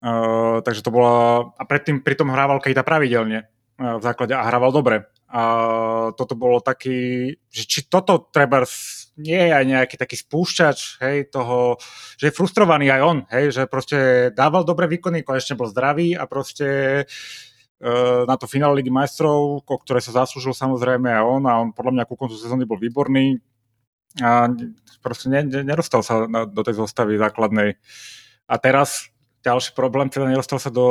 Uh, 0.00 0.64
takže 0.64 0.80
to 0.80 0.90
bola... 0.90 1.48
A 1.60 1.62
predtým 1.68 2.00
pritom 2.00 2.32
hrával 2.32 2.64
Keita 2.64 2.80
pravidelne 2.80 3.44
uh, 3.76 4.00
v 4.00 4.02
základe 4.02 4.32
a 4.32 4.48
hrával 4.48 4.72
dobre. 4.72 5.12
A 5.28 5.42
toto 6.16 6.32
bolo 6.32 6.64
taký, 6.64 7.36
že 7.52 7.68
či 7.68 7.84
toto 7.84 8.32
treba 8.32 8.64
nie 9.20 9.36
je 9.36 9.52
aj 9.52 9.64
nejaký 9.68 9.96
taký 10.00 10.16
spúšťač, 10.16 11.04
hej, 11.04 11.28
toho, 11.28 11.76
že 12.16 12.30
je 12.30 12.36
frustrovaný 12.38 12.88
aj 12.88 13.00
on, 13.02 13.18
hej, 13.28 13.52
že 13.52 13.62
proste 13.68 14.30
dával 14.32 14.64
dobré 14.64 14.88
výkony, 14.88 15.20
konečne 15.20 15.58
bol 15.58 15.68
zdravý 15.68 16.16
a 16.16 16.24
proste 16.24 17.02
uh, 17.04 17.57
na 18.26 18.34
to 18.34 18.50
finále 18.50 18.82
Ligy 18.82 18.90
majstrov, 18.90 19.62
o 19.62 19.76
ktoré 19.78 20.02
sa 20.02 20.10
zaslúžil 20.10 20.50
samozrejme 20.50 21.06
aj 21.06 21.22
on 21.22 21.42
a 21.46 21.52
on 21.62 21.68
podľa 21.70 21.92
mňa 21.94 22.08
ku 22.10 22.18
koncu 22.18 22.34
sezóny 22.34 22.66
bol 22.66 22.78
výborný 22.78 23.38
a 24.18 24.50
proste 24.98 25.30
ne, 25.30 25.46
ne, 25.46 25.62
nedostal 25.62 26.02
sa 26.02 26.26
na, 26.26 26.42
do 26.42 26.62
tej 26.66 26.80
zostavy 26.82 27.14
základnej. 27.20 27.78
A 28.50 28.54
teraz 28.58 29.12
ďalší 29.46 29.78
problém, 29.78 30.10
teda 30.10 30.26
nedostal 30.26 30.58
sa 30.58 30.74
do, 30.74 30.88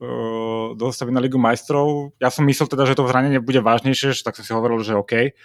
eh, 0.00 0.68
do 0.72 0.82
zostavy 0.88 1.12
na 1.12 1.20
Ligu 1.20 1.36
majstrov. 1.36 2.16
Ja 2.16 2.32
som 2.32 2.48
myslel 2.48 2.70
teda, 2.72 2.88
že 2.88 2.96
to 2.96 3.04
zranenie 3.04 3.44
bude 3.44 3.60
vážnejšie, 3.60 4.24
tak 4.24 4.40
som 4.40 4.44
si 4.46 4.56
hovoril, 4.56 4.80
že 4.80 4.96
OK 4.96 5.36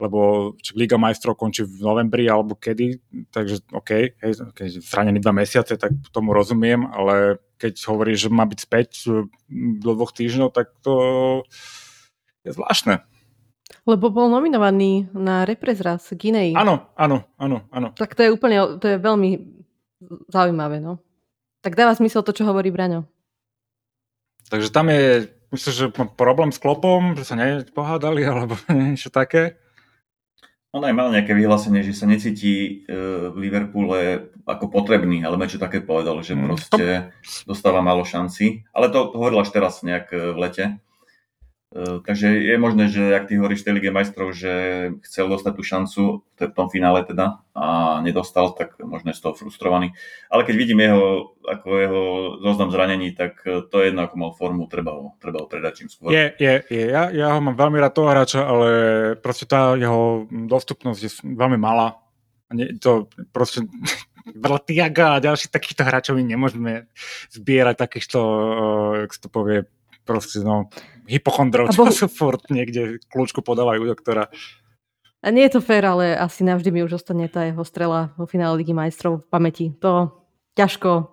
lebo 0.00 0.52
Liga 0.72 0.96
majstrov 0.96 1.36
končí 1.36 1.62
v 1.62 1.84
novembri 1.84 2.24
alebo 2.26 2.56
kedy, 2.56 2.98
takže 3.28 3.60
OK, 3.70 3.90
hej, 4.16 4.32
keď 4.56 4.66
zranený 4.80 5.20
dva 5.20 5.36
mesiace, 5.36 5.76
tak 5.76 5.92
tomu 6.10 6.32
rozumiem, 6.32 6.88
ale 6.88 7.38
keď 7.60 7.76
hovorí, 7.92 8.16
že 8.16 8.32
má 8.32 8.48
byť 8.48 8.58
späť 8.58 8.88
do 9.84 9.90
dvoch 9.92 10.16
týždňov, 10.16 10.48
tak 10.56 10.72
to 10.80 10.94
je 12.40 12.56
zvláštne. 12.56 13.04
Lebo 13.84 14.10
bol 14.10 14.28
nominovaný 14.32 15.08
na 15.14 15.44
reprezraz 15.44 16.10
Guinei. 16.16 16.56
Áno, 16.56 16.90
áno, 16.96 17.28
áno, 17.38 17.68
áno. 17.70 17.88
Tak 17.94 18.16
to 18.16 18.24
je 18.26 18.30
úplne, 18.32 18.80
to 18.80 18.86
je 18.86 18.96
veľmi 18.98 19.30
zaujímavé, 20.32 20.80
no. 20.80 20.98
Tak 21.60 21.76
dáva 21.76 21.92
zmysel 21.92 22.24
to, 22.24 22.32
čo 22.32 22.48
hovorí 22.48 22.72
Braňo. 22.72 23.04
Takže 24.48 24.72
tam 24.72 24.90
je, 24.90 25.30
myslím, 25.52 25.72
že 25.72 25.84
problém 26.16 26.50
s 26.50 26.58
klopom, 26.58 27.14
že 27.14 27.22
sa 27.22 27.38
nepohádali, 27.38 28.24
alebo 28.24 28.56
niečo 28.72 29.12
také. 29.12 29.60
On 30.70 30.86
aj 30.86 30.94
mal 30.94 31.10
nejaké 31.10 31.34
vyhlásenie, 31.34 31.82
že 31.82 31.98
sa 31.98 32.06
necíti 32.06 32.86
e, 32.86 32.94
v 33.34 33.36
Liverpoole 33.42 34.30
ako 34.46 34.70
potrebný, 34.70 35.26
ale 35.26 35.34
čo 35.50 35.58
také 35.58 35.82
povedal, 35.82 36.22
že 36.22 36.38
mm. 36.38 36.42
proste 36.46 37.10
dostáva 37.42 37.82
málo 37.82 38.06
šanci. 38.06 38.62
Ale 38.70 38.86
to, 38.94 39.10
to 39.10 39.18
hovoril 39.18 39.42
až 39.42 39.50
teraz 39.50 39.82
nejak 39.82 40.14
e, 40.14 40.30
v 40.30 40.38
lete. 40.38 40.64
Uh, 41.70 42.02
takže 42.02 42.26
je 42.26 42.58
možné, 42.58 42.90
že 42.90 43.14
ak 43.14 43.30
ty 43.30 43.38
hovoríš 43.38 43.62
tej 43.62 43.78
Lige 43.78 43.94
majstrov, 43.94 44.34
že 44.34 44.50
chcel 45.06 45.30
dostať 45.30 45.52
tú 45.54 45.62
šancu 45.62 46.02
v 46.26 46.50
tom 46.50 46.66
finále 46.66 47.06
teda 47.06 47.46
a 47.54 47.66
nedostal, 48.02 48.50
tak 48.58 48.74
možno 48.82 49.14
je 49.14 49.18
z 49.18 49.22
toho 49.22 49.38
frustrovaný. 49.38 49.94
Ale 50.34 50.42
keď 50.42 50.54
vidím 50.58 50.82
jeho, 50.82 51.38
ako 51.46 51.68
jeho 51.78 52.02
zoznam 52.42 52.74
zranení, 52.74 53.14
tak 53.14 53.46
to 53.46 53.74
je 53.78 53.94
jedno, 53.94 54.02
ako 54.02 54.14
mal 54.18 54.34
formu, 54.34 54.66
treba 54.66 54.98
ho, 54.98 55.14
treba 55.22 55.42
ho 55.42 55.46
predať 55.46 55.86
čím 55.86 55.88
skôr. 55.94 56.10
Je, 56.10 56.34
je, 56.42 56.58
je. 56.66 56.84
Ja, 56.90 57.06
ja 57.14 57.38
ho 57.38 57.40
mám 57.44 57.54
veľmi 57.54 57.78
rád 57.78 57.94
toho 57.94 58.10
hráča, 58.10 58.42
ale 58.42 58.68
proste 59.22 59.46
tá 59.46 59.78
jeho 59.78 60.26
dostupnosť 60.26 61.00
je 61.06 61.10
veľmi 61.22 61.54
malá. 61.54 62.02
To 62.82 63.06
proste 63.30 63.62
veľa 64.44 64.58
Tiaga 64.66 65.06
a 65.14 65.22
ďalších 65.22 65.54
takýchto 65.54 65.86
hráčov 65.86 66.18
my 66.18 66.26
nemôžeme 66.26 66.90
zbierať 67.30 67.78
takýchto, 67.78 68.18
uh, 68.18 68.92
jak 69.06 69.14
to 69.22 69.30
povie, 69.30 69.70
proste 70.04 70.42
no, 70.42 70.70
hypochondrov, 71.10 71.74
čo 71.74 71.84
bohu... 71.84 71.94
sú 71.94 72.06
furt 72.06 72.46
niekde 72.48 73.02
kľúčku 73.10 73.42
podávajú 73.42 73.86
doktora. 73.86 74.28
A 75.20 75.28
nie 75.28 75.44
je 75.44 75.58
to 75.58 75.60
fér, 75.60 75.84
ale 75.84 76.16
asi 76.16 76.46
navždy 76.48 76.72
mi 76.72 76.80
už 76.80 76.96
ostane 76.96 77.28
tá 77.28 77.44
jeho 77.44 77.60
strela 77.60 78.16
vo 78.16 78.24
finále 78.24 78.56
Ligy 78.64 78.72
majstrov 78.72 79.20
v 79.20 79.26
pamäti. 79.28 79.66
To 79.84 80.16
ťažko 80.56 81.12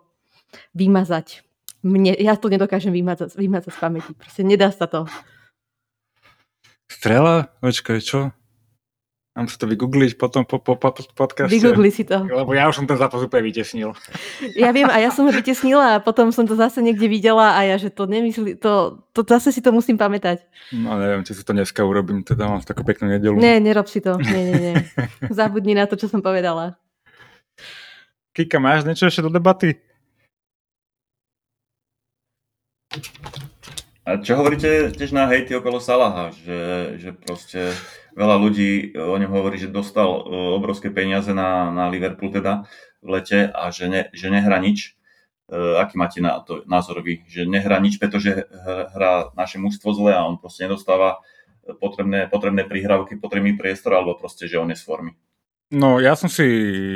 vymazať. 0.72 1.44
Mne, 1.84 2.16
ja 2.16 2.40
to 2.40 2.48
nedokážem 2.48 2.96
vymazať, 2.96 3.36
vymazať 3.36 3.72
z 3.76 3.80
pamäti. 3.80 4.12
Proste 4.16 4.48
nedá 4.48 4.72
sa 4.72 4.88
to. 4.88 5.12
Strela? 6.88 7.52
Počkaj, 7.60 8.00
čo? 8.00 8.32
Mám 9.38 9.54
sa 9.54 9.62
to 9.62 9.70
vygoogliť 9.70 10.18
potom 10.18 10.50
po, 10.50 10.58
po, 10.58 10.74
po 10.82 10.90
podcaste. 11.14 11.54
Vygoogli 11.54 11.94
si 11.94 12.02
to. 12.10 12.26
Lebo 12.26 12.58
ja 12.58 12.66
už 12.66 12.82
som 12.82 12.90
ten 12.90 12.98
zápas 12.98 13.22
úplne 13.22 13.46
vytesnil. 13.46 13.94
Ja 14.58 14.74
viem 14.74 14.90
a 14.90 14.98
ja 14.98 15.14
som 15.14 15.30
ho 15.30 15.32
vytesnila 15.32 16.02
a 16.02 16.02
potom 16.02 16.34
som 16.34 16.50
to 16.50 16.58
zase 16.58 16.82
niekde 16.82 17.06
videla 17.06 17.54
a 17.54 17.62
ja, 17.62 17.78
že 17.78 17.94
to 17.94 18.10
nemyslí, 18.10 18.58
to, 18.58 19.06
to 19.14 19.22
zase 19.22 19.54
si 19.54 19.62
to 19.62 19.70
musím 19.70 19.94
pamätať. 19.94 20.42
No 20.74 20.98
neviem, 20.98 21.22
či 21.22 21.38
si 21.38 21.46
to 21.46 21.54
dneska 21.54 21.86
urobím, 21.86 22.26
teda 22.26 22.50
mám 22.50 22.66
takú 22.66 22.82
peknú 22.82 23.14
nedelu. 23.14 23.38
Nie, 23.38 23.62
nerob 23.62 23.86
si 23.86 24.02
to. 24.02 24.18
Nie, 24.18 24.42
nie, 24.50 24.58
nie. 24.58 24.76
Zabudni 25.38 25.78
na 25.78 25.86
to, 25.86 25.94
čo 25.94 26.10
som 26.10 26.26
povedala. 26.26 26.82
Kika, 28.34 28.58
máš 28.58 28.90
niečo 28.90 29.06
ešte 29.06 29.22
do 29.22 29.30
debaty? 29.30 29.78
A 34.08 34.18
čo 34.18 34.40
hovoríte 34.40 34.96
tiež 34.96 35.14
na 35.14 35.28
hejty 35.30 35.54
okolo 35.54 35.84
Salaha, 35.84 36.32
že, 36.32 36.58
že 36.96 37.10
proste 37.12 37.76
veľa 38.18 38.36
ľudí 38.41 38.97
o 38.97 39.13
ňom 39.13 39.30
hovorí, 39.30 39.61
že 39.61 39.70
dostal 39.70 40.09
e, 40.09 40.22
obrovské 40.57 40.89
peniaze 40.89 41.30
na, 41.38 41.70
na 41.70 41.86
Liverpool 41.93 42.34
teda 42.34 42.65
v 43.05 43.07
lete 43.22 43.53
a 43.53 43.70
že, 43.70 43.86
ne, 43.86 44.01
že 44.11 44.34
nehrá 44.34 44.57
nič. 44.57 44.97
Uh, 45.47 45.80
aký 45.80 45.95
máte 45.95 46.20
na 46.20 46.43
to 46.43 46.68
názor 46.68 46.99
vy? 46.99 47.24
Že 47.24 47.47
nehrá 47.47 47.80
nič, 47.80 48.03
pretože 48.03 48.51
hrá 48.91 49.32
naše 49.32 49.55
mužstvo 49.55 49.95
zle 49.95 50.11
a 50.11 50.28
on 50.28 50.36
proste 50.36 50.68
nedostáva 50.68 51.24
potrebné, 51.80 52.28
potrebné 52.28 52.63
prihrávky, 52.68 53.15
potrebný 53.15 53.55
priestor, 53.55 53.95
alebo 53.95 54.20
proste, 54.20 54.47
že 54.47 54.59
on 54.59 54.72
je 54.72 54.80
z 54.80 54.84
formy. 54.84 55.15
No 55.68 55.99
ja 55.99 56.15
som 56.15 56.32
si, 56.32 56.47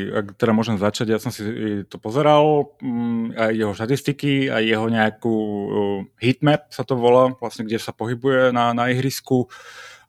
ak 0.08 0.40
teda 0.40 0.56
môžem 0.56 0.80
začať, 0.80 1.12
ja 1.12 1.20
som 1.20 1.28
si 1.28 1.44
to 1.92 2.00
pozeral, 2.00 2.72
mm, 2.80 3.36
aj 3.36 3.52
jeho 3.52 3.74
štatistiky, 3.76 4.48
aj 4.48 4.64
jeho 4.64 4.88
nejakú 4.88 5.36
hitmap 6.16 6.72
sa 6.72 6.88
to 6.88 6.96
volá, 6.96 7.36
vlastne 7.36 7.68
kde 7.68 7.76
sa 7.76 7.92
pohybuje 7.92 8.56
na, 8.56 8.72
na 8.72 8.88
ihrisku. 8.88 9.52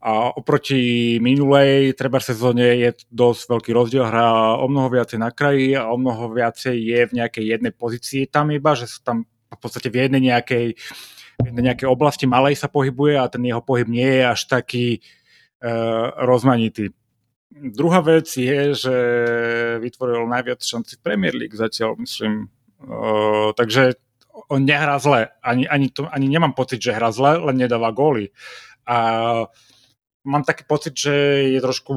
A 0.02 0.34
oproti 0.34 1.16
minulej 1.22 1.94
treba 1.94 2.18
sezóne 2.18 2.74
je 2.74 2.90
dosť 3.06 3.42
veľký 3.46 3.70
rozdiel. 3.70 4.02
Hrá 4.02 4.58
o 4.58 4.66
mnoho 4.66 4.90
viacej 4.90 5.22
na 5.22 5.30
kraji 5.30 5.78
a 5.78 5.94
o 5.94 5.96
mnoho 5.96 6.34
viacej 6.34 6.74
je 6.74 7.00
v 7.06 7.12
nejakej 7.22 7.44
jednej 7.54 7.70
pozícii 7.70 8.26
tam 8.26 8.50
iba, 8.50 8.74
že 8.74 8.90
sa 8.90 8.98
tam 9.14 9.30
v 9.30 9.58
podstate 9.62 9.94
v 9.94 10.10
jednej 10.10 10.34
nejakej, 10.34 10.74
v 11.38 11.44
jednej 11.46 11.64
nejakej 11.70 11.86
oblasti 11.86 12.26
malej 12.26 12.58
sa 12.58 12.66
pohybuje 12.66 13.14
a 13.14 13.30
ten 13.30 13.46
jeho 13.46 13.62
pohyb 13.62 13.86
nie 13.86 14.10
je 14.10 14.22
až 14.26 14.40
taký 14.50 14.86
uh, 15.62 16.10
rozmanitý 16.26 16.90
Druhá 17.52 18.00
vec 18.00 18.32
je, 18.32 18.72
že 18.72 18.96
vytvoril 19.76 20.24
najviac 20.24 20.64
šanci 20.64 20.96
Premier 21.04 21.36
League 21.36 21.52
zatiaľ, 21.52 22.00
myslím. 22.00 22.48
Uh, 22.80 23.52
takže 23.52 24.00
on 24.48 24.64
nehrá 24.64 24.96
zle. 24.96 25.28
Ani, 25.44 25.68
ani, 25.68 25.92
to, 25.92 26.08
ani 26.08 26.32
nemám 26.32 26.56
pocit, 26.56 26.80
že 26.80 26.96
hrá 26.96 27.12
zle, 27.12 27.36
len 27.36 27.60
nedáva 27.60 27.92
góly. 27.92 28.32
A 28.88 29.44
mám 30.24 30.42
taký 30.46 30.64
pocit, 30.64 30.94
že 30.94 31.14
je 31.52 31.60
trošku 31.60 31.92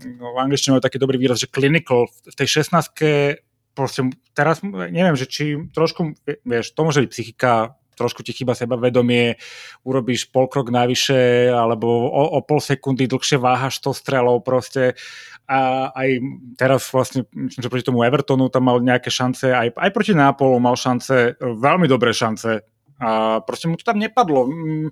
no, 0.00 0.26
v 0.32 0.38
angličtine 0.40 0.80
je 0.80 0.86
taký 0.86 0.98
dobrý 1.00 1.20
výraz, 1.20 1.40
že 1.40 1.52
clinical. 1.52 2.08
V 2.08 2.34
tej 2.36 2.64
16 2.64 3.44
proste 3.74 4.00
teraz 4.34 4.60
neviem, 4.64 5.16
že 5.16 5.30
či 5.30 5.56
trošku, 5.70 6.16
vieš, 6.44 6.74
to 6.74 6.80
môže 6.82 7.00
byť 7.06 7.10
psychika, 7.12 7.80
trošku 8.00 8.24
ti 8.24 8.32
chýba 8.32 8.56
sebavedomie, 8.56 9.36
urobíš 9.84 10.32
pol 10.32 10.48
krok 10.48 10.72
navyše 10.72 11.52
alebo 11.52 12.08
o, 12.08 12.22
o 12.32 12.40
pol 12.40 12.64
sekundy 12.64 13.04
dlhšie 13.04 13.36
váhaš 13.36 13.76
to 13.84 13.92
strelou 13.92 14.40
proste 14.40 14.96
a 15.44 15.90
aj 15.92 16.08
teraz 16.56 16.88
vlastne, 16.88 17.28
myslím, 17.36 17.60
že 17.60 17.68
proti 17.68 17.84
tomu 17.84 18.06
Evertonu 18.06 18.48
tam 18.48 18.70
mal 18.72 18.80
nejaké 18.80 19.12
šance, 19.12 19.52
aj, 19.52 19.76
aj 19.76 19.90
proti 19.92 20.16
Nápolu 20.16 20.56
mal 20.62 20.78
šance, 20.80 21.36
veľmi 21.42 21.84
dobré 21.90 22.16
šance 22.16 22.64
a 23.00 23.40
proste 23.44 23.68
mu 23.68 23.76
to 23.76 23.84
tam 23.84 24.00
nepadlo. 24.00 24.48
Mm, 24.48 24.88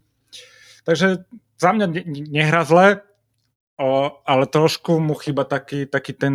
takže 0.85 1.25
za 1.59 1.75
mňa 1.75 1.87
nehrá 2.31 2.63
zle, 2.63 3.03
ale 4.27 4.45
trošku 4.51 4.99
mu 4.99 5.15
chýba 5.15 5.47
taký, 5.47 5.87
taký 5.87 6.15
ten, 6.15 6.35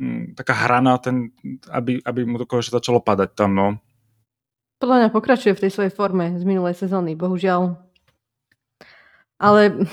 mm, 0.00 0.32
taká 0.36 0.56
hrana, 0.56 0.96
ten, 0.96 1.36
aby, 1.68 2.00
aby 2.00 2.20
mu 2.24 2.40
to 2.40 2.48
konečne 2.48 2.80
začalo 2.80 3.04
padať 3.04 3.36
tam, 3.36 3.52
no. 3.52 3.66
Podľa 4.80 4.96
mňa 5.04 5.08
pokračuje 5.10 5.52
v 5.52 5.62
tej 5.66 5.72
svojej 5.74 5.92
forme 5.92 6.38
z 6.38 6.44
minulej 6.46 6.78
sezóny, 6.78 7.18
bohužiaľ. 7.18 7.76
Ale 9.42 9.84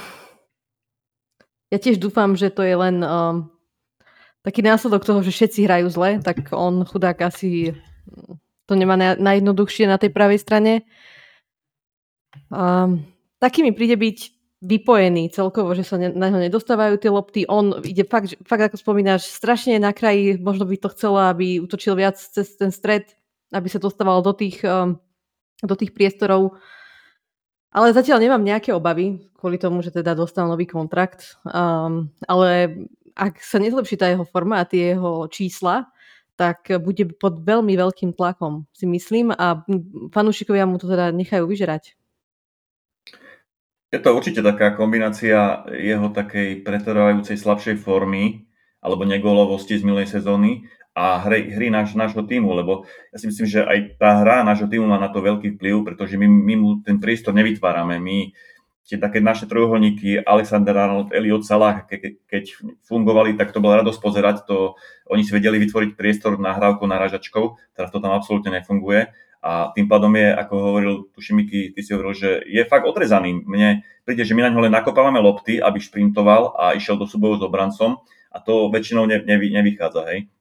ja 1.73 1.77
tiež 1.81 1.97
dúfam, 1.99 2.37
že 2.37 2.53
to 2.53 2.61
je 2.61 2.75
len 2.77 3.01
um, 3.01 3.49
taký 4.45 4.61
následok 4.61 5.03
toho, 5.03 5.19
že 5.25 5.33
všetci 5.33 5.65
hrajú 5.65 5.87
zle, 5.89 6.21
tak 6.21 6.53
on 6.53 6.85
chudák 6.85 7.17
asi 7.25 7.73
to 8.69 8.73
nemá 8.73 8.93
na, 8.97 9.17
najjednoduchšie 9.17 9.89
na 9.89 9.97
tej 9.97 10.13
pravej 10.13 10.39
strane. 10.41 10.85
Um, 12.53 13.03
taký 13.41 13.65
mi 13.65 13.73
príde 13.73 13.97
byť 13.97 14.34
vypojený 14.65 15.29
celkovo, 15.29 15.77
že 15.77 15.85
sa 15.85 16.01
ne, 16.01 16.09
na 16.09 16.33
ňo 16.33 16.41
nedostávajú 16.49 16.97
tie 16.97 17.13
lopty. 17.13 17.41
On 17.45 17.77
ide 17.85 18.01
fakt, 18.09 18.33
fakt 18.41 18.73
ako 18.73 18.81
spomínaš, 18.81 19.29
strašne 19.29 19.77
na 19.77 19.93
kraji, 19.93 20.41
možno 20.41 20.65
by 20.65 20.75
to 20.81 20.89
chcelo, 20.97 21.21
aby 21.21 21.61
utočil 21.61 21.93
viac 21.93 22.17
cez 22.17 22.57
ten 22.57 22.73
stred, 22.73 23.13
aby 23.53 23.69
sa 23.69 23.77
dostával 23.77 24.25
do 24.25 24.33
tých, 24.33 24.65
um, 24.65 24.97
do 25.61 25.75
tých 25.77 25.93
priestorov. 25.93 26.57
Ale 27.69 27.93
zatiaľ 27.93 28.23
nemám 28.23 28.41
nejaké 28.41 28.73
obavy 28.73 29.21
kvôli 29.37 29.61
tomu, 29.61 29.85
že 29.85 29.93
teda 29.93 30.17
dostal 30.17 30.49
nový 30.49 30.65
kontrakt. 30.65 31.37
Um, 31.45 32.09
ale 32.25 32.81
ak 33.13 33.37
sa 33.39 33.61
nezlepší 33.61 33.95
tá 34.01 34.09
jeho 34.09 34.25
forma 34.25 34.59
a 34.59 34.67
tie 34.67 34.97
jeho 34.97 35.29
čísla, 35.29 35.87
tak 36.35 36.67
bude 36.83 37.15
pod 37.15 37.39
veľmi 37.39 37.79
veľkým 37.79 38.11
tlakom, 38.11 38.67
si 38.75 38.83
myslím, 38.83 39.31
a 39.31 39.63
fanúšikovia 40.11 40.67
mu 40.67 40.75
to 40.75 40.91
teda 40.91 41.15
nechajú 41.15 41.47
vyžerať. 41.47 41.95
Je 43.95 44.03
to 44.03 44.11
určite 44.11 44.43
taká 44.43 44.75
kombinácia 44.75 45.63
jeho 45.71 46.11
takej 46.11 46.67
pretrvajúcej 46.67 47.39
slabšej 47.39 47.79
formy 47.79 48.43
alebo 48.83 49.07
negolovosti 49.07 49.79
z 49.79 49.87
milej 49.87 50.11
sezóny 50.11 50.67
a 50.91 51.23
hry, 51.23 51.47
hry 51.55 51.71
náš, 51.71 51.95
nášho 51.95 52.27
týmu, 52.27 52.51
lebo 52.51 52.83
ja 53.15 53.17
si 53.23 53.31
myslím, 53.31 53.47
že 53.47 53.63
aj 53.63 53.95
tá 53.95 54.19
hra 54.19 54.43
nášho 54.43 54.67
týmu 54.67 54.83
má 54.83 54.99
na 54.99 55.07
to 55.07 55.23
veľký 55.23 55.55
vplyv, 55.55 55.87
pretože 55.87 56.19
my, 56.19 56.27
my 56.27 56.53
mu 56.59 56.69
ten 56.83 56.99
priestor 56.99 57.31
nevytvárame. 57.31 57.95
My 58.03 58.35
tie 58.83 58.99
také 58.99 59.23
naše 59.23 59.47
trojuholníky, 59.47 60.27
Alexander 60.27 60.75
Arnold, 60.75 61.15
Eliot 61.15 61.47
Salah, 61.47 61.87
ke, 61.87 62.19
keď 62.27 62.51
fungovali, 62.83 63.39
tak 63.39 63.55
to 63.55 63.63
bola 63.63 63.79
radosť 63.79 63.99
pozerať. 64.03 64.35
To, 64.51 64.75
oni 65.07 65.23
si 65.23 65.31
vedeli 65.31 65.55
vytvoriť 65.63 65.95
priestor 65.95 66.35
na 66.35 66.51
hrávku 66.51 66.83
narážačkou, 66.83 67.75
teraz 67.79 67.89
to 67.95 68.03
tam 68.03 68.11
absolútne 68.11 68.59
nefunguje. 68.59 69.07
A 69.45 69.69
tým 69.77 69.85
pádom 69.85 70.09
je, 70.17 70.33
ako 70.33 70.53
hovoril 70.57 70.93
Tušimiky, 71.13 71.77
ty 71.77 71.79
si 71.85 71.93
hovoril, 71.93 72.17
že 72.17 72.41
je 72.49 72.65
fakt 72.65 72.89
odrezaný. 72.89 73.45
Mne 73.45 73.85
príde, 74.01 74.25
že 74.25 74.33
my 74.33 74.41
na 74.41 74.49
ňo 74.49 74.65
len 74.65 74.73
nakopávame 74.73 75.21
lopty, 75.21 75.61
aby 75.61 75.77
šprintoval 75.77 76.57
a 76.57 76.73
išiel 76.73 76.97
do 76.97 77.05
súboju 77.05 77.37
s 77.37 77.45
obrancom 77.45 78.01
a 78.33 78.41
to 78.41 78.73
väčšinou 78.73 79.05
ne, 79.05 79.21
nevy, 79.21 79.53
nevychádza. 79.53 80.01
Hej 80.09 80.33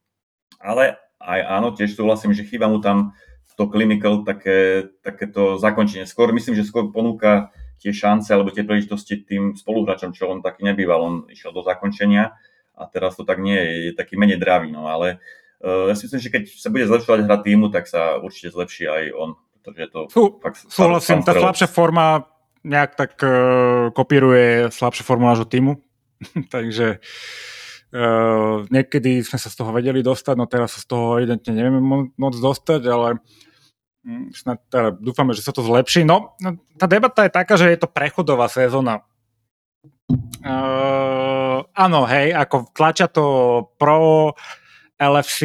ale 0.65 0.97
aj 1.21 1.41
áno, 1.45 1.77
tiež 1.77 1.93
súhlasím, 1.93 2.33
že 2.33 2.49
chýba 2.49 2.73
mu 2.73 2.81
tam 2.81 3.13
to 3.55 3.71
clinical, 3.71 4.27
také, 4.27 4.91
takéto 4.99 5.63
zakončenie. 5.63 6.11
Skôr 6.11 6.35
myslím, 6.35 6.59
že 6.59 6.67
skôr 6.67 6.91
ponúka 6.91 7.55
tie 7.79 7.95
šance 7.95 8.35
alebo 8.35 8.51
tie 8.51 8.67
príležitosti 8.67 9.23
tým 9.23 9.55
spoluhráčom, 9.55 10.11
čo 10.11 10.27
on 10.27 10.43
taký 10.43 10.67
nebýval. 10.67 10.99
On 10.99 11.15
išiel 11.31 11.55
do 11.55 11.63
zakončenia 11.63 12.35
a 12.75 12.83
teraz 12.91 13.15
to 13.15 13.23
tak 13.23 13.39
nie 13.39 13.55
je, 13.55 13.71
je 13.87 13.93
taký 13.95 14.19
menej 14.19 14.43
dravý, 14.43 14.75
no 14.75 14.91
ale 14.91 15.23
ja 15.65 15.95
si 15.97 16.05
myslím, 16.07 16.21
že 16.21 16.31
keď 16.33 16.43
sa 16.53 16.69
bude 16.69 16.85
zlepšovať 16.85 17.19
hra 17.25 17.39
týmu, 17.41 17.73
tak 17.73 17.89
sa 17.89 18.21
určite 18.21 18.53
zlepší 18.53 18.85
aj 18.85 19.03
on, 19.17 19.31
pretože 19.65 19.89
to 19.89 20.01
Sú, 20.13 20.23
fakt 20.39 20.61
Súhlasím, 20.69 21.25
tá 21.25 21.33
slabšia 21.33 21.69
forma 21.73 22.29
nejak 22.65 22.97
tak 22.97 23.17
uh, 23.21 23.89
kopíruje 23.93 24.73
slabšiu 24.73 25.03
formu 25.05 25.29
nášho 25.29 25.49
týmu, 25.49 25.81
takže 26.55 27.01
Uh, 27.95 28.67
niekedy 28.75 29.23
sme 29.23 29.39
sa 29.39 29.47
z 29.47 29.55
toho 29.55 29.71
vedeli 29.71 30.03
dostať, 30.03 30.35
no 30.35 30.51
teraz 30.51 30.75
sa 30.75 30.83
z 30.83 30.91
toho 30.91 31.15
evidentne 31.15 31.55
nevieme 31.55 31.79
moc 32.19 32.35
dostať, 32.35 32.91
ale 32.91 33.23
hm, 34.03 34.35
snad 34.35 34.67
teda 34.67 34.99
dúfame, 34.99 35.31
že 35.31 35.47
sa 35.47 35.55
to 35.55 35.63
zlepší. 35.63 36.03
No, 36.03 36.35
no, 36.43 36.59
tá 36.75 36.91
debata 36.91 37.23
je 37.23 37.31
taká, 37.31 37.55
že 37.55 37.71
je 37.71 37.79
to 37.79 37.87
prechodová 37.87 38.51
sezóna. 38.51 39.07
Uh, 40.43 41.63
áno, 41.71 42.03
hej, 42.11 42.35
ako 42.35 42.75
tlačia 42.75 43.07
to 43.07 43.23
pro 43.79 44.35
LFC 44.95 45.41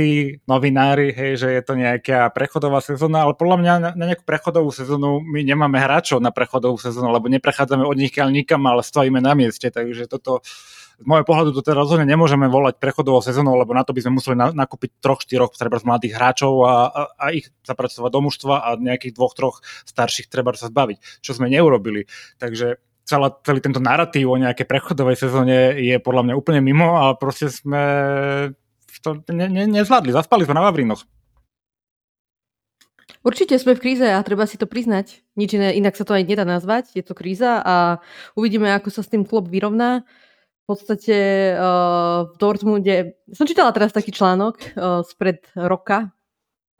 novinári, 0.45 1.09
hej, 1.09 1.41
že 1.41 1.47
je 1.49 1.61
to 1.65 1.73
nejaká 1.73 2.29
prechodová 2.29 2.85
sezóna, 2.85 3.25
ale 3.25 3.33
podľa 3.33 3.57
mňa 3.57 3.73
na, 3.81 3.89
nejakú 3.97 4.21
prechodovú 4.21 4.69
sezónu 4.69 5.25
my 5.25 5.41
nemáme 5.41 5.81
hráčov 5.81 6.21
na 6.21 6.29
prechodovú 6.29 6.77
sezónu, 6.77 7.09
lebo 7.09 7.33
neprechádzame 7.33 7.81
od 7.81 7.97
nich 7.97 8.13
nikam, 8.13 8.61
ale 8.69 8.85
stojíme 8.85 9.17
na 9.17 9.33
mieste, 9.33 9.73
takže 9.73 10.05
toto 10.05 10.45
z 10.99 11.05
môjho 11.07 11.23
pohľadu 11.23 11.55
to 11.55 11.63
teda 11.63 11.79
rozhodne 11.79 12.03
nemôžeme 12.03 12.51
volať 12.51 12.75
prechodovou 12.77 13.23
sezónou, 13.23 13.55
lebo 13.55 13.71
na 13.71 13.87
to 13.87 13.95
by 13.95 14.03
sme 14.03 14.19
museli 14.19 14.35
na, 14.35 14.51
nakúpiť 14.51 14.99
troch, 14.99 15.23
štyroch 15.23 15.55
treba 15.55 15.79
mladých 15.79 16.13
hráčov 16.19 16.53
a, 16.67 16.75
a, 16.91 17.01
a 17.15 17.25
ich 17.31 17.47
zapracovať 17.63 18.11
do 18.11 18.19
mužstva 18.19 18.55
a 18.67 18.69
nejakých 18.75 19.15
dvoch, 19.15 19.31
troch 19.31 19.63
starších 19.87 20.27
treba 20.27 20.51
sa 20.59 20.67
zbaviť, 20.67 21.23
čo 21.23 21.31
sme 21.31 21.47
neurobili. 21.47 22.03
Takže 22.35 22.83
celá, 23.07 23.31
celý 23.47 23.63
tento 23.63 23.79
narratív 23.79 24.27
o 24.29 24.37
nejakej 24.37 24.67
prechodovej 24.67 25.17
sezóne 25.17 25.79
je 25.79 25.95
podľa 26.03 26.29
mňa 26.29 26.33
úplne 26.35 26.61
mimo 26.61 26.99
a 26.99 27.15
proste 27.15 27.47
sme 27.47 27.81
to 28.99 29.21
ne, 29.29 29.45
ne, 29.45 29.63
nezvládli, 29.69 30.09
zaspali 30.09 30.43
sme 30.43 30.57
na 30.57 30.65
Vavrinoch. 30.65 31.05
Určite 33.19 33.59
sme 33.59 33.75
v 33.75 33.83
kríze 33.83 34.07
a 34.07 34.23
treba 34.23 34.47
si 34.47 34.55
to 34.55 34.63
priznať. 34.63 35.27
Nič 35.35 35.59
iné, 35.59 35.75
inak 35.75 35.99
sa 35.99 36.07
to 36.07 36.15
aj 36.15 36.23
nedá 36.23 36.47
nazvať. 36.47 36.95
Je 36.95 37.03
to 37.03 37.11
kríza 37.11 37.59
a 37.59 37.99
uvidíme, 38.39 38.71
ako 38.71 38.87
sa 38.95 39.03
s 39.03 39.11
tým 39.11 39.27
klub 39.27 39.51
vyrovná. 39.51 40.07
V 40.63 40.65
podstate 40.71 41.17
uh, 41.57 42.31
v 42.31 42.35
Dortmunde... 42.39 43.19
Som 43.35 43.43
čítala 43.43 43.75
teraz 43.75 43.91
taký 43.91 44.15
článok 44.15 44.55
uh, 44.71 45.03
spred 45.03 45.43
roka 45.51 46.15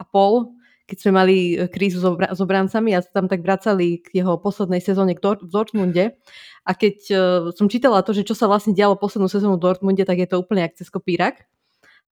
a 0.00 0.04
pol, 0.08 0.56
keď 0.88 0.96
sme 0.96 1.12
mali 1.12 1.36
krízu 1.68 2.00
s, 2.00 2.06
obra- 2.08 2.32
s 2.32 2.40
obrancami 2.40 2.96
a 2.96 3.04
sa 3.04 3.12
tam 3.12 3.28
tak 3.28 3.44
vracali 3.44 4.00
k 4.00 4.24
jeho 4.24 4.40
poslednej 4.40 4.80
sezóne 4.80 5.12
v 5.20 5.44
Dortmunde. 5.44 6.16
A 6.64 6.72
keď 6.72 6.96
uh, 7.12 7.18
som 7.52 7.68
čítala 7.68 8.00
to, 8.00 8.16
že 8.16 8.24
čo 8.24 8.32
sa 8.32 8.48
vlastne 8.48 8.72
dialo 8.72 8.96
poslednú 8.96 9.28
sezónu 9.28 9.60
v 9.60 9.64
Dortmunde, 9.68 10.08
tak 10.08 10.16
je 10.16 10.28
to 10.30 10.40
úplne 10.40 10.64
ak 10.64 10.80
cez 10.80 10.88
kopírak 10.88 11.44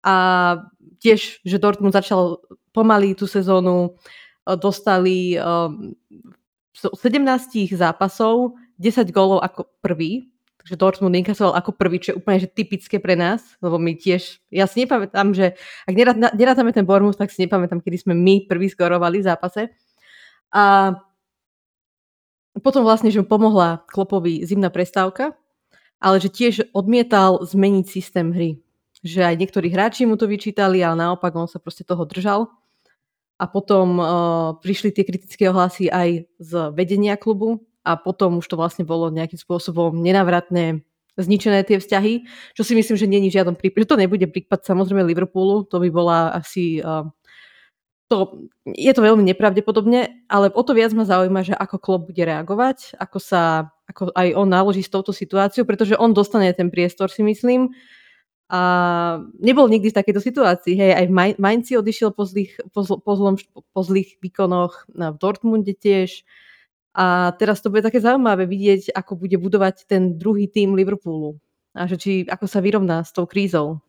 a 0.03 0.15
tiež, 1.03 1.43
že 1.43 1.57
Dortmund 1.59 1.95
začal 1.95 2.43
pomaly 2.75 3.15
tú 3.19 3.27
sezónu, 3.27 3.99
e, 4.47 4.57
dostali 4.59 5.35
um, 5.39 5.95
17 6.75 7.75
zápasov, 7.75 8.55
10 8.79 9.11
gólov 9.11 9.43
ako 9.43 9.67
prvý, 9.83 10.31
takže 10.63 10.79
Dortmund 10.79 11.19
inkasoval 11.19 11.59
ako 11.59 11.75
prvý, 11.75 11.99
čo 11.99 12.15
je 12.15 12.19
úplne 12.23 12.39
že 12.39 12.51
typické 12.51 13.03
pre 13.03 13.19
nás, 13.19 13.43
lebo 13.59 13.83
my 13.83 13.99
tiež, 13.99 14.39
ja 14.55 14.71
si 14.71 14.87
nepamätám, 14.87 15.35
že 15.35 15.59
ak 15.91 15.95
nerátame 16.39 16.71
ten 16.71 16.87
Bournemouth, 16.87 17.19
tak 17.19 17.35
si 17.35 17.43
nepamätám, 17.43 17.83
kedy 17.83 18.07
sme 18.07 18.15
my 18.15 18.47
prvý 18.47 18.71
skorovali 18.71 19.19
v 19.19 19.27
zápase. 19.27 19.75
A 20.55 20.95
potom 22.63 22.87
vlastne, 22.87 23.11
že 23.11 23.23
mu 23.23 23.27
pomohla 23.27 23.83
Klopovi 23.91 24.47
zimná 24.47 24.71
prestávka, 24.71 25.35
ale 25.99 26.23
že 26.23 26.31
tiež 26.31 26.71
odmietal 26.71 27.43
zmeniť 27.43 27.85
systém 27.91 28.31
hry 28.31 28.63
že 29.09 29.25
aj 29.25 29.41
niektorí 29.41 29.73
hráči 29.73 30.05
mu 30.05 30.21
to 30.21 30.29
vyčítali, 30.29 30.85
ale 30.85 31.01
naopak 31.01 31.33
on 31.33 31.49
sa 31.49 31.57
proste 31.57 31.83
toho 31.83 32.05
držal. 32.05 32.53
A 33.39 33.49
potom 33.49 33.97
uh, 33.97 34.09
prišli 34.61 34.93
tie 34.93 35.07
kritické 35.07 35.49
ohlasy 35.49 35.89
aj 35.89 36.27
z 36.37 36.53
vedenia 36.75 37.15
klubu 37.17 37.65
a 37.87 37.97
potom 37.97 38.43
už 38.43 38.47
to 38.51 38.59
vlastne 38.59 38.85
bolo 38.85 39.09
nejakým 39.09 39.39
spôsobom 39.39 39.95
nenavratné 39.95 40.85
zničené 41.19 41.67
tie 41.67 41.83
vzťahy, 41.83 42.29
čo 42.55 42.63
si 42.63 42.79
myslím, 42.79 42.95
že 42.95 43.11
není 43.11 43.27
žiadom 43.31 43.59
prípad, 43.59 43.83
že 43.83 43.91
to 43.91 43.97
nebude 43.99 44.27
prípad 44.31 44.63
samozrejme 44.63 45.03
Liverpoolu, 45.03 45.67
to 45.67 45.83
by 45.83 45.91
bola 45.91 46.31
asi 46.31 46.79
uh, 46.79 47.07
to, 48.09 48.49
je 48.65 48.93
to 48.95 49.05
veľmi 49.05 49.23
nepravdepodobne, 49.23 50.27
ale 50.33 50.47
o 50.49 50.63
to 50.65 50.73
viac 50.73 50.97
ma 50.97 51.05
zaujíma, 51.05 51.41
že 51.45 51.55
ako 51.55 51.77
klub 51.79 52.01
bude 52.09 52.23
reagovať, 52.25 52.97
ako 52.97 53.19
sa 53.21 53.71
ako 53.89 54.13
aj 54.13 54.37
on 54.37 54.49
naloží 54.49 54.85
s 54.85 54.93
touto 54.93 55.17
situáciou, 55.17 55.65
pretože 55.65 55.97
on 55.97 56.13
dostane 56.13 56.53
ten 56.53 56.69
priestor, 56.69 57.09
si 57.09 57.25
myslím, 57.25 57.73
a 58.49 58.61
nebol 59.37 59.69
nikdy 59.69 59.93
v 59.93 59.99
takejto 60.01 60.25
situácii. 60.25 60.73
Hej, 60.73 60.93
aj 60.97 61.07
v 61.13 61.15
Mainci 61.37 61.77
odišiel 61.77 62.17
po 62.17 62.25
zlých, 62.25 62.57
po, 62.73 62.81
zl, 62.81 62.97
po, 62.97 63.13
zlom, 63.13 63.37
po 63.53 63.81
zlých 63.85 64.17
výkonoch, 64.25 64.89
v 64.89 65.17
Dortmunde 65.21 65.77
tiež. 65.77 66.25
A 66.97 67.37
teraz 67.37 67.61
to 67.61 67.69
bude 67.69 67.85
také 67.85 68.01
zaujímavé 68.01 68.49
vidieť, 68.49 68.97
ako 68.97 69.21
bude 69.21 69.37
budovať 69.37 69.85
ten 69.85 70.17
druhý 70.17 70.49
tým 70.49 70.73
Liverpoolu. 70.73 71.37
A 71.77 71.85
že 71.85 72.01
či, 72.01 72.13
ako 72.25 72.49
sa 72.49 72.65
vyrovná 72.65 73.05
s 73.05 73.13
tou 73.13 73.29
krízou. 73.29 73.85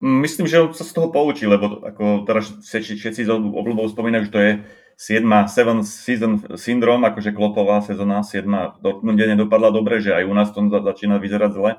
Myslím, 0.00 0.48
že 0.48 0.64
sa 0.72 0.84
z 0.84 0.92
toho 0.96 1.12
poučí, 1.12 1.44
lebo 1.44 1.84
ako 1.84 2.24
teraz 2.24 2.56
všetci 2.64 3.24
z 3.24 3.30
obľubou 3.30 3.84
spomínajú, 3.88 4.28
že 4.28 4.34
to 4.34 4.40
je 4.40 4.52
7. 4.96 5.26
seven 5.50 5.82
season 5.82 6.40
syndrom, 6.54 7.02
akože 7.02 7.34
klopová 7.34 7.82
sezóna, 7.82 8.22
7. 8.22 8.46
v 8.46 8.76
Dortmunde 8.78 9.26
nedopadla 9.26 9.74
dobre, 9.74 9.98
že 9.98 10.14
aj 10.14 10.24
u 10.24 10.34
nás 10.34 10.48
to 10.54 10.62
začína 10.62 11.18
vyzerať 11.18 11.50
zle 11.54 11.70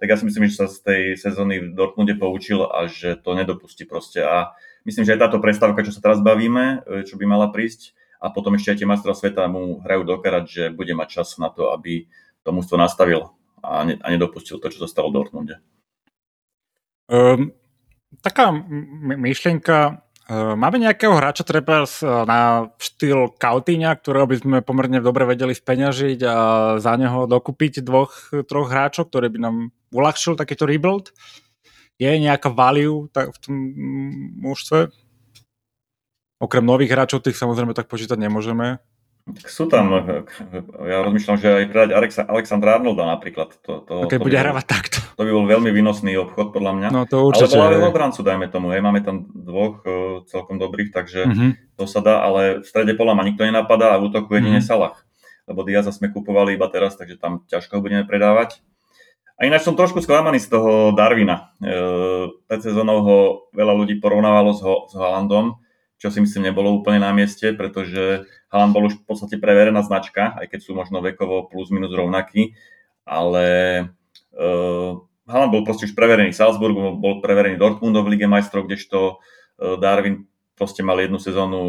tak 0.00 0.08
ja 0.08 0.16
si 0.16 0.24
myslím, 0.24 0.48
že 0.48 0.64
sa 0.64 0.66
z 0.66 0.78
tej 0.80 1.02
sezóny 1.20 1.60
v 1.60 1.76
Dortmunde 1.76 2.16
poučil 2.16 2.64
a 2.64 2.88
že 2.88 3.20
to 3.20 3.36
nedopustí 3.36 3.84
proste. 3.84 4.24
A 4.24 4.56
myslím, 4.88 5.04
že 5.04 5.12
aj 5.12 5.28
táto 5.28 5.44
prestávka, 5.44 5.84
čo 5.84 5.92
sa 5.92 6.00
teraz 6.00 6.24
bavíme, 6.24 6.80
e, 6.88 7.04
čo 7.04 7.20
by 7.20 7.28
mala 7.28 7.52
prísť, 7.52 7.92
a 8.16 8.32
potom 8.32 8.56
ešte 8.56 8.72
aj 8.72 8.78
tie 8.80 8.88
majstra 8.88 9.12
sveta 9.12 9.44
mu 9.52 9.84
hrajú 9.84 10.08
dokarať, 10.08 10.44
že 10.48 10.62
bude 10.72 10.96
mať 10.96 11.20
čas 11.20 11.36
na 11.36 11.52
to, 11.52 11.68
aby 11.76 12.08
to 12.40 12.50
mústvo 12.52 12.80
nastavil 12.80 13.36
a, 13.60 13.84
ne, 13.84 14.00
a 14.00 14.08
nedopustil 14.08 14.56
to, 14.56 14.72
čo 14.72 14.80
sa 14.80 14.88
stalo 14.88 15.12
v 15.12 15.20
Dortmunde. 15.20 15.60
Um, 17.12 17.52
taká 18.24 18.56
myšlienka, 19.20 20.00
máme 20.30 20.78
nejakého 20.78 21.10
hráča 21.10 21.42
treba 21.42 21.82
na 22.06 22.70
štýl 22.78 23.34
Kautíňa, 23.34 23.98
ktorého 23.98 24.30
by 24.30 24.36
sme 24.38 24.58
pomerne 24.62 25.02
dobre 25.02 25.26
vedeli 25.26 25.50
speňažiť 25.50 26.20
a 26.22 26.36
za 26.78 26.94
neho 26.94 27.26
dokúpiť 27.26 27.82
dvoch, 27.82 28.30
troch 28.46 28.70
hráčov, 28.70 29.10
ktorí 29.10 29.26
by 29.34 29.38
nám 29.42 29.56
uľahčil 29.90 30.38
takýto 30.38 30.70
rebuild? 30.70 31.10
Je 31.98 32.08
nejaká 32.08 32.48
value 32.48 33.10
v 33.10 33.38
tom 33.42 33.54
mužstve? 34.40 34.88
Okrem 36.40 36.64
nových 36.64 36.94
hráčov, 36.96 37.20
tých 37.20 37.36
samozrejme 37.36 37.76
tak 37.76 37.90
počítať 37.90 38.16
nemôžeme. 38.16 38.80
Tak 39.28 39.46
sú 39.46 39.68
tam, 39.70 39.92
ja 40.80 41.04
rozmýšľam, 41.06 41.36
že 41.38 41.48
aj 41.52 41.64
predať 41.70 41.90
Alexa, 41.94 42.22
Alexandra 42.26 42.80
Arnolda 42.80 43.06
napríklad. 43.06 43.52
To, 43.68 43.84
to, 43.84 43.94
keď 44.10 44.18
to 44.18 44.26
bude 44.26 44.38
hrávať 44.40 44.64
takto. 44.66 44.98
To 45.14 45.22
by 45.22 45.30
bol 45.30 45.46
veľmi 45.46 45.70
výnosný 45.70 46.16
obchod 46.18 46.50
podľa 46.50 46.72
mňa. 46.74 46.88
No 46.90 47.04
to 47.06 47.28
určite. 47.28 47.54
Ale 47.54 47.78
bola 47.78 47.92
obrancu, 47.92 48.24
dajme 48.24 48.50
tomu, 48.50 48.74
hej. 48.74 48.82
máme 48.82 49.04
tam 49.04 49.28
dvoch 49.30 49.84
uh, 49.84 50.24
celkom 50.26 50.58
dobrých, 50.58 50.90
takže 50.90 51.20
uh-huh. 51.28 51.50
to 51.78 51.84
sa 51.84 52.00
dá, 52.02 52.24
ale 52.24 52.64
v 52.64 52.66
strede 52.66 52.96
pola 52.98 53.14
ma 53.14 53.22
nikto 53.22 53.46
nenapadá 53.46 53.94
a 53.94 54.00
v 54.00 54.10
útoku 54.10 54.34
jedine 54.34 54.58
uh-huh. 54.58 54.66
Salah. 54.66 54.96
Lebo 55.46 55.62
Diaza 55.62 55.94
sme 55.94 56.10
kupovali 56.10 56.58
iba 56.58 56.66
teraz, 56.72 56.96
takže 56.98 57.20
tam 57.20 57.44
ťažko 57.46 57.78
ho 57.78 57.84
budeme 57.84 58.02
predávať. 58.08 58.62
A 59.40 59.48
ináč 59.48 59.64
som 59.64 59.72
trošku 59.72 60.04
sklamaný 60.04 60.36
z 60.36 60.52
toho 60.52 60.92
Darwina. 60.92 61.56
E, 61.64 61.72
pred 62.44 62.60
sezónou 62.60 62.98
ho 63.00 63.18
veľa 63.56 63.72
ľudí 63.72 63.96
porovnávalo 63.96 64.52
s, 64.52 64.60
ho, 64.60 64.84
s 64.84 64.92
Haalandom, 64.92 65.56
čo 66.00 66.08
si 66.08 66.24
myslím 66.24 66.48
nebolo 66.48 66.80
úplne 66.80 67.04
na 67.04 67.12
mieste, 67.12 67.52
pretože 67.52 68.24
Haaland 68.48 68.72
bol 68.72 68.88
už 68.88 69.04
v 69.04 69.04
podstate 69.04 69.36
preverená 69.36 69.84
značka, 69.84 70.32
aj 70.40 70.48
keď 70.48 70.60
sú 70.64 70.72
možno 70.72 71.04
vekovo 71.04 71.44
plus 71.52 71.68
minus 71.68 71.92
rovnakí, 71.92 72.56
ale 73.04 73.46
e, 74.32 74.42
Haaland 75.28 75.52
bol 75.52 75.62
proste 75.68 75.84
už 75.84 75.92
preverený 75.92 76.32
Salzburgu, 76.32 76.96
bol 76.96 77.20
preverený 77.20 77.60
Dortmundov 77.60 78.08
v 78.08 78.16
Lige 78.16 78.24
majstrov, 78.24 78.64
kdežto 78.64 79.20
e, 79.60 79.76
Darwin 79.76 80.24
proste 80.56 80.80
mal 80.80 80.96
jednu 81.04 81.20
sezónu 81.20 81.60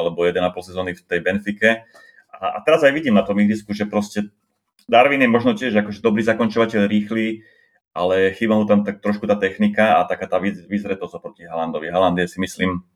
alebo 0.00 0.24
1,5 0.24 0.40
sezóny 0.64 0.96
v 0.96 1.04
tej 1.04 1.20
Benfike. 1.20 1.84
A, 2.32 2.56
a 2.56 2.58
teraz 2.64 2.80
aj 2.88 2.92
vidím 2.96 3.20
na 3.20 3.24
tom 3.28 3.36
ihrisku, 3.36 3.76
že 3.76 3.84
proste 3.84 4.32
Darwin 4.88 5.20
je 5.20 5.28
možno 5.28 5.52
tiež 5.52 5.76
akože 5.76 6.00
dobrý 6.00 6.24
zakončovateľ, 6.24 6.88
rýchly, 6.88 7.44
ale 7.92 8.32
chýba 8.32 8.56
mu 8.56 8.64
tam 8.64 8.80
tak 8.80 9.04
trošku 9.04 9.28
tá 9.28 9.36
technika 9.36 10.00
a 10.00 10.08
taká 10.08 10.24
tá 10.24 10.40
vyzretosť 10.40 11.20
proti 11.20 11.44
Halandovi. 11.44 11.92
Haland 11.92 12.16
je 12.20 12.26
si 12.32 12.40
myslím 12.42 12.80
uh, 12.80 12.93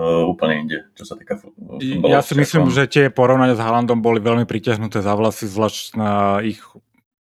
úplne 0.00 0.64
inde, 0.64 0.78
čo 0.96 1.04
sa 1.04 1.20
týka 1.20 1.36
futbalu. 1.36 1.76
Ja 2.08 2.24
si 2.24 2.32
myslím, 2.32 2.72
že 2.72 2.88
tie 2.88 3.12
porovnania 3.12 3.52
s 3.52 3.60
Halandom 3.60 4.00
boli 4.00 4.24
veľmi 4.24 4.48
pritiahnuté 4.48 5.04
za 5.04 5.12
vlasy, 5.12 5.44
zvlášť 5.44 6.00
na 6.00 6.40
ich 6.40 6.64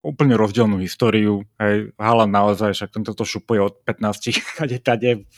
úplne 0.05 0.37
rozdielnú 0.37 0.81
históriu. 0.81 1.45
Hej, 1.57 1.93
Haaland 1.97 2.33
naozaj, 2.33 2.77
však 2.77 2.93
tento 2.93 3.17
to 3.17 3.25
šupuje 3.25 3.61
od 3.61 3.73
15 3.85 4.37
kade 4.57 4.77
tade 4.81 5.25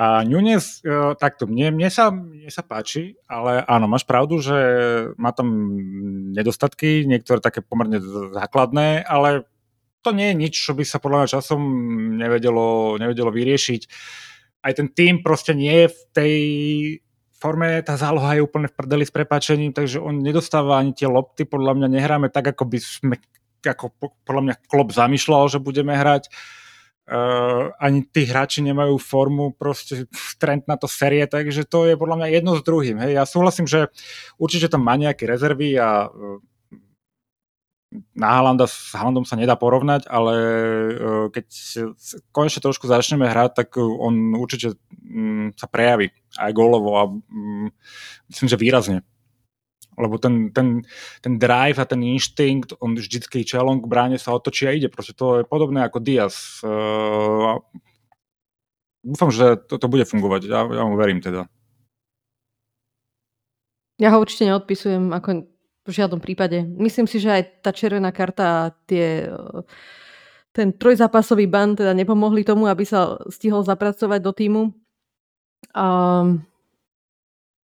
a 0.00 0.24
Nunes, 0.24 0.80
e, 0.80 1.12
takto, 1.18 1.44
mne, 1.50 1.74
mne, 1.74 1.90
sa, 1.92 2.08
mne 2.14 2.48
sa 2.48 2.62
páči, 2.62 3.18
ale 3.26 3.60
áno, 3.66 3.84
máš 3.90 4.06
pravdu, 4.06 4.38
že 4.40 4.56
má 5.20 5.34
tam 5.34 5.76
nedostatky, 6.32 7.04
niektoré 7.04 7.42
také 7.42 7.60
pomerne 7.60 8.00
základné, 8.32 9.04
ale 9.04 9.44
to 10.00 10.16
nie 10.16 10.32
je 10.32 10.40
nič, 10.40 10.54
čo 10.56 10.72
by 10.72 10.88
sa 10.88 11.02
podľa 11.02 11.18
mňa 11.20 11.34
časom 11.36 11.60
nevedelo, 12.16 12.96
nevedelo 12.96 13.28
vyriešiť. 13.28 13.82
Aj 14.60 14.72
ten 14.76 14.92
tým 14.92 15.24
proste 15.24 15.56
nie 15.56 15.84
je 15.84 15.88
v 15.88 16.00
tej 16.12 16.34
forme, 17.40 17.80
tá 17.80 17.96
záloha 17.96 18.36
je 18.36 18.44
úplne 18.44 18.68
v 18.68 18.76
prdeli 18.76 19.04
s 19.08 19.12
prepáčením, 19.12 19.72
takže 19.72 19.96
on 19.96 20.20
nedostáva 20.20 20.76
ani 20.76 20.92
tie 20.92 21.08
lopty, 21.08 21.48
podľa 21.48 21.80
mňa 21.80 21.88
nehráme 21.88 22.28
tak, 22.28 22.52
ako 22.52 22.68
by 22.68 22.78
sme, 22.78 23.16
ako 23.64 23.96
podľa 24.28 24.42
mňa 24.44 24.54
klub 24.68 24.92
zamýšľal, 24.92 25.48
že 25.48 25.58
budeme 25.64 25.96
hrať. 25.96 26.28
Uh, 27.10 27.74
ani 27.82 28.06
tí 28.06 28.22
hráči 28.22 28.62
nemajú 28.62 28.94
formu, 29.02 29.50
proste 29.50 30.06
trend 30.38 30.70
na 30.70 30.78
to 30.78 30.86
série, 30.86 31.26
takže 31.26 31.66
to 31.66 31.90
je 31.90 31.98
podľa 31.98 32.22
mňa 32.22 32.28
jedno 32.38 32.54
s 32.54 32.62
druhým. 32.62 33.02
Hej. 33.02 33.18
Ja 33.18 33.24
súhlasím, 33.26 33.66
že 33.66 33.90
určite 34.38 34.70
tam 34.70 34.86
má 34.86 34.94
nejaké 34.94 35.26
rezervy 35.26 35.74
a 35.74 36.06
na 38.14 38.38
Halanda 38.38 38.70
s 38.70 38.94
Halandom 38.94 39.26
sa 39.26 39.34
nedá 39.34 39.58
porovnať, 39.58 40.06
ale 40.06 40.34
keď 41.34 41.46
konečne 42.30 42.62
trošku 42.62 42.86
začneme 42.86 43.26
hrať, 43.26 43.50
tak 43.66 43.68
on 43.82 44.38
určite 44.38 44.78
mm, 45.02 45.58
sa 45.58 45.66
prejaví 45.66 46.14
aj 46.38 46.50
gólovo 46.54 46.90
a 46.94 47.10
mm, 47.10 47.68
myslím, 48.30 48.48
že 48.48 48.60
výrazne 48.62 48.98
lebo 50.00 50.16
ten, 50.16 50.48
ten, 50.56 50.80
ten 51.20 51.36
drive 51.36 51.76
a 51.76 51.84
ten 51.84 52.00
inštinkt, 52.00 52.80
on 52.80 52.96
vždycky 52.96 53.44
čelom 53.44 53.84
k 53.84 53.90
bráne 53.90 54.16
sa 54.16 54.32
otočí 54.32 54.64
a 54.64 54.72
ide. 54.72 54.88
Proste 54.88 55.12
to 55.12 55.42
je 55.42 55.44
podobné 55.44 55.84
ako 55.84 56.00
Diaz. 56.00 56.64
Uh, 56.64 57.60
dúfam, 59.04 59.28
že 59.28 59.60
to, 59.68 59.76
to 59.76 59.86
bude 59.92 60.08
fungovať. 60.08 60.48
Ja, 60.48 60.64
ja 60.64 60.82
mu 60.88 60.96
verím 60.96 61.20
teda. 61.20 61.52
Ja 64.00 64.16
ho 64.16 64.24
určite 64.24 64.48
neodpisujem 64.48 65.12
ako 65.12 65.49
v 65.90 65.98
žiadnom 65.98 66.22
prípade. 66.22 66.62
Myslím 66.62 67.10
si, 67.10 67.18
že 67.18 67.28
aj 67.28 67.42
tá 67.66 67.70
červená 67.74 68.14
karta 68.14 68.46
a 68.46 68.62
tie, 68.86 69.26
ten 70.54 70.70
trojzápasový 70.70 71.50
ban 71.50 71.74
teda 71.74 71.90
nepomohli 71.92 72.46
tomu, 72.46 72.70
aby 72.70 72.86
sa 72.86 73.18
stihol 73.26 73.66
zapracovať 73.66 74.20
do 74.22 74.32
týmu. 74.32 74.62
Um, 75.74 76.46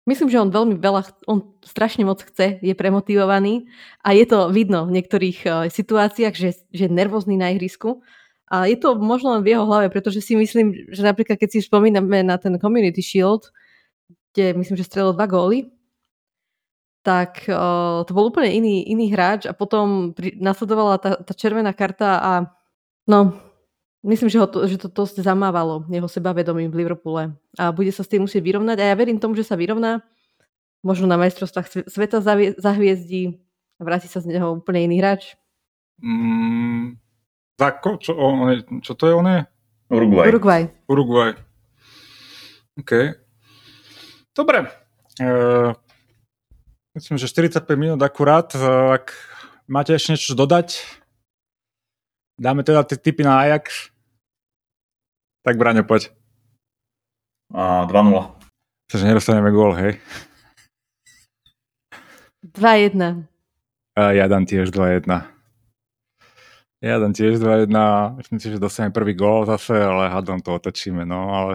Myslím, 0.04 0.28
že 0.28 0.44
on 0.44 0.52
veľmi 0.52 0.84
veľa, 0.84 1.16
on 1.32 1.56
strašne 1.64 2.04
moc 2.04 2.20
chce, 2.20 2.60
je 2.60 2.76
premotivovaný 2.76 3.72
a 4.04 4.12
je 4.12 4.28
to 4.28 4.52
vidno 4.52 4.84
v 4.84 5.00
niektorých 5.00 5.40
uh, 5.48 5.54
situáciách, 5.72 6.36
že, 6.36 6.60
že 6.76 6.92
je 6.92 6.92
nervózny 6.92 7.40
na 7.40 7.56
ihrisku. 7.56 8.04
A 8.52 8.68
je 8.68 8.76
to 8.76 9.00
možno 9.00 9.40
len 9.40 9.48
v 9.48 9.56
jeho 9.56 9.64
hlave, 9.64 9.88
pretože 9.88 10.20
si 10.20 10.36
myslím, 10.36 10.92
že 10.92 11.08
napríklad 11.08 11.40
keď 11.40 11.50
si 11.56 11.60
spomíname 11.64 12.20
na 12.20 12.36
ten 12.36 12.52
Community 12.60 13.00
Shield, 13.00 13.48
kde 14.36 14.54
myslím, 14.60 14.76
že 14.76 14.86
strelil 14.86 15.16
dva 15.16 15.24
góly, 15.24 15.73
tak 17.04 17.46
uh, 17.52 18.08
to 18.08 18.12
bol 18.16 18.32
úplne 18.32 18.50
iný, 18.50 18.88
iný 18.88 19.12
hráč 19.12 19.46
a 19.46 19.54
potom 19.54 20.16
pri, 20.16 20.40
nasledovala 20.40 20.96
tá, 20.98 21.12
tá 21.20 21.34
červená 21.36 21.76
karta 21.76 22.18
a 22.18 22.32
no, 23.06 23.36
Myslím, 24.04 24.28
že, 24.28 24.36
ho 24.36 24.52
to, 24.52 24.68
že 24.68 24.76
to 24.76 24.92
dosť 24.92 25.24
zamávalo 25.24 25.88
jeho 25.88 26.12
sebavedomím 26.12 26.68
v 26.68 26.84
Liverpoole 26.84 27.40
a 27.56 27.72
bude 27.72 27.88
sa 27.96 28.04
s 28.04 28.12
tým 28.12 28.28
musieť 28.28 28.44
vyrovnať 28.44 28.76
a 28.84 28.92
ja 28.92 29.00
verím 29.00 29.16
tomu, 29.16 29.32
že 29.32 29.48
sa 29.48 29.56
vyrovná. 29.56 30.04
Možno 30.84 31.08
na 31.08 31.16
majstrovstvách 31.16 31.88
sveta 31.88 32.20
zahviezdí 32.60 33.40
a 33.80 33.82
vráti 33.88 34.12
sa 34.12 34.20
z 34.20 34.36
neho 34.36 34.60
úplne 34.60 34.92
iný 34.92 35.00
hráč. 35.00 35.40
Mm, 36.04 37.00
Zako? 37.56 37.96
Čo, 38.04 38.12
on 38.20 38.52
je, 38.52 38.58
čo 38.84 38.92
to 39.00 39.08
je 39.08 39.14
on 39.16 39.24
je? 39.24 39.40
Uruguay. 39.88 40.28
Uruguay. 40.28 40.62
Uruguay. 40.92 41.32
OK. 42.84 42.92
Dobre. 44.36 44.68
Uh, 45.24 45.72
myslím, 46.96 47.18
že 47.18 47.28
45 47.28 47.66
minút 47.78 48.02
akurát. 48.02 48.54
Uh, 48.56 48.98
ak 48.98 49.14
máte 49.68 49.94
ešte 49.94 50.14
niečo 50.14 50.38
dodať, 50.38 50.82
dáme 52.38 52.62
teda 52.62 52.86
tie 52.86 52.98
typy 52.98 53.26
na 53.26 53.42
Ajax. 53.42 53.90
Tak 55.44 55.60
Braňo, 55.60 55.84
poď. 55.84 56.10
A 57.54 57.86
2-0. 57.86 58.40
Takže 58.88 59.06
nedostaneme 59.06 59.52
gól, 59.52 59.76
hej? 59.76 60.00
2-1. 62.46 63.26
A 63.94 64.02
ja 64.16 64.26
dám 64.26 64.46
tiež 64.46 64.74
2-1. 64.74 65.06
Ja 66.84 67.00
dám 67.00 67.16
tiež 67.16 67.40
2-1. 67.40 67.72
Myslím 68.20 68.40
si, 68.40 68.48
že 68.52 68.60
dostaneme 68.60 68.92
prvý 68.92 69.14
gól 69.16 69.46
zase, 69.48 69.78
ale 69.78 70.12
hádam 70.12 70.44
to 70.44 70.56
otočíme, 70.60 71.08
no, 71.08 71.32
ale... 71.32 71.54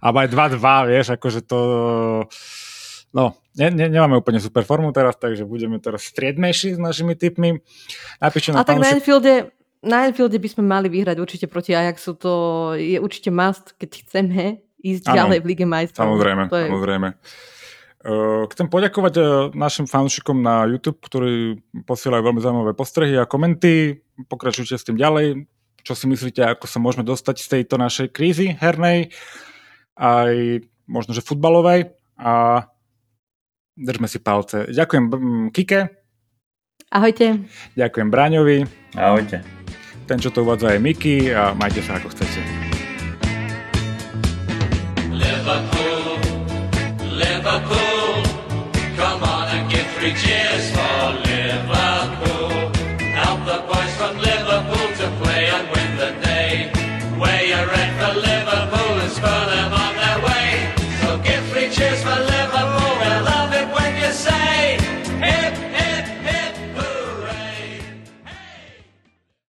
A 0.00 0.10
aj 0.10 0.28
2-2, 0.32 0.90
vieš, 0.90 1.06
akože 1.14 1.40
to... 1.44 1.60
No, 3.14 3.38
ne, 3.54 3.70
ne, 3.70 3.86
nemáme 3.86 4.18
úplne 4.18 4.42
super 4.42 4.66
formu 4.66 4.90
teraz, 4.90 5.14
takže 5.14 5.46
budeme 5.46 5.78
teraz 5.78 6.10
striedmejší 6.10 6.74
s 6.74 6.80
našimi 6.82 7.14
typmi. 7.14 7.62
Napíšte 8.18 8.50
na 8.50 8.60
A 8.60 8.66
tak 8.66 8.82
na 8.82 8.90
Anfielde, 8.90 9.54
na 9.86 10.10
Anfielde 10.10 10.42
by 10.42 10.48
sme 10.50 10.66
mali 10.66 10.90
vyhrať 10.90 11.22
určite 11.22 11.46
proti 11.46 11.78
Ajaxu, 11.78 12.18
to 12.18 12.32
je 12.74 12.98
určite 12.98 13.30
must, 13.30 13.78
keď 13.78 13.90
chceme 14.02 14.66
ísť 14.82 15.06
ano, 15.06 15.16
ďalej 15.16 15.38
v 15.40 15.46
Lige 15.46 15.66
majstrov. 15.70 16.10
Samozrejme, 16.10 16.42
to 16.50 16.58
je... 16.58 16.66
samozrejme. 16.66 17.08
Uh, 18.04 18.44
chcem 18.52 18.66
poďakovať 18.68 19.14
uh, 19.16 19.26
našim 19.56 19.88
fanúšikom 19.88 20.42
na 20.42 20.68
YouTube, 20.68 21.00
ktorí 21.00 21.62
posielajú 21.88 22.20
veľmi 22.20 22.40
zaujímavé 22.42 22.72
postrehy 22.76 23.16
a 23.16 23.24
komenty. 23.24 24.02
Pokračujte 24.28 24.76
s 24.76 24.84
tým 24.84 24.98
ďalej. 25.00 25.48
Čo 25.86 25.96
si 25.96 26.04
myslíte, 26.10 26.42
ako 26.44 26.66
sa 26.68 26.82
môžeme 26.82 27.06
dostať 27.06 27.36
z 27.40 27.46
tejto 27.46 27.80
našej 27.80 28.12
krízy 28.12 28.52
hernej, 28.60 29.08
aj 29.96 30.64
možno, 30.84 31.16
že 31.16 31.24
futbalovej. 31.24 31.96
A 32.20 32.66
držme 33.76 34.06
si 34.06 34.18
palce. 34.22 34.70
Ďakujem 34.70 35.04
Kike. 35.50 35.80
Ahojte. 36.94 37.42
Ďakujem 37.74 38.08
Braňovi. 38.10 38.58
Ahojte. 38.94 39.42
Ten, 40.04 40.20
čo 40.20 40.28
to 40.30 40.44
uvádza, 40.44 40.76
je 40.76 40.84
Miky 40.84 41.32
a 41.32 41.56
majte 41.56 41.80
sa 41.80 41.96
ako 41.96 42.12
chcete. 42.12 42.43